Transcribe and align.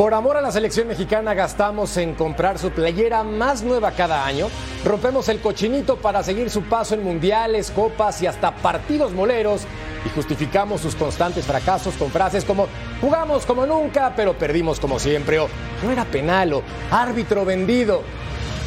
Por 0.00 0.14
amor 0.14 0.38
a 0.38 0.40
la 0.40 0.50
selección 0.50 0.88
mexicana 0.88 1.34
gastamos 1.34 1.94
en 1.98 2.14
comprar 2.14 2.58
su 2.58 2.70
playera 2.70 3.22
más 3.22 3.62
nueva 3.62 3.90
cada 3.90 4.24
año, 4.24 4.48
rompemos 4.82 5.28
el 5.28 5.40
cochinito 5.40 5.96
para 5.96 6.22
seguir 6.22 6.48
su 6.48 6.62
paso 6.62 6.94
en 6.94 7.04
mundiales, 7.04 7.70
copas 7.70 8.22
y 8.22 8.26
hasta 8.26 8.50
partidos 8.50 9.12
moleros 9.12 9.64
y 10.06 10.08
justificamos 10.08 10.80
sus 10.80 10.94
constantes 10.94 11.44
fracasos 11.44 11.96
con 11.96 12.10
frases 12.10 12.46
como 12.46 12.66
jugamos 13.02 13.44
como 13.44 13.66
nunca 13.66 14.14
pero 14.16 14.32
perdimos 14.32 14.80
como 14.80 14.98
siempre 14.98 15.38
o 15.38 15.48
no 15.84 15.90
era 15.90 16.06
penal 16.06 16.54
o 16.54 16.62
árbitro 16.90 17.44
vendido. 17.44 18.00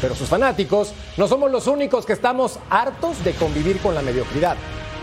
Pero 0.01 0.13
sus 0.13 0.29
fanáticos 0.29 0.93
no 1.17 1.27
somos 1.27 1.49
los 1.49 1.65
únicos 1.65 2.05
que 2.05 2.13
estamos 2.13 2.59
hartos 2.69 3.23
de 3.23 3.33
convivir 3.33 3.79
con 3.79 3.95
la 3.95 4.03
mediocridad. 4.03 4.55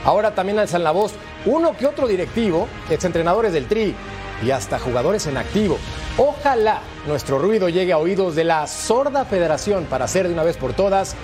Ahora 0.04 0.32
también 0.32 0.60
alzan 0.60 0.84
la 0.84 0.92
voz 0.92 1.12
uno 1.44 1.76
que 1.76 1.86
otro 1.86 2.06
directivo, 2.06 2.68
exentrenadores 2.88 3.52
del 3.52 3.66
Tri 3.66 3.96
y 4.42 4.50
hasta 4.50 4.78
jugadores 4.78 5.26
en 5.26 5.36
activo. 5.36 5.78
Ojalá 6.16 6.80
nuestro 7.06 7.38
ruido 7.38 7.68
llegue 7.68 7.92
a 7.92 7.98
oídos 7.98 8.34
de 8.34 8.44
la 8.44 8.66
sorda 8.66 9.24
federación 9.24 9.84
para 9.84 10.08
ser 10.08 10.28
de 10.28 10.34
una 10.34 10.44
vez 10.44 10.56
por 10.56 10.72
todas 10.72 11.14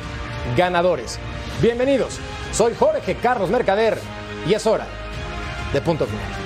ganadores. 0.56 1.18
Bienvenidos, 1.60 2.18
soy 2.52 2.74
Jorge 2.74 3.16
Carlos 3.16 3.50
Mercader 3.50 3.98
y 4.46 4.54
es 4.54 4.66
hora 4.66 4.86
de 5.72 5.80
punto 5.80 6.06
final. 6.06 6.45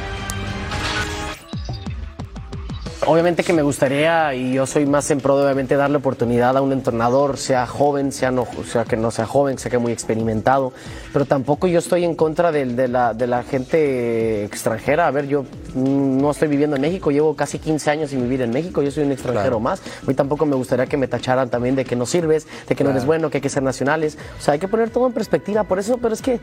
Obviamente 3.06 3.42
que 3.42 3.54
me 3.54 3.62
gustaría, 3.62 4.34
y 4.34 4.52
yo 4.52 4.66
soy 4.66 4.84
más 4.84 5.10
en 5.10 5.20
pro 5.20 5.38
de 5.38 5.44
obviamente 5.44 5.74
darle 5.74 5.96
oportunidad 5.96 6.54
a 6.58 6.60
un 6.60 6.70
entrenador, 6.70 7.38
sea 7.38 7.66
joven, 7.66 8.12
sea, 8.12 8.30
no, 8.30 8.46
sea 8.70 8.84
que 8.84 8.98
no 8.98 9.10
sea 9.10 9.24
joven, 9.24 9.56
sea 9.58 9.70
que 9.70 9.78
muy 9.78 9.90
experimentado, 9.90 10.74
pero 11.10 11.24
tampoco 11.24 11.66
yo 11.66 11.78
estoy 11.78 12.04
en 12.04 12.14
contra 12.14 12.52
de, 12.52 12.66
de, 12.66 12.88
la, 12.88 13.14
de 13.14 13.26
la 13.26 13.42
gente 13.42 14.44
extranjera. 14.44 15.06
A 15.06 15.10
ver, 15.12 15.28
yo 15.28 15.46
no 15.74 16.30
estoy 16.30 16.48
viviendo 16.48 16.76
en 16.76 16.82
México, 16.82 17.10
llevo 17.10 17.34
casi 17.34 17.58
15 17.58 17.90
años 17.90 18.10
sin 18.10 18.20
vivir 18.20 18.42
en 18.42 18.50
México, 18.50 18.82
yo 18.82 18.90
soy 18.90 19.04
un 19.04 19.12
extranjero 19.12 19.42
claro. 19.42 19.60
más. 19.60 19.82
Mí 20.06 20.12
tampoco 20.12 20.44
me 20.44 20.54
gustaría 20.54 20.84
que 20.84 20.98
me 20.98 21.08
tacharan 21.08 21.48
también 21.48 21.76
de 21.76 21.86
que 21.86 21.96
no 21.96 22.04
sirves, 22.04 22.46
de 22.68 22.74
que 22.74 22.74
claro. 22.76 22.90
no 22.90 22.96
eres 22.96 23.06
bueno, 23.06 23.30
que 23.30 23.38
hay 23.38 23.42
que 23.42 23.48
ser 23.48 23.62
nacionales. 23.62 24.18
O 24.38 24.42
sea, 24.42 24.52
hay 24.52 24.60
que 24.60 24.68
poner 24.68 24.90
todo 24.90 25.06
en 25.06 25.14
perspectiva, 25.14 25.64
por 25.64 25.78
eso, 25.78 25.96
pero 25.96 26.12
es 26.12 26.20
que 26.20 26.38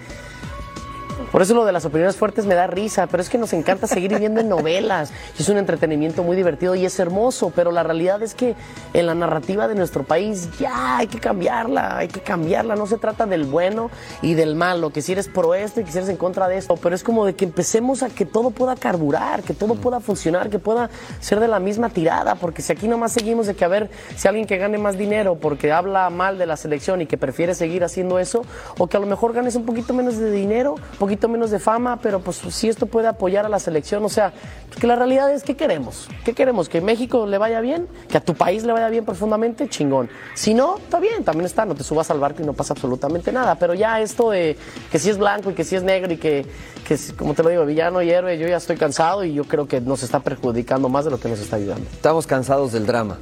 por 1.37 1.43
eso 1.43 1.53
lo 1.53 1.65
de 1.65 1.71
las 1.71 1.85
opiniones 1.85 2.15
fuertes 2.15 2.47
me 2.47 2.55
da 2.55 2.65
risa, 2.65 3.05
pero 3.05 3.21
es 3.21 3.29
que 3.29 3.37
nos 3.37 3.53
encanta 3.53 3.85
seguir 3.85 4.09
viviendo 4.09 4.41
en 4.41 4.49
novelas. 4.49 5.11
Y 5.37 5.43
es 5.43 5.49
un 5.49 5.57
entretenimiento 5.57 6.23
muy 6.23 6.35
divertido 6.35 6.73
y 6.73 6.83
es 6.83 6.99
hermoso, 6.99 7.51
pero 7.55 7.71
la 7.71 7.83
realidad 7.83 8.23
es 8.23 8.33
que 8.33 8.55
en 8.95 9.05
la 9.05 9.13
narrativa 9.13 9.67
de 9.67 9.75
nuestro 9.75 10.03
país 10.03 10.49
ya 10.57 10.97
hay 10.97 11.05
que 11.05 11.19
cambiarla, 11.19 11.95
hay 11.95 12.07
que 12.07 12.21
cambiarla. 12.21 12.75
No 12.75 12.87
se 12.87 12.97
trata 12.97 13.27
del 13.27 13.43
bueno 13.43 13.91
y 14.23 14.33
del 14.33 14.55
malo, 14.55 14.89
que 14.89 15.03
si 15.03 15.11
eres 15.11 15.27
pro 15.27 15.53
esto 15.53 15.79
y 15.79 15.83
que 15.83 15.91
si 15.91 15.99
eres 15.99 16.09
en 16.09 16.17
contra 16.17 16.47
de 16.47 16.57
esto, 16.57 16.75
pero 16.75 16.95
es 16.95 17.03
como 17.03 17.23
de 17.23 17.35
que 17.35 17.45
empecemos 17.45 18.01
a 18.01 18.09
que 18.09 18.25
todo 18.25 18.49
pueda 18.49 18.75
carburar, 18.75 19.43
que 19.43 19.53
todo 19.53 19.75
pueda 19.75 19.99
funcionar, 19.99 20.49
que 20.49 20.57
pueda 20.57 20.89
ser 21.19 21.39
de 21.39 21.47
la 21.47 21.59
misma 21.59 21.89
tirada, 21.91 22.33
porque 22.33 22.63
si 22.63 22.71
aquí 22.71 22.87
nomás 22.87 23.11
seguimos 23.11 23.45
de 23.45 23.53
que 23.53 23.63
a 23.63 23.67
ver 23.67 23.91
si 24.15 24.27
alguien 24.27 24.47
que 24.47 24.57
gane 24.57 24.79
más 24.79 24.97
dinero 24.97 25.35
porque 25.35 25.71
habla 25.71 26.09
mal 26.09 26.39
de 26.39 26.47
la 26.47 26.57
selección 26.57 26.99
y 27.01 27.05
que 27.05 27.19
prefiere 27.19 27.53
seguir 27.53 27.83
haciendo 27.83 28.17
eso, 28.17 28.41
o 28.79 28.87
que 28.87 28.97
a 28.97 28.99
lo 28.99 29.05
mejor 29.05 29.33
ganes 29.33 29.53
un 29.53 29.67
poquito 29.67 29.93
menos 29.93 30.17
de 30.17 30.31
dinero, 30.31 30.73
un 30.73 30.97
poquito 30.97 31.26
menos 31.27 31.51
de 31.51 31.59
fama, 31.59 31.99
pero 32.01 32.19
pues 32.19 32.37
si 32.37 32.69
esto 32.69 32.85
puede 32.85 33.07
apoyar 33.07 33.45
a 33.45 33.49
la 33.49 33.59
selección, 33.59 34.03
o 34.03 34.09
sea, 34.09 34.33
que 34.79 34.87
la 34.87 34.95
realidad 34.95 35.31
es, 35.33 35.43
¿qué 35.43 35.55
queremos? 35.55 36.07
¿Qué 36.23 36.33
queremos? 36.33 36.69
¿Que 36.69 36.81
México 36.81 37.25
le 37.25 37.37
vaya 37.37 37.61
bien? 37.61 37.87
¿Que 38.09 38.17
a 38.17 38.21
tu 38.21 38.35
país 38.35 38.63
le 38.63 38.73
vaya 38.73 38.89
bien 38.89 39.05
profundamente? 39.05 39.67
Chingón. 39.67 40.09
Si 40.35 40.53
no, 40.53 40.77
está 40.77 40.99
bien, 40.99 41.23
también 41.23 41.45
está, 41.45 41.65
no 41.65 41.75
te 41.75 41.83
subas 41.83 42.11
al 42.11 42.19
barco 42.19 42.43
y 42.43 42.45
no 42.45 42.53
pasa 42.53 42.73
absolutamente 42.73 43.31
nada, 43.31 43.55
pero 43.55 43.73
ya 43.73 43.99
esto 44.01 44.29
de 44.31 44.57
que 44.91 44.99
si 44.99 45.09
es 45.09 45.17
blanco 45.17 45.51
y 45.51 45.53
que 45.53 45.63
si 45.63 45.75
es 45.75 45.83
negro 45.83 46.13
y 46.13 46.17
que, 46.17 46.45
que 46.87 46.97
como 47.17 47.33
te 47.33 47.43
lo 47.43 47.49
digo, 47.49 47.65
villano 47.65 48.01
y 48.01 48.11
héroe, 48.11 48.37
yo 48.37 48.47
ya 48.47 48.57
estoy 48.57 48.77
cansado 48.77 49.23
y 49.23 49.33
yo 49.33 49.45
creo 49.45 49.67
que 49.67 49.81
nos 49.81 50.03
está 50.03 50.19
perjudicando 50.19 50.89
más 50.89 51.05
de 51.05 51.11
lo 51.11 51.19
que 51.19 51.29
nos 51.29 51.39
está 51.39 51.55
ayudando. 51.55 51.85
Estamos 51.91 52.27
cansados 52.27 52.71
del 52.71 52.85
drama. 52.85 53.17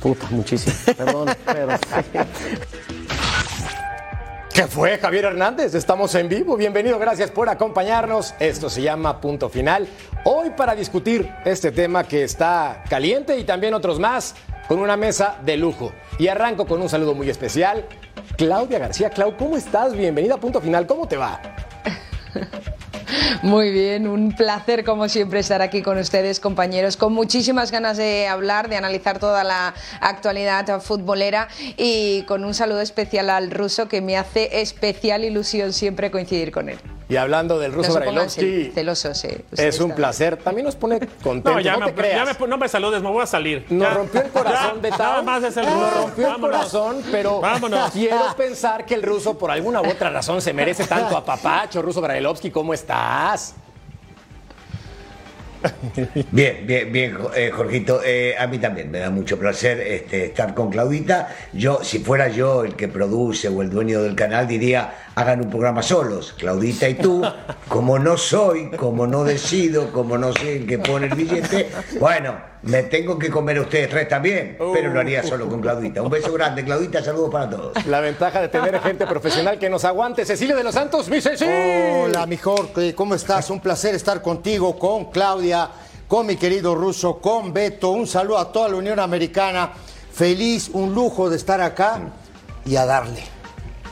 Puta, 0.00 0.26
muchísimo. 0.30 0.74
Perdón, 0.96 1.28
pero 1.44 1.68
¿Qué 4.52 4.66
fue 4.66 4.98
Javier 4.98 5.26
Hernández? 5.26 5.74
Estamos 5.74 6.14
en 6.16 6.28
vivo. 6.28 6.56
Bienvenido, 6.56 6.98
gracias 6.98 7.30
por 7.30 7.48
acompañarnos. 7.48 8.34
Esto 8.40 8.68
se 8.68 8.82
llama 8.82 9.20
Punto 9.20 9.48
Final. 9.48 9.86
Hoy 10.24 10.50
para 10.50 10.74
discutir 10.74 11.32
este 11.44 11.70
tema 11.70 12.04
que 12.04 12.24
está 12.24 12.82
caliente 12.88 13.38
y 13.38 13.44
también 13.44 13.74
otros 13.74 14.00
más 14.00 14.34
con 14.66 14.80
una 14.80 14.96
mesa 14.96 15.38
de 15.44 15.56
lujo. 15.56 15.92
Y 16.18 16.26
arranco 16.28 16.66
con 16.66 16.82
un 16.82 16.88
saludo 16.88 17.14
muy 17.14 17.30
especial. 17.30 17.86
Claudia 18.36 18.80
García. 18.80 19.10
Clau, 19.10 19.36
¿cómo 19.36 19.56
estás? 19.56 19.94
Bienvenida 19.94 20.34
a 20.34 20.40
Punto 20.40 20.60
Final. 20.60 20.86
¿Cómo 20.86 21.06
te 21.06 21.16
va? 21.16 21.40
Muy 23.42 23.70
bien, 23.70 24.06
un 24.06 24.32
placer 24.32 24.84
como 24.84 25.08
siempre 25.08 25.40
estar 25.40 25.62
aquí 25.62 25.82
con 25.82 25.98
ustedes, 25.98 26.40
compañeros, 26.40 26.96
con 26.96 27.12
muchísimas 27.12 27.70
ganas 27.70 27.96
de 27.96 28.28
hablar, 28.28 28.68
de 28.68 28.76
analizar 28.76 29.18
toda 29.18 29.44
la 29.44 29.74
actualidad 30.00 30.80
futbolera 30.80 31.48
y 31.76 32.22
con 32.22 32.44
un 32.44 32.54
saludo 32.54 32.80
especial 32.80 33.30
al 33.30 33.50
ruso 33.50 33.88
que 33.88 34.00
me 34.00 34.16
hace 34.16 34.60
especial 34.60 35.24
ilusión 35.24 35.72
siempre 35.72 36.10
coincidir 36.10 36.50
con 36.52 36.68
él. 36.68 36.78
Y 37.10 37.16
hablando 37.16 37.58
del 37.58 37.72
ruso 37.72 37.88
no 37.90 37.96
Brailovsky, 37.96 38.70
celoso, 38.72 39.12
sí. 39.14 39.28
es 39.56 39.80
un 39.80 39.90
placer. 39.96 40.36
También 40.36 40.64
nos 40.64 40.76
pone 40.76 40.98
contentos. 41.22 41.54
No, 41.54 41.60
ya 41.60 41.76
no 41.76 41.86
me, 41.86 41.92
te 41.92 42.10
ya 42.14 42.24
me- 42.24 42.46
no 42.46 42.56
me 42.56 42.68
saludes, 42.68 43.02
me 43.02 43.10
voy 43.10 43.22
a 43.22 43.26
salir. 43.26 43.66
Nos 43.68 43.88
Ya. 43.88 43.94
rompió 43.94 44.22
el 44.22 44.28
corazón 44.30 44.76
Ya, 44.76 44.82
de 44.82 44.90
Nada 44.90 45.22
más 45.22 45.42
es 45.42 45.56
el 45.56 45.64
Nos 45.66 45.74
ruso. 45.74 46.00
rompió 46.02 46.28
el 46.34 46.40
corazón, 46.40 47.02
pero 47.10 47.40
Vámonos. 47.40 47.90
quiero 47.90 48.34
pensar 48.36 48.86
que 48.86 48.94
el 48.94 49.02
ruso, 49.02 49.36
por 49.36 49.50
alguna 49.50 49.82
u 49.82 49.90
otra 49.90 50.08
razón, 50.10 50.40
se 50.40 50.52
merece 50.52 50.84
tanto 50.86 51.16
a 51.16 51.24
papacho. 51.24 51.82
Ruso 51.82 52.00
Brailovsky, 52.00 52.50
¿cómo 52.52 52.72
estás? 52.72 53.54
Bien, 56.30 56.64
bien, 56.66 56.90
bien, 56.90 57.18
eh, 57.36 57.50
Jorgito. 57.54 58.00
Eh, 58.02 58.34
a 58.38 58.46
mí 58.46 58.56
también 58.58 58.90
me 58.90 58.98
da 58.98 59.10
mucho 59.10 59.38
placer 59.38 59.78
este, 59.80 60.24
estar 60.26 60.54
con 60.54 60.70
Claudita. 60.70 61.28
Yo, 61.52 61.80
si 61.82 61.98
fuera 61.98 62.28
yo 62.28 62.64
el 62.64 62.76
que 62.76 62.88
produce 62.88 63.48
o 63.48 63.60
el 63.60 63.68
dueño 63.68 64.00
del 64.00 64.14
canal, 64.14 64.48
diría 64.48 65.09
hagan 65.14 65.40
un 65.40 65.50
programa 65.50 65.82
solos, 65.82 66.34
Claudita 66.38 66.88
y 66.88 66.94
tú. 66.94 67.22
Como 67.68 67.98
no 67.98 68.16
soy, 68.16 68.70
como 68.70 69.06
no 69.06 69.24
decido, 69.24 69.92
como 69.92 70.18
no 70.18 70.32
sé 70.32 70.56
en 70.56 70.66
qué 70.66 70.78
pone 70.78 71.06
el 71.06 71.14
billete, 71.14 71.70
bueno, 71.98 72.36
me 72.62 72.82
tengo 72.84 73.18
que 73.18 73.30
comer 73.30 73.58
a 73.58 73.62
ustedes 73.62 73.88
tres 73.88 74.08
también, 74.08 74.56
pero 74.72 74.92
lo 74.92 75.00
haría 75.00 75.22
solo 75.22 75.48
con 75.48 75.60
Claudita. 75.60 76.02
Un 76.02 76.10
beso 76.10 76.32
grande, 76.32 76.64
Claudita, 76.64 77.02
saludos 77.02 77.30
para 77.30 77.50
todos. 77.50 77.86
La 77.86 78.00
ventaja 78.00 78.40
de 78.40 78.48
tener 78.48 78.78
gente 78.80 79.06
profesional 79.06 79.58
que 79.58 79.70
nos 79.70 79.84
aguante. 79.84 80.24
Cecilia 80.24 80.56
de 80.56 80.64
los 80.64 80.74
Santos, 80.74 81.08
mi 81.08 81.20
Ceci. 81.20 81.44
Hola, 81.44 82.26
mi 82.26 82.36
Jorge, 82.36 82.94
¿cómo 82.94 83.14
estás? 83.14 83.50
Un 83.50 83.60
placer 83.60 83.94
estar 83.94 84.20
contigo, 84.22 84.78
con 84.78 85.10
Claudia, 85.10 85.70
con 86.06 86.26
mi 86.26 86.36
querido 86.36 86.74
ruso, 86.74 87.18
con 87.18 87.52
Beto. 87.52 87.90
Un 87.90 88.06
saludo 88.06 88.38
a 88.38 88.52
toda 88.52 88.68
la 88.68 88.76
Unión 88.76 88.98
Americana. 88.98 89.72
Feliz, 90.12 90.70
un 90.72 90.94
lujo 90.94 91.30
de 91.30 91.36
estar 91.36 91.60
acá 91.60 92.00
y 92.66 92.76
a 92.76 92.84
darle. 92.84 93.39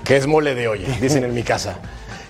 Que 0.05 0.17
es 0.17 0.27
mole 0.27 0.55
de 0.55 0.69
olla, 0.69 0.89
dicen 1.01 1.25
en 1.25 1.35
mi 1.35 1.43
casa. 1.43 1.79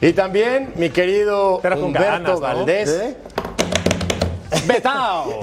Y 0.01 0.13
también 0.13 0.73
mi 0.77 0.91
querido 0.91 1.59
Pero 1.63 1.77
con 1.77 1.85
Humberto 1.87 2.09
ganas, 2.11 2.31
¿no? 2.31 2.41
Valdés. 2.41 2.89
¿Eh? 2.89 3.17
¡Betao! 4.67 5.41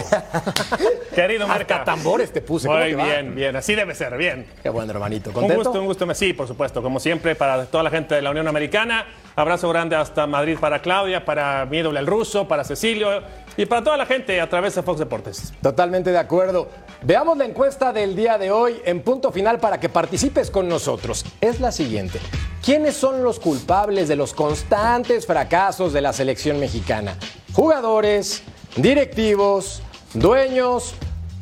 Querido 1.16 1.48
Marca. 1.48 1.76
Hasta 1.78 1.86
tambores 1.86 2.32
te 2.32 2.42
puse. 2.42 2.68
¿cómo 2.68 2.80
Muy 2.80 2.90
te 2.90 2.96
va? 2.96 3.06
bien, 3.06 3.36
bien. 3.36 3.56
Así 3.56 3.76
debe 3.76 3.94
ser, 3.94 4.18
bien. 4.18 4.48
Qué 4.64 4.70
bueno, 4.70 4.92
hermanito. 4.92 5.30
Un 5.30 5.34
¿Contento? 5.36 5.64
gusto, 5.64 5.80
un 5.80 5.86
gusto. 5.86 6.14
Sí, 6.16 6.34
por 6.34 6.48
supuesto. 6.48 6.82
Como 6.82 7.00
siempre, 7.00 7.36
para 7.36 7.66
toda 7.66 7.84
la 7.84 7.90
gente 7.90 8.16
de 8.16 8.22
la 8.22 8.32
Unión 8.32 8.48
Americana. 8.48 9.06
Abrazo 9.36 9.70
grande 9.70 9.96
hasta 9.96 10.26
Madrid 10.28 10.58
para 10.60 10.80
Claudia, 10.82 11.26
para 11.26 11.66
mi 11.66 11.80
ídolo 11.80 12.00
el 12.00 12.08
ruso, 12.08 12.48
para 12.48 12.64
Cecilio 12.64 13.22
y 13.58 13.66
para 13.66 13.84
toda 13.84 13.98
la 13.98 14.06
gente 14.06 14.40
a 14.42 14.50
través 14.50 14.76
de 14.76 14.84
Fox 14.84 15.00
Deportes. 15.00 15.54
Totalmente 15.62 16.12
de 16.12 16.18
acuerdo. 16.18 16.68
Veamos 17.02 17.38
la 17.38 17.46
encuesta 17.46 17.94
del 17.94 18.16
día 18.16 18.38
de 18.38 18.52
hoy 18.52 18.82
en 18.86 19.02
punto 19.02 19.32
final 19.32 19.60
para 19.60 19.80
que 19.80 19.90
participes 19.90 20.52
con 20.52 20.68
nosotros. 20.68 21.26
Es 21.42 21.60
la 21.60 21.72
siguiente. 21.72 22.20
¿Quiénes 22.64 22.96
son 22.96 23.24
los 23.24 23.40
culpables 23.40 24.08
de 24.08 24.16
los 24.16 24.34
constantes 24.34 25.26
fracasos 25.26 25.94
de 25.94 26.02
la 26.02 26.14
selección 26.14 26.60
mexicana? 26.60 27.16
Jugadores, 27.54 28.44
directivos, 28.76 29.82
dueños, 30.14 30.96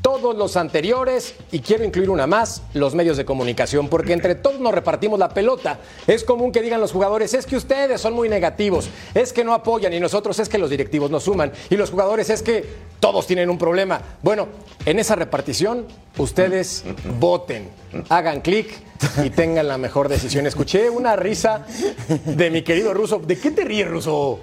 todos 0.03 0.35
los 0.35 0.57
anteriores 0.57 1.33
y 1.51 1.61
quiero 1.61 1.85
incluir 1.85 2.09
una 2.09 2.27
más, 2.27 2.61
los 2.73 2.93
medios 2.93 3.15
de 3.15 3.23
comunicación, 3.23 3.87
porque 3.87 4.11
entre 4.11 4.35
todos 4.35 4.59
nos 4.59 4.73
repartimos 4.73 5.17
la 5.17 5.29
pelota. 5.29 5.79
Es 6.05 6.25
común 6.25 6.51
que 6.51 6.61
digan 6.61 6.81
los 6.81 6.91
jugadores, 6.91 7.33
es 7.33 7.45
que 7.45 7.55
ustedes 7.55 8.01
son 8.01 8.13
muy 8.13 8.27
negativos, 8.27 8.89
es 9.15 9.31
que 9.31 9.45
no 9.45 9.53
apoyan 9.53 9.93
y 9.93 10.01
nosotros 10.01 10.37
es 10.39 10.49
que 10.49 10.57
los 10.57 10.69
directivos 10.69 11.09
nos 11.09 11.23
suman 11.23 11.53
y 11.69 11.77
los 11.77 11.89
jugadores 11.89 12.29
es 12.29 12.43
que 12.43 12.65
todos 12.99 13.25
tienen 13.25 13.49
un 13.49 13.57
problema. 13.57 14.01
Bueno, 14.21 14.49
en 14.85 14.99
esa 14.99 15.15
repartición 15.15 15.87
ustedes 16.17 16.83
voten, 17.17 17.69
hagan 18.09 18.41
clic 18.41 18.67
y 19.23 19.29
tengan 19.29 19.69
la 19.69 19.77
mejor 19.77 20.09
decisión. 20.09 20.45
Escuché 20.45 20.89
una 20.89 21.15
risa 21.15 21.65
de 22.25 22.51
mi 22.51 22.61
querido 22.61 22.93
Ruso. 22.93 23.19
¿De 23.19 23.39
qué 23.39 23.51
te 23.51 23.63
ríes, 23.63 23.87
Ruso? 23.87 24.41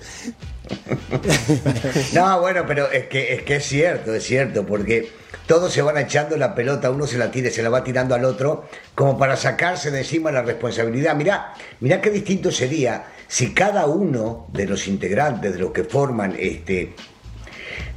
No, 2.15 2.41
bueno, 2.41 2.65
pero 2.67 2.91
es 2.91 3.07
que, 3.07 3.43
es 3.47 3.65
cierto, 3.65 4.15
es 4.15 4.25
cierto, 4.25 4.65
porque 4.67 5.11
todos 5.47 5.73
se 5.73 5.83
van 5.83 5.99
echando 5.99 6.37
la 6.37 6.55
pelota, 6.55 6.91
uno 6.91 7.07
se 7.07 7.19
la 7.19 7.31
tira 7.31 7.51
se 7.51 7.63
la 7.63 7.69
va 7.69 7.85
tirando 7.85 8.15
al 8.15 8.25
otro, 8.25 8.69
como 8.95 9.19
para 9.19 9.37
sacarse 9.37 9.91
de 9.91 9.99
encima 9.99 10.31
la 10.31 10.43
responsabilidad. 10.43 11.15
Mirá, 11.17 11.55
mirá 11.81 12.01
qué 12.01 12.11
distinto 12.11 12.51
sería 12.51 13.07
si 13.27 13.53
cada 13.53 13.87
uno 13.87 14.47
de 14.53 14.67
los 14.67 14.87
integrantes, 14.89 15.55
de 15.55 15.59
los 15.59 15.73
que 15.73 15.85
forman 15.85 16.35
este, 16.39 16.95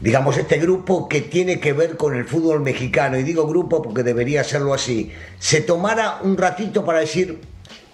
digamos, 0.02 0.38
este 0.38 0.58
grupo 0.58 1.08
que 1.08 1.22
tiene 1.22 1.60
que 1.60 1.74
ver 1.74 1.98
con 1.98 2.16
el 2.16 2.26
fútbol 2.26 2.62
mexicano, 2.62 3.18
y 3.18 3.24
digo 3.24 3.48
grupo 3.48 3.82
porque 3.82 4.04
debería 4.04 4.44
serlo 4.44 4.74
así, 4.74 5.12
se 5.40 5.62
tomara 5.62 6.20
un 6.24 6.38
ratito 6.38 6.84
para 6.86 7.00
decir, 7.00 7.40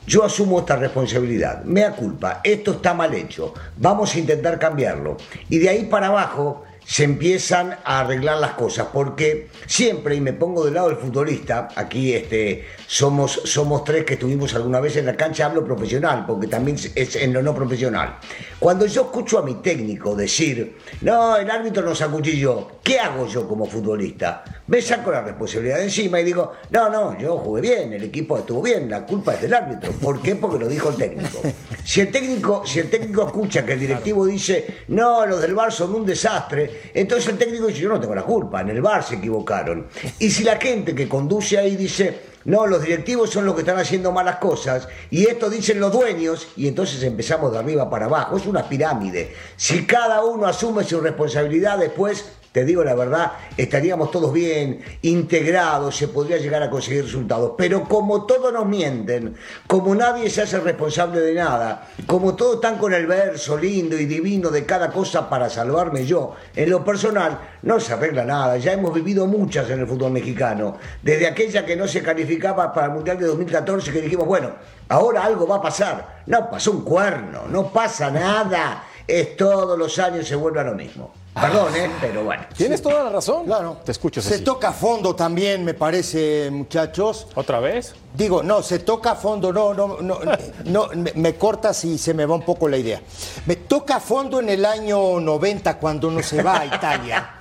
yo 0.06 0.24
asumo 0.24 0.60
esta 0.60 0.76
responsabilidad, 0.76 1.64
mea 1.64 1.96
culpa, 1.96 2.42
esto 2.44 2.72
está 2.72 2.94
mal 2.94 3.14
hecho, 3.14 3.54
vamos 3.78 4.16
a 4.16 4.20
intentar 4.20 4.58
cambiarlo. 4.58 5.18
Y 5.50 5.60
de 5.60 5.70
ahí 5.70 5.86
para 5.86 6.08
abajo 6.08 6.64
se 6.90 7.04
empiezan 7.04 7.78
a 7.84 8.00
arreglar 8.00 8.40
las 8.40 8.54
cosas, 8.54 8.88
porque 8.92 9.50
siempre, 9.68 10.16
y 10.16 10.22
me 10.22 10.34
pongo 10.34 10.66
del 10.66 10.74
lado 10.74 10.90
del 10.90 10.98
futbolista, 10.98 11.68
aquí 11.76 12.16
este, 12.16 12.66
somos, 12.88 13.42
somos 13.46 13.84
tres 13.84 14.06
que 14.06 14.16
estuvimos 14.16 14.56
alguna 14.56 14.80
vez 14.80 14.96
en 14.96 15.06
la 15.06 15.16
cancha, 15.16 15.46
hablo 15.46 15.64
profesional, 15.64 16.26
porque 16.26 16.48
también 16.48 16.78
es 16.96 17.16
en 17.16 17.32
lo 17.32 17.44
no 17.44 17.54
profesional. 17.54 18.18
Cuando 18.58 18.88
yo 18.88 19.04
escucho 19.04 19.38
a 19.38 19.44
mi 19.44 19.62
técnico 19.62 20.16
decir, 20.16 20.78
no, 21.02 21.38
el 21.38 21.52
árbitro 21.52 21.84
nos 21.84 22.02
acuchilló, 22.02 22.80
¿qué 22.84 23.00
hago 23.00 23.28
yo 23.28 23.48
como 23.48 23.68
futbolista? 23.68 24.44
Me 24.66 24.82
saco 24.82 25.12
la 25.12 25.22
responsabilidad 25.22 25.78
de 25.78 25.84
encima 25.84 26.20
y 26.20 26.24
digo, 26.24 26.54
no, 26.72 26.90
no, 26.90 27.20
yo 27.20 27.38
jugué 27.38 27.62
bien, 27.62 27.94
el 27.94 28.04
equipo 28.04 28.40
estuvo 28.40 28.64
bien, 28.64 28.90
la 28.90 29.06
culpa 29.06 29.36
es 29.36 29.42
del 29.44 29.54
árbitro. 29.54 29.92
¿Por 29.94 30.24
qué? 30.24 30.36
Porque 30.36 30.58
lo 30.58 30.68
dijo 30.68 30.90
el 30.90 30.96
técnico. 30.96 31.40
Si 31.84 32.02
el 32.02 32.12
técnico, 32.12 32.64
si 32.66 32.80
el 32.80 32.90
técnico 32.90 33.28
escucha 33.28 33.66
que 33.66 33.74
el 33.74 33.80
directivo 33.80 34.26
dice, 34.26 34.84
no, 34.90 35.26
los 35.26 35.42
del 35.42 35.54
bar 35.54 35.72
son 35.72 35.94
un 35.96 36.06
desastre, 36.06 36.79
entonces 36.94 37.30
el 37.30 37.38
técnico 37.38 37.68
dice, 37.68 37.80
yo 37.80 37.90
no 37.90 38.00
tengo 38.00 38.16
la 38.16 38.24
culpa, 38.24 38.62
en 38.62 38.70
el 38.70 38.82
bar 38.82 39.04
se 39.04 39.16
equivocaron. 39.16 39.88
Y 40.20 40.30
si 40.30 40.44
la 40.44 40.58
gente 40.58 40.96
que 40.96 41.08
conduce 41.08 41.58
ahí 41.58 41.76
dice, 41.76 42.20
no, 42.46 42.66
los 42.66 42.82
directivos 42.82 43.30
son 43.30 43.46
los 43.46 43.54
que 43.54 43.62
están 43.62 43.78
haciendo 43.78 44.12
malas 44.12 44.38
cosas 44.38 44.88
y 45.12 45.26
esto 45.26 45.50
dicen 45.50 45.80
los 45.80 45.92
dueños 45.92 46.48
y 46.56 46.68
entonces 46.68 47.04
empezamos 47.04 47.52
de 47.52 47.60
arriba 47.60 47.90
para 47.90 48.06
abajo. 48.06 48.38
Es 48.38 48.46
una 48.46 48.68
pirámide. 48.68 49.36
Si 49.56 49.86
cada 49.86 50.24
uno 50.24 50.48
asume 50.48 50.84
su 50.84 51.00
responsabilidad, 51.02 51.78
después 51.78 52.26
te 52.52 52.66
digo 52.66 52.84
la 52.84 52.96
verdad, 52.96 53.34
estaríamos 53.58 54.10
todos 54.10 54.34
bien, 54.34 54.82
integrados, 55.04 55.96
se 55.96 56.08
podría 56.08 56.38
llegar 56.38 56.64
a 56.64 56.70
conseguir 56.70 57.04
resultados. 57.04 57.54
Pero 57.58 57.84
como 57.84 58.26
todos 58.26 58.52
nos 58.52 58.66
mienten, 58.66 59.36
como 59.68 59.94
nadie 59.94 60.30
se 60.30 60.42
hace 60.42 60.60
responsable 60.60 61.20
de 61.22 61.36
nada, 61.36 61.88
como 62.08 62.36
todos 62.36 62.56
están 62.56 62.78
con 62.78 62.94
el 62.94 63.06
verso 63.06 63.58
lindo 63.58 63.98
y 63.98 64.06
divino 64.06 64.50
de 64.50 64.66
cada 64.66 64.92
cosa 64.92 65.30
para 65.30 65.50
salvarme 65.50 66.06
yo, 66.06 66.36
en 66.56 66.70
lo 66.70 66.84
personal 66.84 67.40
no 67.62 67.80
se 67.80 67.94
arregla 67.94 68.26
nada. 68.26 68.58
Ya 68.58 68.74
hemos 68.74 68.94
vivido 68.94 69.28
muchas 69.28 69.70
en 69.70 69.80
el 69.80 69.88
fútbol 69.88 70.12
mexicano, 70.12 70.78
desde 71.04 71.28
aquella 71.28 71.66
que 71.66 71.76
no 71.76 71.88
se 71.88 72.02
calificaba 72.02 72.74
para 72.74 72.88
el 72.88 72.94
Mundial 72.94 73.20
de 73.20 73.28
2014, 73.28 73.92
que 73.92 74.02
dijimos, 74.02 74.26
bueno, 74.26 74.52
ahora 74.88 75.24
algo 75.24 75.48
va 75.48 75.58
a 75.58 75.62
pasar. 75.62 76.24
No 76.26 76.50
pasó 76.50 76.72
un 76.72 76.84
cuerno, 76.84 77.44
no 77.48 77.72
pasa 77.72 78.10
nada. 78.10 78.86
Es 79.08 79.36
todos 79.36 79.78
los 79.78 79.98
años 80.00 80.28
se 80.28 80.36
vuelve 80.36 80.60
a 80.60 80.64
lo 80.64 80.74
mismo. 80.76 81.19
Perdón, 81.42 81.76
¿eh? 81.76 81.90
pero 82.02 82.24
bueno. 82.24 82.44
Tienes 82.56 82.82
toda 82.82 83.06
la 83.06 83.10
razón. 83.10 83.46
Claro. 83.46 83.78
Te 83.84 83.92
escucho, 83.92 84.22
Se 84.22 84.40
toca 84.40 84.70
a 84.70 84.74
fondo 84.74 85.16
también, 85.16 85.64
me 85.64 85.74
parece, 85.74 86.50
muchachos. 86.52 87.28
¿Otra 87.36 87.60
vez? 87.60 87.94
Digo, 88.14 88.44
no, 88.44 88.62
se 88.62 88.80
toca 88.80 89.12
a 89.12 89.16
fondo, 89.16 89.54
no, 89.54 89.74
no, 89.74 90.02
no, 90.02 90.20
no 90.66 90.90
me, 90.96 91.14
me 91.16 91.36
cortas 91.36 91.86
y 91.86 91.98
se 91.98 92.14
me 92.14 92.26
va 92.26 92.36
un 92.36 92.44
poco 92.44 92.68
la 92.68 92.78
idea. 92.78 93.02
Me 93.46 93.56
toca 93.56 93.98
a 93.98 94.00
fondo 94.00 94.40
en 94.40 94.50
el 94.50 94.66
año 94.66 95.20
90 95.20 95.78
cuando 95.78 96.12
no 96.12 96.22
se 96.22 96.42
va 96.44 96.60
a 96.60 96.66
Italia. 96.66 97.36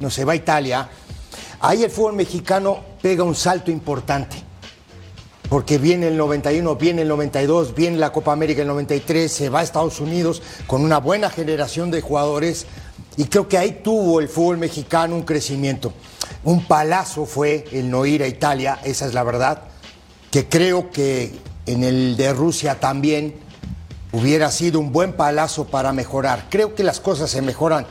No 0.00 0.10
se 0.10 0.24
va 0.24 0.32
a 0.32 0.36
Italia. 0.36 0.88
Ahí 1.60 1.84
el 1.84 1.90
fútbol 1.90 2.14
mexicano 2.14 2.80
pega 3.00 3.22
un 3.22 3.34
salto 3.34 3.70
importante. 3.70 4.36
Porque 5.48 5.76
viene 5.76 6.08
el 6.08 6.16
91, 6.16 6.76
viene 6.76 7.02
el 7.02 7.08
92, 7.08 7.74
viene 7.74 7.98
la 7.98 8.10
Copa 8.10 8.32
América 8.32 8.62
el 8.62 8.68
93, 8.68 9.30
se 9.30 9.48
va 9.50 9.60
a 9.60 9.62
Estados 9.62 10.00
Unidos 10.00 10.42
con 10.66 10.82
una 10.82 10.98
buena 10.98 11.28
generación 11.28 11.90
de 11.90 12.00
jugadores 12.00 12.66
y 13.16 13.24
creo 13.24 13.48
que 13.48 13.58
ahí 13.58 13.80
tuvo 13.82 14.20
el 14.20 14.28
fútbol 14.28 14.58
mexicano 14.58 15.14
un 15.14 15.22
crecimiento. 15.22 15.92
Un 16.44 16.64
palazo 16.64 17.26
fue 17.26 17.64
el 17.72 17.90
no 17.90 18.06
ir 18.06 18.22
a 18.22 18.26
Italia, 18.26 18.80
esa 18.84 19.06
es 19.06 19.14
la 19.14 19.22
verdad, 19.22 19.62
que 20.30 20.48
creo 20.48 20.90
que 20.90 21.34
en 21.66 21.84
el 21.84 22.16
de 22.16 22.32
Rusia 22.32 22.80
también 22.80 23.34
hubiera 24.12 24.50
sido 24.50 24.80
un 24.80 24.92
buen 24.92 25.12
palazo 25.12 25.66
para 25.66 25.92
mejorar. 25.92 26.46
Creo 26.50 26.74
que 26.74 26.84
las 26.84 27.00
cosas 27.00 27.30
se 27.30 27.42
mejoran 27.42 27.86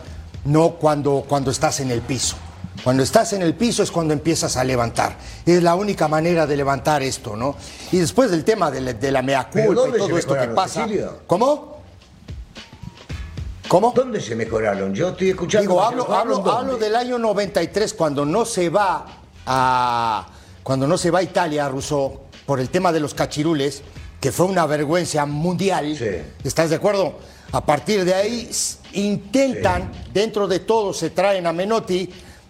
no 0.46 0.72
cuando, 0.72 1.26
cuando 1.28 1.52
estás 1.52 1.80
en 1.80 1.92
el 1.92 2.02
piso. 2.02 2.36
Cuando 2.84 3.04
estás 3.04 3.34
en 3.34 3.44
el 3.44 3.54
piso 3.54 3.84
es 3.84 3.92
cuando 3.92 4.14
empiezas 4.14 4.58
a 4.58 4.64
levantar. 4.64 5.16
Es 5.46 5.62
la 5.62 5.76
única 5.76 6.08
manera 6.08 6.48
de 6.48 6.58
levantar 6.58 7.04
esto, 7.04 7.36
¿no? 7.36 7.56
Y 7.92 7.98
después 7.98 8.32
del 8.32 8.44
tema 8.44 8.72
de 8.72 8.82
la, 8.82 8.94
de 8.94 9.12
la 9.12 9.22
mea 9.22 9.48
¿Pero 9.52 9.68
culpa 9.68 9.96
y 9.96 10.00
todo 10.00 10.18
esto 10.18 10.34
que 10.34 10.48
pasa. 10.48 10.84
Cecilio? 10.84 11.20
¿Cómo? 11.28 11.81
¿Cómo? 13.72 13.94
¿Dónde 13.96 14.20
se 14.20 14.36
mejoraron? 14.36 14.94
Yo 14.94 15.12
estoy 15.12 15.30
escuchando. 15.30 15.62
Digo, 15.62 15.82
hablo, 15.82 16.78
del 16.78 16.94
año 16.94 17.18
93, 17.18 17.94
cuando 17.94 18.26
no 18.26 18.44
se 18.44 18.68
va 18.68 19.06
a. 19.46 20.28
Cuando 20.62 20.86
no 20.86 20.98
se 20.98 21.10
va 21.10 21.20
a 21.20 21.24
Italia, 21.24 21.70
Rousseau, 21.70 22.20
por 22.46 22.60
el 22.60 22.70
tema 22.70 22.92
de 22.92 23.00
los 23.00 23.14
cachirules, 23.14 23.82
que 24.20 24.34
fue 24.34 24.48
una 24.48 24.66
vergüenza 24.66 25.26
mundial. 25.26 25.96
Sí. 25.98 26.06
¿Estás 26.44 26.70
de 26.70 26.76
acuerdo? 26.76 27.14
A 27.54 27.66
partir 27.66 28.04
de 28.04 28.14
ahí 28.14 28.50
intentan, 28.92 29.90
dentro 30.14 30.50
de 30.50 30.60
todo, 30.60 30.92
se 30.92 31.12
traen 31.12 31.48
a 31.48 31.54
Menotti, 31.54 32.10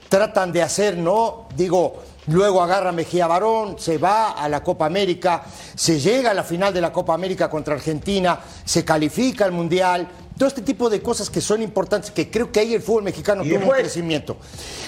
tratan 0.09 0.51
de 0.51 0.63
hacer, 0.63 0.97
¿no? 0.97 1.50
Digo, 1.56 2.01
luego 2.27 2.63
agarra 2.63 2.91
Mejía 2.91 3.27
Barón, 3.27 3.75
se 3.77 4.00
va 4.00 4.31
a 4.31 4.50
la 4.50 4.63
Copa 4.63 4.88
América, 4.88 5.44
se 5.75 6.00
llega 6.00 6.31
a 6.31 6.33
la 6.33 6.44
final 6.44 6.73
de 6.73 6.81
la 6.81 6.91
Copa 6.91 7.13
América 7.13 7.47
contra 7.47 7.75
Argentina, 7.75 8.39
se 8.65 8.83
califica 8.83 9.45
al 9.45 9.51
Mundial. 9.51 10.07
Todo 10.41 10.47
este 10.47 10.63
tipo 10.63 10.89
de 10.89 11.03
cosas 11.03 11.29
que 11.29 11.39
son 11.39 11.61
importantes, 11.61 12.09
que 12.09 12.31
creo 12.31 12.51
que 12.51 12.61
ahí 12.61 12.73
el 12.73 12.81
fútbol 12.81 13.03
mexicano 13.03 13.45
¿Y 13.45 13.49
tuvo 13.49 13.65
un 13.65 13.69
crecimiento. 13.69 14.38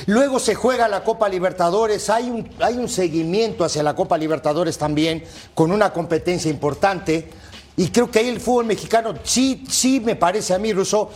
Luego 0.07 0.39
se 0.39 0.55
juega 0.55 0.87
la 0.87 1.03
Copa 1.03 1.29
Libertadores, 1.29 2.09
hay 2.09 2.27
un, 2.27 2.49
hay 2.59 2.73
un 2.75 2.89
seguimiento 2.89 3.63
hacia 3.63 3.83
la 3.83 3.95
Copa 3.95 4.17
Libertadores 4.17 4.79
también, 4.79 5.23
con 5.53 5.71
una 5.71 5.93
competencia 5.93 6.49
importante. 6.49 7.29
Y 7.77 7.89
creo 7.89 8.09
que 8.09 8.17
ahí 8.17 8.29
el 8.29 8.41
fútbol 8.41 8.65
mexicano, 8.65 9.13
sí, 9.21 9.63
sí 9.69 9.99
me 9.99 10.15
parece 10.15 10.55
a 10.55 10.57
mí, 10.57 10.73
Russo, 10.73 11.11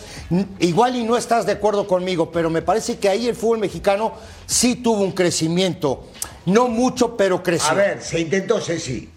igual 0.60 0.96
y 0.98 1.04
no 1.04 1.18
estás 1.18 1.48
de 1.48 1.54
acuerdo 1.54 1.88
conmigo, 1.88 2.32
pero 2.32 2.52
me 2.52 2.62
parece 2.62 3.00
que 3.00 3.10
ahí 3.10 3.28
el 3.28 3.36
fútbol 3.36 3.58
mexicano 3.58 4.14
sí 4.46 4.76
tuvo 4.76 5.02
un 5.02 5.14
crecimiento. 5.14 6.10
No 6.46 6.68
mucho, 6.68 7.18
pero 7.18 7.42
creció. 7.42 7.72
A 7.72 7.74
ver, 7.74 8.04
se 8.04 8.20
intentó, 8.20 8.62
Ceci. 8.62 9.10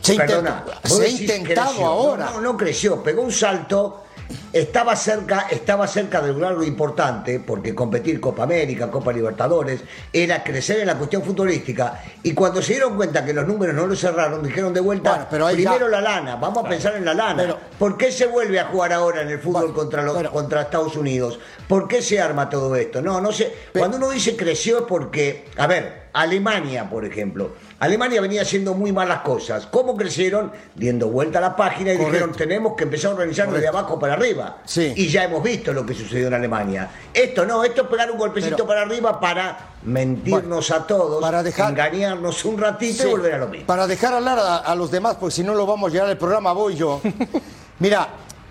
se, 0.00 0.14
Perdona, 0.14 0.64
se 0.82 1.04
ha 1.04 1.08
intentado 1.08 1.66
creció. 1.66 1.86
ahora. 1.86 2.24
No, 2.30 2.40
no, 2.40 2.52
no 2.52 2.56
creció, 2.56 3.02
pegó 3.02 3.20
un 3.20 3.32
salto. 3.32 4.04
Estaba 4.52 4.96
cerca, 4.96 5.46
estaba 5.50 5.86
cerca 5.86 6.20
de 6.22 6.28
lograr 6.32 6.52
algo 6.52 6.64
importante, 6.64 7.40
porque 7.40 7.74
competir 7.74 8.20
Copa 8.20 8.44
América, 8.44 8.90
Copa 8.90 9.12
Libertadores, 9.12 9.82
era 10.12 10.42
crecer 10.42 10.80
en 10.80 10.86
la 10.86 10.96
cuestión 10.96 11.22
futbolística. 11.22 12.02
Y 12.22 12.32
cuando 12.32 12.62
se 12.62 12.72
dieron 12.72 12.96
cuenta 12.96 13.24
que 13.24 13.32
los 13.34 13.46
números 13.46 13.74
no 13.74 13.86
lo 13.86 13.94
cerraron, 13.94 14.42
dijeron 14.42 14.72
de 14.72 14.80
vuelta, 14.80 15.10
Bueno, 15.10 15.26
pero 15.30 15.46
ahí 15.46 15.62
ya- 15.62 15.70
primero 15.70 15.88
la 15.88 16.00
lana, 16.00 16.36
vamos 16.36 16.64
a 16.64 16.68
pensar 16.68 16.94
en 16.96 17.04
la 17.04 17.14
lana. 17.14 17.36
Pero- 17.42 17.58
¿Por 17.78 17.96
qué 17.98 18.10
se 18.10 18.26
vuelve 18.26 18.58
a 18.58 18.64
jugar 18.66 18.92
ahora 18.92 19.20
en 19.22 19.28
el 19.28 19.38
fútbol 19.38 19.62
Bueno, 19.62 19.74
contra, 19.74 20.02
los, 20.02 20.16
pero- 20.16 20.30
contra 20.32 20.62
Estados 20.62 20.96
Unidos? 20.96 21.38
¿Por 21.68 21.86
qué 21.86 22.00
se 22.00 22.20
arma 22.20 22.48
todo 22.48 22.74
esto? 22.76 23.02
No, 23.02 23.20
no 23.20 23.32
sé. 23.32 23.52
Cuando 23.76 23.96
uno 23.98 24.08
dice 24.10 24.36
creció 24.36 24.78
es 24.78 24.84
porque, 24.88 25.46
a 25.56 25.66
ver, 25.66 26.05
Alemania, 26.16 26.88
por 26.88 27.04
ejemplo. 27.04 27.50
Alemania 27.78 28.22
venía 28.22 28.40
haciendo 28.40 28.72
muy 28.72 28.90
malas 28.90 29.20
cosas. 29.20 29.66
¿Cómo 29.66 29.94
crecieron? 29.96 30.50
Diendo 30.74 31.08
vuelta 31.08 31.38
a 31.38 31.42
la 31.42 31.56
página 31.56 31.92
y 31.92 31.96
Correcto. 31.98 32.12
dijeron, 32.12 32.34
tenemos 32.36 32.72
que 32.74 32.84
empezar 32.84 33.10
a 33.10 33.14
organizarnos 33.14 33.60
de 33.60 33.68
abajo 33.68 33.98
para 33.98 34.14
arriba. 34.14 34.58
Sí. 34.64 34.94
Y 34.96 35.08
ya 35.08 35.24
hemos 35.24 35.42
visto 35.42 35.74
lo 35.74 35.84
que 35.84 35.92
sucedió 35.92 36.28
en 36.28 36.34
Alemania. 36.34 36.88
Esto 37.12 37.44
no, 37.44 37.62
esto 37.64 37.82
es 37.82 37.88
pegar 37.88 38.10
un 38.10 38.16
golpecito 38.18 38.56
Pero- 38.56 38.66
para 38.66 38.82
arriba 38.82 39.20
para 39.20 39.58
mentirnos 39.82 40.70
a 40.70 40.86
todos, 40.86 41.20
para 41.20 41.42
dejar- 41.42 41.70
engañarnos 41.70 42.44
un 42.46 42.58
ratito 42.58 43.02
Sí, 43.02 43.08
y 43.08 43.12
volver 43.12 43.34
a 43.34 43.38
lo 43.38 43.48
mismo. 43.48 43.66
Para 43.66 43.86
dejar 43.86 44.14
hablar 44.14 44.38
a, 44.38 44.56
a 44.56 44.74
los 44.74 44.90
demás, 44.90 45.16
porque 45.20 45.34
si 45.34 45.42
no 45.44 45.54
lo 45.54 45.66
vamos 45.66 45.90
a 45.90 45.92
llevar 45.92 46.08
al 46.08 46.16
programa, 46.18 46.52
voy 46.52 46.76
yo. 46.76 47.00
Mira, 47.78 48.08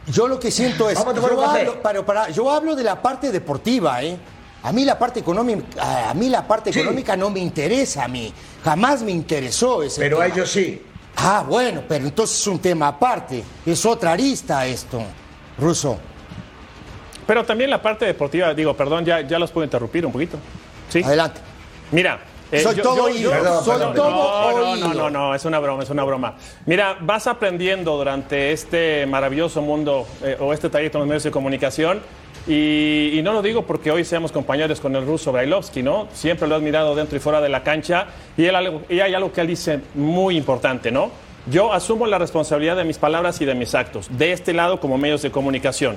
yo 0.07 0.27
lo 0.27 0.39
que 0.39 0.51
siento 0.51 0.87
es. 0.87 0.99
Vamos 0.99 1.13
a 1.13 1.15
tomar 1.15 1.31
yo, 1.31 1.37
un 1.39 1.43
café. 1.45 1.59
hablo, 1.87 2.05
para, 2.05 2.29
yo 2.29 2.51
hablo 2.51 2.75
de 2.75 2.83
la 2.83 3.01
parte 3.01 3.31
deportiva, 3.31 4.03
¿eh? 4.03 4.17
A 4.65 4.71
mí 4.71 4.83
la 4.83 4.97
parte 4.97 5.19
económica, 5.19 6.09
a 6.09 6.13
mí 6.13 6.27
la 6.29 6.47
parte 6.47 6.73
Sí. 6.73 6.79
económica 6.79 7.15
no 7.15 7.29
me 7.29 7.39
interesa 7.39 8.03
a 8.05 8.07
mí. 8.07 8.33
Jamás 8.63 9.03
me 9.03 9.11
interesó 9.11 9.83
ese 9.83 10.01
Pero 10.01 10.19
a 10.19 10.23
tema. 10.23 10.35
ellos 10.35 10.49
sí. 10.51 10.81
Ah, 11.17 11.45
bueno, 11.47 11.83
pero 11.87 12.05
entonces 12.05 12.39
es 12.41 12.47
un 12.47 12.59
tema 12.59 12.87
aparte. 12.89 13.43
Es 13.65 13.85
otra 13.85 14.11
arista 14.13 14.65
esto, 14.65 15.01
Ruso. 15.59 15.97
Pero 17.27 17.43
también 17.45 17.69
la 17.69 17.81
parte 17.81 18.05
deportiva, 18.05 18.53
digo, 18.53 18.75
perdón, 18.75 19.05
ya, 19.05 19.21
ya 19.21 19.39
los 19.39 19.51
puedo 19.51 19.65
interrumpir 19.65 20.05
un 20.05 20.11
poquito. 20.11 20.37
¿Sí? 20.89 21.01
Adelante. 21.03 21.41
Mira. 21.91 22.19
eh, 22.51 22.59
Soy 22.61 22.75
todo 22.75 23.05
oído, 23.05 23.31
Perdón, 23.31 23.63
soy 23.65 23.77
perdón. 23.77 23.95
todo 23.95 24.09
no, 24.11 24.51
no, 24.51 24.71
oído. 24.71 24.87
no, 24.89 24.93
no, 24.93 25.09
no, 25.09 25.35
es 25.35 25.43
una 25.45 25.57
broma, 25.59 25.81
es 25.83 25.89
una 25.89 26.03
broma. 26.03 26.35
Mira, 26.67 26.97
vas 27.01 27.25
aprendiendo 27.27 27.97
durante 27.97 28.51
este 28.51 29.05
maravilloso 29.07 29.61
mundo 29.63 30.07
eh, 30.21 30.37
o 30.39 30.53
este 30.53 30.69
trayecto 30.69 30.97
en 30.97 31.01
los 31.01 31.07
medios 31.07 31.23
de 31.23 31.31
comunicación 31.31 32.01
y, 32.47 33.19
no 33.23 33.33
lo 33.33 33.41
digo 33.41 33.63
porque 33.63 33.89
hoy 33.91 34.05
seamos 34.05 34.31
compañeros 34.31 34.79
con 34.79 34.95
el 34.95 35.05
ruso 35.05 35.31
Brailovsky, 35.31 35.81
¿no? 35.81 36.07
Siempre 36.13 36.47
lo 36.47 36.55
he 36.55 36.57
admirado 36.57 36.95
dentro 36.95 37.17
y 37.17 37.19
fuera 37.19 37.41
de 37.41 37.49
la 37.49 37.63
cancha 37.63 38.07
y, 38.37 38.45
él, 38.45 38.55
y 38.89 38.99
hay 38.99 39.13
algo 39.15 39.31
que 39.31 39.41
él 39.41 39.47
dice 39.47 39.79
muy 39.95 40.37
importante, 40.37 40.91
¿no? 40.91 41.09
Yo 41.47 41.73
asumo 41.73 42.07
la 42.07 42.17
responsabilidad 42.17 42.75
de 42.75 42.83
mis 42.83 42.97
palabras 42.97 43.39
y 43.41 43.45
de 43.45 43.55
mis 43.55 43.75
actos, 43.75 44.07
de 44.09 44.31
este 44.31 44.53
lado 44.53 44.79
como 44.79 44.97
medios 44.97 45.21
de 45.21 45.31
comunicación. 45.31 45.95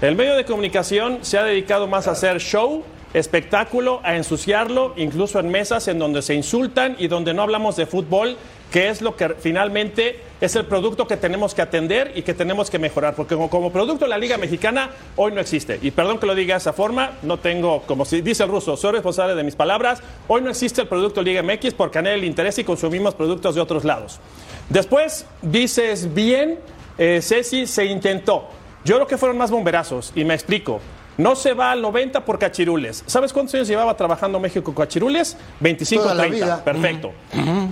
El 0.00 0.16
medio 0.16 0.34
de 0.36 0.44
comunicación 0.44 1.18
se 1.22 1.38
ha 1.38 1.44
dedicado 1.44 1.86
más 1.86 2.08
a 2.08 2.12
hacer 2.12 2.40
show, 2.40 2.82
espectáculo, 3.12 4.00
a 4.02 4.16
ensuciarlo, 4.16 4.94
incluso 4.96 5.40
en 5.40 5.48
mesas 5.50 5.88
en 5.88 5.98
donde 5.98 6.22
se 6.22 6.34
insultan 6.34 6.96
y 6.98 7.08
donde 7.08 7.34
no 7.34 7.42
hablamos 7.42 7.76
de 7.76 7.86
fútbol, 7.86 8.36
que 8.70 8.88
es 8.88 9.02
lo 9.02 9.16
que 9.16 9.30
finalmente 9.40 10.20
es 10.40 10.54
el 10.56 10.64
producto 10.64 11.06
que 11.06 11.16
tenemos 11.16 11.54
que 11.54 11.62
atender 11.62 12.12
y 12.14 12.22
que 12.22 12.34
tenemos 12.34 12.70
que 12.70 12.78
mejorar, 12.78 13.14
porque 13.14 13.34
como, 13.34 13.50
como 13.50 13.72
producto 13.72 14.06
la 14.06 14.16
Liga 14.16 14.38
Mexicana 14.38 14.90
hoy 15.16 15.32
no 15.32 15.40
existe. 15.40 15.78
Y 15.82 15.90
perdón 15.90 16.18
que 16.18 16.26
lo 16.26 16.34
diga 16.34 16.54
de 16.54 16.58
esa 16.58 16.72
forma, 16.72 17.12
no 17.22 17.38
tengo, 17.38 17.82
como 17.82 18.04
si 18.04 18.20
dice 18.20 18.44
el 18.44 18.48
ruso, 18.48 18.76
soy 18.76 18.92
responsable 18.92 19.34
de 19.34 19.42
mis 19.42 19.56
palabras, 19.56 20.00
hoy 20.28 20.40
no 20.40 20.50
existe 20.50 20.82
el 20.82 20.88
producto 20.88 21.20
Liga 21.22 21.42
MX 21.42 21.74
porque 21.74 21.98
a 21.98 22.02
nadie 22.02 22.18
le 22.18 22.26
interesa 22.26 22.60
y 22.60 22.64
consumimos 22.64 23.14
productos 23.14 23.54
de 23.54 23.60
otros 23.60 23.84
lados. 23.84 24.20
Después 24.68 25.26
dices 25.42 26.14
bien, 26.14 26.60
eh, 26.96 27.20
Ceci, 27.22 27.66
se 27.66 27.84
intentó. 27.86 28.48
Yo 28.84 28.94
creo 28.96 29.06
que 29.06 29.18
fueron 29.18 29.36
más 29.36 29.50
bomberazos 29.50 30.12
y 30.14 30.24
me 30.24 30.34
explico. 30.34 30.80
No 31.18 31.36
se 31.36 31.52
va 31.52 31.72
al 31.72 31.82
90 31.82 32.24
por 32.24 32.38
cachirules. 32.38 33.02
¿Sabes 33.06 33.32
cuántos 33.32 33.54
años 33.54 33.68
llevaba 33.68 33.94
trabajando 33.94 34.40
México 34.40 34.72
con 34.72 34.86
cachirules? 34.86 35.36
25, 35.58 36.02
Toda 36.02 36.14
la 36.14 36.22
30. 36.22 36.44
vida. 36.46 36.64
Perfecto. 36.64 37.12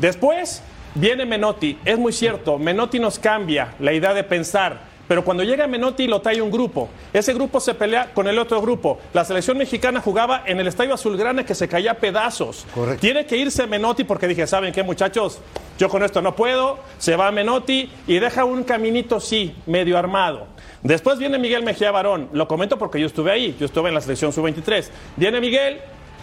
Después 0.00 0.60
viene 0.98 1.24
Menotti. 1.24 1.78
Es 1.84 1.98
muy 1.98 2.12
cierto, 2.12 2.58
Menotti 2.58 2.98
nos 2.98 3.18
cambia 3.18 3.74
la 3.78 3.92
idea 3.92 4.12
de 4.14 4.24
pensar. 4.24 4.88
Pero 5.08 5.24
cuando 5.24 5.42
llega 5.42 5.66
Menotti 5.66 6.06
lo 6.06 6.20
trae 6.20 6.42
un 6.42 6.50
grupo. 6.50 6.90
Ese 7.14 7.32
grupo 7.32 7.60
se 7.60 7.72
pelea 7.72 8.12
con 8.12 8.28
el 8.28 8.38
otro 8.38 8.60
grupo. 8.60 8.98
La 9.14 9.24
selección 9.24 9.56
mexicana 9.56 10.02
jugaba 10.02 10.42
en 10.44 10.60
el 10.60 10.66
Estadio 10.66 10.92
Azulgrana 10.92 11.46
que 11.46 11.54
se 11.54 11.66
caía 11.66 11.92
a 11.92 11.94
pedazos. 11.94 12.66
Correcto. 12.74 13.00
Tiene 13.00 13.24
que 13.24 13.38
irse 13.38 13.66
Menotti 13.66 14.04
porque 14.04 14.28
dije, 14.28 14.46
¿saben 14.46 14.70
qué 14.70 14.82
muchachos? 14.82 15.40
Yo 15.78 15.88
con 15.88 16.02
esto 16.02 16.20
no 16.20 16.36
puedo. 16.36 16.78
Se 16.98 17.16
va 17.16 17.32
Menotti 17.32 17.90
y 18.06 18.18
deja 18.18 18.44
un 18.44 18.64
caminito, 18.64 19.18
sí, 19.18 19.54
medio 19.64 19.96
armado. 19.96 20.46
Después 20.82 21.18
viene 21.18 21.38
Miguel 21.38 21.62
Mejía 21.62 21.90
Barón. 21.90 22.28
Lo 22.32 22.46
comento 22.46 22.78
porque 22.78 23.00
yo 23.00 23.06
estuve 23.06 23.32
ahí. 23.32 23.56
Yo 23.58 23.64
estuve 23.64 23.88
en 23.88 23.94
la 23.94 24.02
selección 24.02 24.30
sub-23. 24.30 24.90
Viene 25.16 25.40
Miguel 25.40 25.78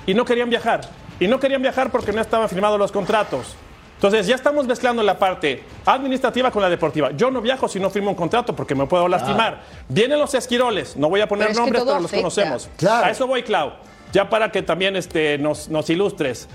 y 0.05 0.13
no 0.13 0.25
querían 0.25 0.51
viajar. 0.51 0.81
Y 1.19 1.27
no 1.27 1.39
querían 1.39 1.63
viajar 1.63 1.91
porque 1.91 2.11
no 2.11 2.21
estaban 2.21 2.47
firmados 2.49 2.77
los 2.77 2.91
contratos. 2.91 3.55
Entonces 3.95 4.27
ya 4.27 4.35
estamos 4.35 4.67
mezclando 4.67 5.01
la 5.01 5.17
parte 5.17 5.63
administrativa 5.85 6.51
con 6.51 6.61
la 6.61 6.69
deportiva. 6.69 7.11
Yo 7.11 7.31
no 7.31 7.41
viajo 7.41 7.67
si 7.67 7.79
no 7.79 7.89
firmo 7.89 8.09
un 8.09 8.15
contrato 8.15 8.55
porque 8.55 8.75
me 8.75 8.85
puedo 8.85 9.07
lastimar. 9.07 9.61
Vienen 9.87 10.19
los 10.19 10.33
esquiroles, 10.33 10.95
no 10.97 11.09
voy 11.09 11.21
a 11.21 11.27
poner 11.27 11.47
Pero 11.47 11.51
es 11.51 11.57
que 11.57 11.61
nombres, 11.61 11.83
pero 11.85 11.99
los 12.01 12.11
conocemos. 12.11 12.69
Claro. 12.77 13.07
A 13.07 13.09
eso 13.09 13.25
voy, 13.25 13.43
Clau. 13.43 13.73
Ya 14.11 14.29
para 14.29 14.51
que 14.51 14.61
también 14.61 14.95
este, 14.95 15.37
nos, 15.37 15.69
nos 15.69 15.89
ilustres. 15.89 16.47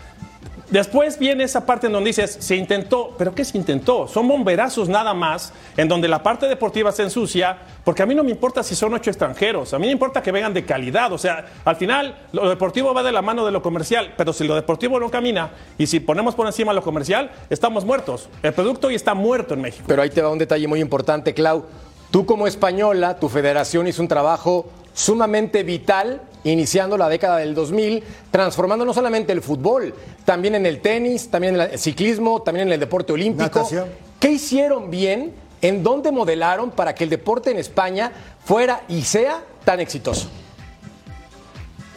Después 0.70 1.18
viene 1.18 1.42
esa 1.42 1.66
parte 1.66 1.88
en 1.88 1.92
donde 1.92 2.10
dices, 2.10 2.38
se 2.38 2.54
intentó, 2.54 3.16
pero 3.18 3.34
¿qué 3.34 3.44
se 3.44 3.58
intentó? 3.58 4.06
Son 4.06 4.28
bomberazos 4.28 4.88
nada 4.88 5.12
más, 5.14 5.52
en 5.76 5.88
donde 5.88 6.06
la 6.06 6.22
parte 6.22 6.46
deportiva 6.46 6.92
se 6.92 7.02
ensucia, 7.02 7.58
porque 7.82 8.04
a 8.04 8.06
mí 8.06 8.14
no 8.14 8.22
me 8.22 8.30
importa 8.30 8.62
si 8.62 8.76
son 8.76 8.94
ocho 8.94 9.10
extranjeros, 9.10 9.74
a 9.74 9.80
mí 9.80 9.86
me 9.86 9.92
importa 9.92 10.22
que 10.22 10.30
vengan 10.30 10.54
de 10.54 10.64
calidad, 10.64 11.12
o 11.12 11.18
sea, 11.18 11.44
al 11.64 11.74
final 11.74 12.16
lo 12.32 12.48
deportivo 12.48 12.94
va 12.94 13.02
de 13.02 13.10
la 13.10 13.20
mano 13.20 13.44
de 13.44 13.50
lo 13.50 13.62
comercial, 13.62 14.14
pero 14.16 14.32
si 14.32 14.46
lo 14.46 14.54
deportivo 14.54 15.00
no 15.00 15.10
camina 15.10 15.50
y 15.76 15.88
si 15.88 15.98
ponemos 15.98 16.36
por 16.36 16.46
encima 16.46 16.72
lo 16.72 16.82
comercial, 16.82 17.32
estamos 17.50 17.84
muertos. 17.84 18.28
El 18.40 18.52
producto 18.52 18.86
hoy 18.86 18.94
está 18.94 19.14
muerto 19.14 19.54
en 19.54 19.62
México. 19.62 19.84
Pero 19.88 20.02
ahí 20.02 20.10
te 20.10 20.22
va 20.22 20.30
un 20.30 20.38
detalle 20.38 20.68
muy 20.68 20.80
importante, 20.80 21.34
Clau. 21.34 21.64
Tú 22.12 22.26
como 22.26 22.46
española, 22.46 23.18
tu 23.18 23.28
federación 23.28 23.88
hizo 23.88 24.02
un 24.02 24.08
trabajo 24.08 24.70
sumamente 24.94 25.64
vital 25.64 26.20
iniciando 26.44 26.96
la 26.96 27.08
década 27.08 27.38
del 27.38 27.54
2000, 27.54 28.02
transformando 28.30 28.84
no 28.84 28.94
solamente 28.94 29.32
el 29.32 29.42
fútbol, 29.42 29.94
también 30.24 30.54
en 30.54 30.66
el 30.66 30.80
tenis, 30.80 31.28
también 31.30 31.54
en 31.54 31.60
el 31.60 31.78
ciclismo, 31.78 32.42
también 32.42 32.68
en 32.68 32.74
el 32.74 32.80
deporte 32.80 33.12
olímpico. 33.12 33.44
Natación. 33.44 33.88
¿Qué 34.18 34.30
hicieron 34.32 34.90
bien? 34.90 35.32
¿En 35.62 35.82
dónde 35.82 36.10
modelaron 36.10 36.70
para 36.70 36.94
que 36.94 37.04
el 37.04 37.10
deporte 37.10 37.50
en 37.50 37.58
España 37.58 38.12
fuera 38.44 38.82
y 38.88 39.02
sea 39.02 39.42
tan 39.64 39.80
exitoso? 39.80 40.28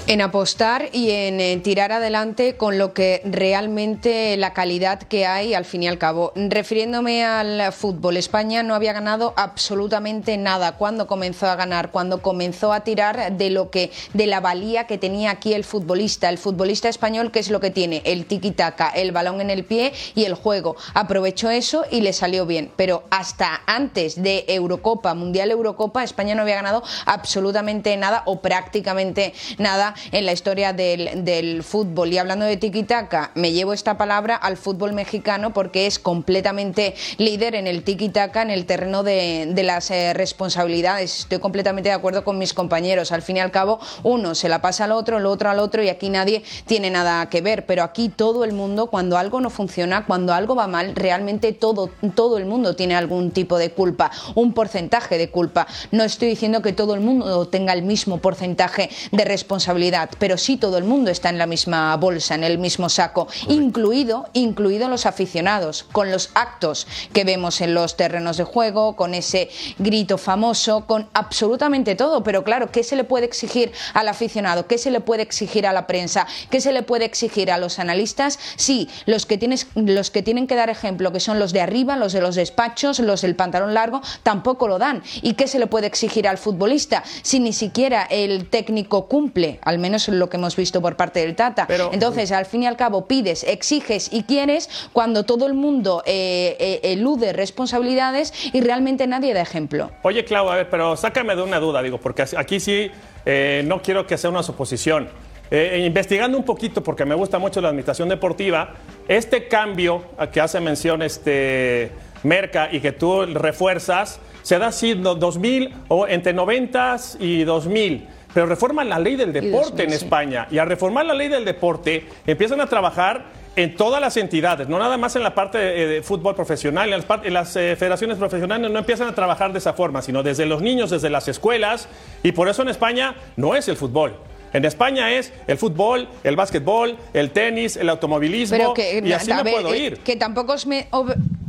En 0.05 0.19
apostar 0.19 0.89
y 0.91 1.11
en 1.11 1.39
eh, 1.39 1.57
tirar 1.63 1.93
adelante 1.93 2.57
con 2.57 2.77
lo 2.77 2.93
que 2.93 3.21
realmente 3.23 4.35
la 4.35 4.51
calidad 4.51 5.01
que 5.01 5.25
hay 5.25 5.53
al 5.53 5.63
fin 5.63 5.83
y 5.83 5.87
al 5.87 5.97
cabo. 5.97 6.33
Refiriéndome 6.35 7.23
al 7.23 7.71
fútbol, 7.71 8.17
España 8.17 8.63
no 8.63 8.75
había 8.75 8.91
ganado 8.91 9.33
absolutamente 9.37 10.35
nada. 10.37 10.73
Cuando 10.73 11.07
comenzó 11.07 11.47
a 11.47 11.55
ganar, 11.55 11.89
cuando 11.89 12.21
comenzó 12.21 12.73
a 12.73 12.81
tirar 12.81 13.37
de 13.37 13.49
lo 13.49 13.71
que 13.71 13.91
de 14.13 14.27
la 14.27 14.41
valía 14.41 14.87
que 14.87 14.97
tenía 14.97 15.31
aquí 15.31 15.53
el 15.53 15.63
futbolista, 15.63 16.27
el 16.27 16.37
futbolista 16.37 16.89
español 16.89 17.31
que 17.31 17.39
es 17.39 17.49
lo 17.49 17.61
que 17.61 17.71
tiene, 17.71 18.01
el 18.03 18.27
tiki-taka, 18.27 18.89
el 18.89 19.13
balón 19.13 19.39
en 19.39 19.49
el 19.49 19.63
pie 19.63 19.93
y 20.15 20.25
el 20.25 20.33
juego. 20.33 20.75
Aprovechó 20.93 21.49
eso 21.49 21.85
y 21.89 22.01
le 22.01 22.11
salió 22.11 22.45
bien, 22.45 22.73
pero 22.75 23.03
hasta 23.09 23.61
antes 23.67 24.21
de 24.21 24.43
Eurocopa, 24.49 25.13
Mundial 25.13 25.49
Eurocopa, 25.49 26.03
España 26.03 26.35
no 26.35 26.41
había 26.41 26.55
ganado 26.55 26.83
absolutamente 27.05 27.95
nada 27.95 28.23
o 28.25 28.41
prácticamente 28.41 29.33
nada 29.59 29.92
en 30.11 30.25
la 30.25 30.31
historia 30.33 30.73
del, 30.73 31.23
del 31.23 31.63
fútbol. 31.63 32.11
Y 32.13 32.17
hablando 32.17 32.45
de 32.45 32.57
tiki-taka, 32.57 33.31
me 33.35 33.51
llevo 33.51 33.73
esta 33.73 33.97
palabra 33.97 34.35
al 34.35 34.57
fútbol 34.57 34.93
mexicano 34.93 35.53
porque 35.53 35.87
es 35.87 35.99
completamente 35.99 36.95
líder 37.17 37.55
en 37.55 37.67
el 37.67 37.83
tiki-taka, 37.83 38.41
en 38.41 38.49
el 38.49 38.65
terreno 38.65 39.03
de, 39.03 39.47
de 39.49 39.63
las 39.63 39.91
eh, 39.91 40.13
responsabilidades. 40.13 41.19
Estoy 41.19 41.39
completamente 41.39 41.89
de 41.89 41.95
acuerdo 41.95 42.23
con 42.23 42.37
mis 42.37 42.53
compañeros. 42.53 43.11
Al 43.11 43.21
fin 43.21 43.37
y 43.37 43.39
al 43.39 43.51
cabo, 43.51 43.79
uno 44.03 44.35
se 44.35 44.49
la 44.49 44.61
pasa 44.61 44.85
al 44.85 44.91
otro, 44.91 45.17
el 45.17 45.25
otro 45.25 45.49
al 45.49 45.59
otro 45.59 45.83
y 45.83 45.89
aquí 45.89 46.09
nadie 46.09 46.43
tiene 46.65 46.89
nada 46.89 47.29
que 47.29 47.41
ver. 47.41 47.65
Pero 47.65 47.83
aquí 47.83 48.09
todo 48.09 48.43
el 48.43 48.53
mundo, 48.53 48.87
cuando 48.87 49.17
algo 49.17 49.41
no 49.41 49.49
funciona, 49.49 50.05
cuando 50.05 50.33
algo 50.33 50.55
va 50.55 50.67
mal, 50.67 50.95
realmente 50.95 51.53
todo, 51.53 51.89
todo 52.15 52.37
el 52.37 52.45
mundo 52.45 52.75
tiene 52.75 52.95
algún 52.95 53.31
tipo 53.31 53.57
de 53.57 53.71
culpa, 53.71 54.11
un 54.35 54.53
porcentaje 54.53 55.17
de 55.17 55.29
culpa. 55.29 55.67
No 55.91 56.03
estoy 56.03 56.29
diciendo 56.29 56.61
que 56.61 56.73
todo 56.73 56.93
el 56.93 57.01
mundo 57.01 57.47
tenga 57.47 57.73
el 57.73 57.83
mismo 57.83 58.17
porcentaje 58.17 58.89
de 59.11 59.25
responsabilidad, 59.25 59.82
pero 60.19 60.37
sí 60.37 60.57
todo 60.57 60.77
el 60.77 60.83
mundo 60.83 61.11
está 61.11 61.29
en 61.29 61.37
la 61.37 61.45
misma 61.45 61.95
bolsa, 61.97 62.35
en 62.35 62.43
el 62.43 62.57
mismo 62.57 62.89
saco, 62.89 63.27
incluido, 63.47 64.29
incluido 64.33 64.87
los 64.87 65.05
aficionados, 65.05 65.83
con 65.91 66.11
los 66.11 66.29
actos 66.35 66.87
que 67.11 67.23
vemos 67.23 67.61
en 67.61 67.73
los 67.73 67.97
terrenos 67.97 68.37
de 68.37 68.43
juego, 68.43 68.95
con 68.95 69.13
ese 69.13 69.49
grito 69.77 70.17
famoso, 70.17 70.85
con 70.85 71.09
absolutamente 71.13 71.95
todo. 71.95 72.23
Pero 72.23 72.43
claro, 72.43 72.71
¿qué 72.71 72.83
se 72.83 72.95
le 72.95 73.03
puede 73.03 73.25
exigir 73.25 73.71
al 73.93 74.07
aficionado? 74.07 74.67
¿Qué 74.67 74.77
se 74.77 74.91
le 74.91 75.01
puede 75.01 75.23
exigir 75.23 75.67
a 75.67 75.73
la 75.73 75.87
prensa? 75.87 76.27
¿Qué 76.49 76.61
se 76.61 76.71
le 76.71 76.83
puede 76.83 77.05
exigir 77.05 77.51
a 77.51 77.57
los 77.57 77.79
analistas? 77.79 78.39
Sí, 78.55 78.89
los 79.05 79.25
que, 79.25 79.37
tienes, 79.37 79.67
los 79.75 80.11
que 80.11 80.23
tienen 80.23 80.47
que 80.47 80.55
dar 80.55 80.69
ejemplo, 80.69 81.11
que 81.11 81.19
son 81.19 81.39
los 81.39 81.51
de 81.53 81.61
arriba, 81.61 81.97
los 81.97 82.13
de 82.13 82.21
los 82.21 82.35
despachos, 82.35 82.99
los 82.99 83.21
del 83.21 83.35
pantalón 83.35 83.73
largo, 83.73 84.01
tampoco 84.23 84.67
lo 84.67 84.79
dan. 84.79 85.03
¿Y 85.21 85.33
qué 85.33 85.47
se 85.47 85.59
le 85.59 85.67
puede 85.67 85.87
exigir 85.87 86.27
al 86.27 86.37
futbolista 86.37 87.03
si 87.21 87.39
ni 87.39 87.53
siquiera 87.53 88.03
el 88.03 88.49
técnico 88.49 89.07
cumple? 89.07 89.59
Al 89.63 89.72
menos 89.79 90.07
lo 90.07 90.29
que 90.29 90.37
hemos 90.37 90.55
visto 90.55 90.81
por 90.81 90.95
parte 90.95 91.19
del 91.21 91.35
Tata. 91.35 91.65
Pero- 91.67 91.89
Entonces, 91.93 92.31
al 92.31 92.45
fin 92.45 92.63
y 92.63 92.67
al 92.67 92.77
cabo, 92.77 93.07
pides, 93.07 93.43
exiges 93.43 94.09
y 94.11 94.23
quieres 94.23 94.69
cuando 94.93 95.23
todo 95.23 95.45
el 95.47 95.53
mundo 95.53 96.03
eh, 96.05 96.55
eh, 96.59 96.79
elude 96.93 97.33
responsabilidades 97.33 98.33
y 98.53 98.61
realmente 98.61 99.07
nadie 99.07 99.33
da 99.33 99.41
ejemplo. 99.41 99.91
Oye, 100.03 100.25
Clau, 100.25 100.49
a 100.49 100.55
ver, 100.55 100.69
pero 100.69 100.95
sácame 100.97 101.35
de 101.35 101.41
una 101.41 101.59
duda, 101.59 101.81
digo, 101.81 101.97
porque 101.99 102.25
aquí 102.37 102.59
sí 102.59 102.91
eh, 103.25 103.63
no 103.65 103.81
quiero 103.81 104.05
que 104.05 104.17
sea 104.17 104.29
una 104.29 104.43
suposición. 104.43 105.09
Eh, 105.51 105.83
investigando 105.85 106.37
un 106.37 106.43
poquito, 106.43 106.81
porque 106.83 107.05
me 107.05 107.13
gusta 107.15 107.37
mucho 107.37 107.61
la 107.61 107.69
administración 107.69 108.09
deportiva, 108.09 108.73
este 109.07 109.47
cambio 109.47 110.03
a 110.17 110.31
que 110.31 110.41
hace 110.41 110.59
mención 110.59 111.01
este 111.03 111.91
Merca 112.23 112.69
y 112.71 112.79
que 112.79 112.91
tú 112.93 113.25
refuerzas, 113.25 114.19
se 114.41 114.57
da 114.57 114.67
así 114.67 114.95
no, 114.95 115.13
2000 115.15 115.73
o 115.89 116.07
entre 116.07 116.33
90 116.33 116.95
y 117.19 117.43
2000. 117.43 118.07
Pero 118.33 118.45
reforman 118.47 118.89
la 118.89 118.99
ley 118.99 119.15
del 119.15 119.31
deporte 119.33 119.83
2000, 119.83 119.87
en. 119.87 119.93
España. 119.93 120.47
Y 120.49 120.57
al 120.57 120.67
reformar 120.67 121.05
la 121.05 121.13
ley 121.13 121.27
del 121.27 121.45
deporte, 121.45 122.05
empiezan 122.25 122.61
a 122.61 122.67
trabajar 122.67 123.25
en 123.55 123.75
todas 123.75 124.01
las 124.01 124.17
entidades, 124.17 124.67
no 124.67 124.79
nada 124.79 124.97
más 124.97 125.15
en 125.15 125.21
la 125.21 125.35
parte 125.35 125.59
eh, 125.59 125.85
de 125.85 126.01
fútbol 126.01 126.33
profesional, 126.35 126.85
en 126.89 126.95
las, 126.97 127.05
par- 127.05 127.21
en 127.23 127.33
las, 127.35 127.55
eh, 127.55 127.75
federaciones 127.77 128.17
profesionales 128.17 128.71
no 128.71 128.79
empiezan 128.79 129.07
a 129.07 129.13
trabajar 129.13 129.51
de 129.53 129.59
esa 129.59 129.73
forma, 129.73 130.01
sino 130.01 130.23
desde 130.23 130.47
los 130.47 130.63
niños, 130.63 130.89
desde 130.89 131.11
las 131.11 131.27
escuelas, 131.27 131.87
y 132.23 132.31
por 132.31 132.47
eso 132.47 132.63
en 132.63 132.69
España 132.69 133.13
no 133.35 133.53
es 133.53 133.67
el 133.67 133.75
fútbol. 133.77 134.15
En 134.53 134.65
España 134.65 135.11
es 135.11 135.31
el 135.47 135.57
fútbol, 135.57 136.07
el 136.23 136.35
básquetbol, 136.35 136.97
el 137.13 137.31
tenis, 137.31 137.75
el 137.75 137.89
automovilismo, 137.89 138.55
Pero 138.57 138.73
que, 138.73 139.01
y 139.03 139.11
así 139.11 139.33
me 139.33 139.43
ver, 139.43 139.53
puedo 139.53 139.73
eh, 139.73 139.77
ir. 139.79 139.97
que 139.99 140.15
tampoco 140.15 140.53
os 140.53 140.65
me- 140.67 140.87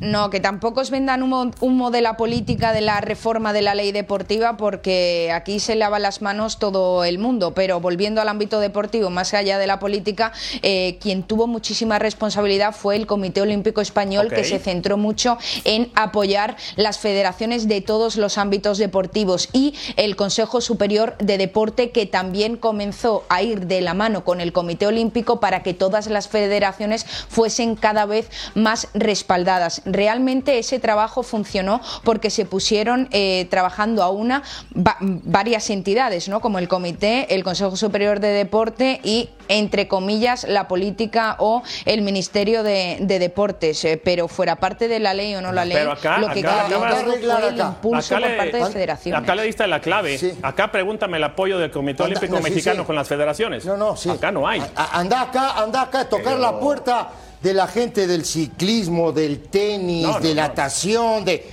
no, 0.00 0.28
que 0.28 0.40
tampoco 0.40 0.80
os 0.80 0.90
vendan 0.90 1.22
humo, 1.22 1.50
humo 1.60 1.90
de 1.90 2.00
la 2.02 2.16
política 2.16 2.72
de 2.72 2.80
la 2.82 3.00
reforma 3.00 3.52
de 3.52 3.62
la 3.62 3.74
ley 3.74 3.90
deportiva, 3.92 4.56
porque 4.58 5.30
aquí 5.32 5.60
se 5.60 5.76
lava 5.76 5.98
las 5.98 6.20
manos 6.20 6.58
todo 6.58 7.04
el 7.04 7.18
mundo. 7.18 7.54
Pero 7.54 7.80
volviendo 7.80 8.20
al 8.20 8.28
ámbito 8.28 8.60
deportivo, 8.60 9.08
más 9.10 9.32
allá 9.34 9.56
de 9.58 9.66
la 9.66 9.78
política, 9.78 10.32
eh, 10.62 10.98
quien 11.00 11.22
tuvo 11.22 11.46
muchísima 11.46 11.98
responsabilidad 11.98 12.74
fue 12.74 12.96
el 12.96 13.06
Comité 13.06 13.40
Olímpico 13.40 13.80
Español, 13.80 14.28
que 14.30 14.44
se 14.44 14.58
centró 14.58 14.96
mucho 14.98 15.38
en 15.64 15.90
apoyar 15.94 16.56
las 16.76 16.98
federaciones 16.98 17.66
de 17.68 17.80
todos 17.80 18.16
los 18.16 18.36
ámbitos 18.36 18.78
deportivos 18.78 19.48
y 19.52 19.74
el 19.96 20.16
Consejo 20.16 20.60
Superior 20.60 21.16
de 21.18 21.38
Deporte, 21.38 21.90
que 21.90 22.04
también 22.06 22.56
comenzó 22.56 22.93
a 23.28 23.42
ir 23.42 23.66
de 23.66 23.80
la 23.80 23.94
mano 23.94 24.24
con 24.24 24.40
el 24.40 24.52
Comité 24.52 24.86
Olímpico 24.86 25.40
para 25.40 25.62
que 25.62 25.74
todas 25.74 26.06
las 26.06 26.28
federaciones 26.28 27.04
fuesen 27.28 27.76
cada 27.76 28.06
vez 28.06 28.30
más 28.54 28.88
respaldadas. 28.94 29.82
realmente 29.84 30.58
ese 30.58 30.78
trabajo 30.78 31.22
funcionó 31.22 31.80
porque 32.04 32.30
se 32.30 32.44
pusieron 32.44 33.08
eh, 33.10 33.46
trabajando 33.50 34.02
a 34.02 34.10
una 34.10 34.42
varias 34.74 35.70
entidades, 35.70 36.28
¿no? 36.28 36.40
como 36.40 36.58
el 36.58 36.68
Comité, 36.68 37.34
el 37.34 37.44
Consejo 37.44 37.76
Superior 37.76 38.20
de 38.20 38.28
Deporte 38.28 39.00
y, 39.02 39.30
entre 39.48 39.88
comillas, 39.88 40.44
la 40.48 40.68
política 40.68 41.36
o 41.38 41.62
el 41.84 42.02
Ministerio 42.02 42.62
de, 42.62 42.98
Deportes. 43.00 43.84
Eh, 43.84 44.00
pero 44.02 44.28
fuera 44.28 44.56
parte 44.56 44.88
de 44.88 44.98
la 44.98 45.14
ley 45.14 45.34
o 45.34 45.40
no 45.40 45.52
la 45.52 45.64
ley, 45.64 45.84
lo 45.84 45.94
que 45.96 46.08
acá, 46.08 46.66
fue 46.68 47.48
el 47.48 47.58
impulso 47.58 48.14
por 48.18 48.36
parte 48.36 48.56
de 48.56 48.66
federaciones. 48.66 49.22
Acá 49.22 49.34
le 49.34 49.42
diste 49.44 49.66
la 49.66 49.80
clave. 49.80 50.18
Acá 50.42 50.70
pregúntame 50.70 51.16
el 51.16 51.24
apoyo 51.24 51.58
del 51.58 51.70
Comité 51.70 52.02
Olímpico 52.02 52.40
Mexicano 52.40 52.84
con 52.84 52.96
las 52.96 53.08
federaciones. 53.08 53.64
No, 53.64 53.76
no, 53.76 53.96
sí. 53.96 54.10
Acá 54.10 54.30
no 54.32 54.46
hay. 54.46 54.62
anda 54.92 55.22
acá, 55.22 55.62
anda 55.62 55.82
acá 55.82 56.00
a 56.00 56.08
tocar 56.08 56.38
la 56.38 56.58
puerta 56.58 57.10
de 57.44 57.52
la 57.52 57.66
gente 57.66 58.06
del 58.06 58.24
ciclismo, 58.24 59.12
del 59.12 59.42
tenis, 59.42 60.20
de 60.20 60.34
la 60.34 60.48
natación, 60.48 61.24
de... 61.24 61.46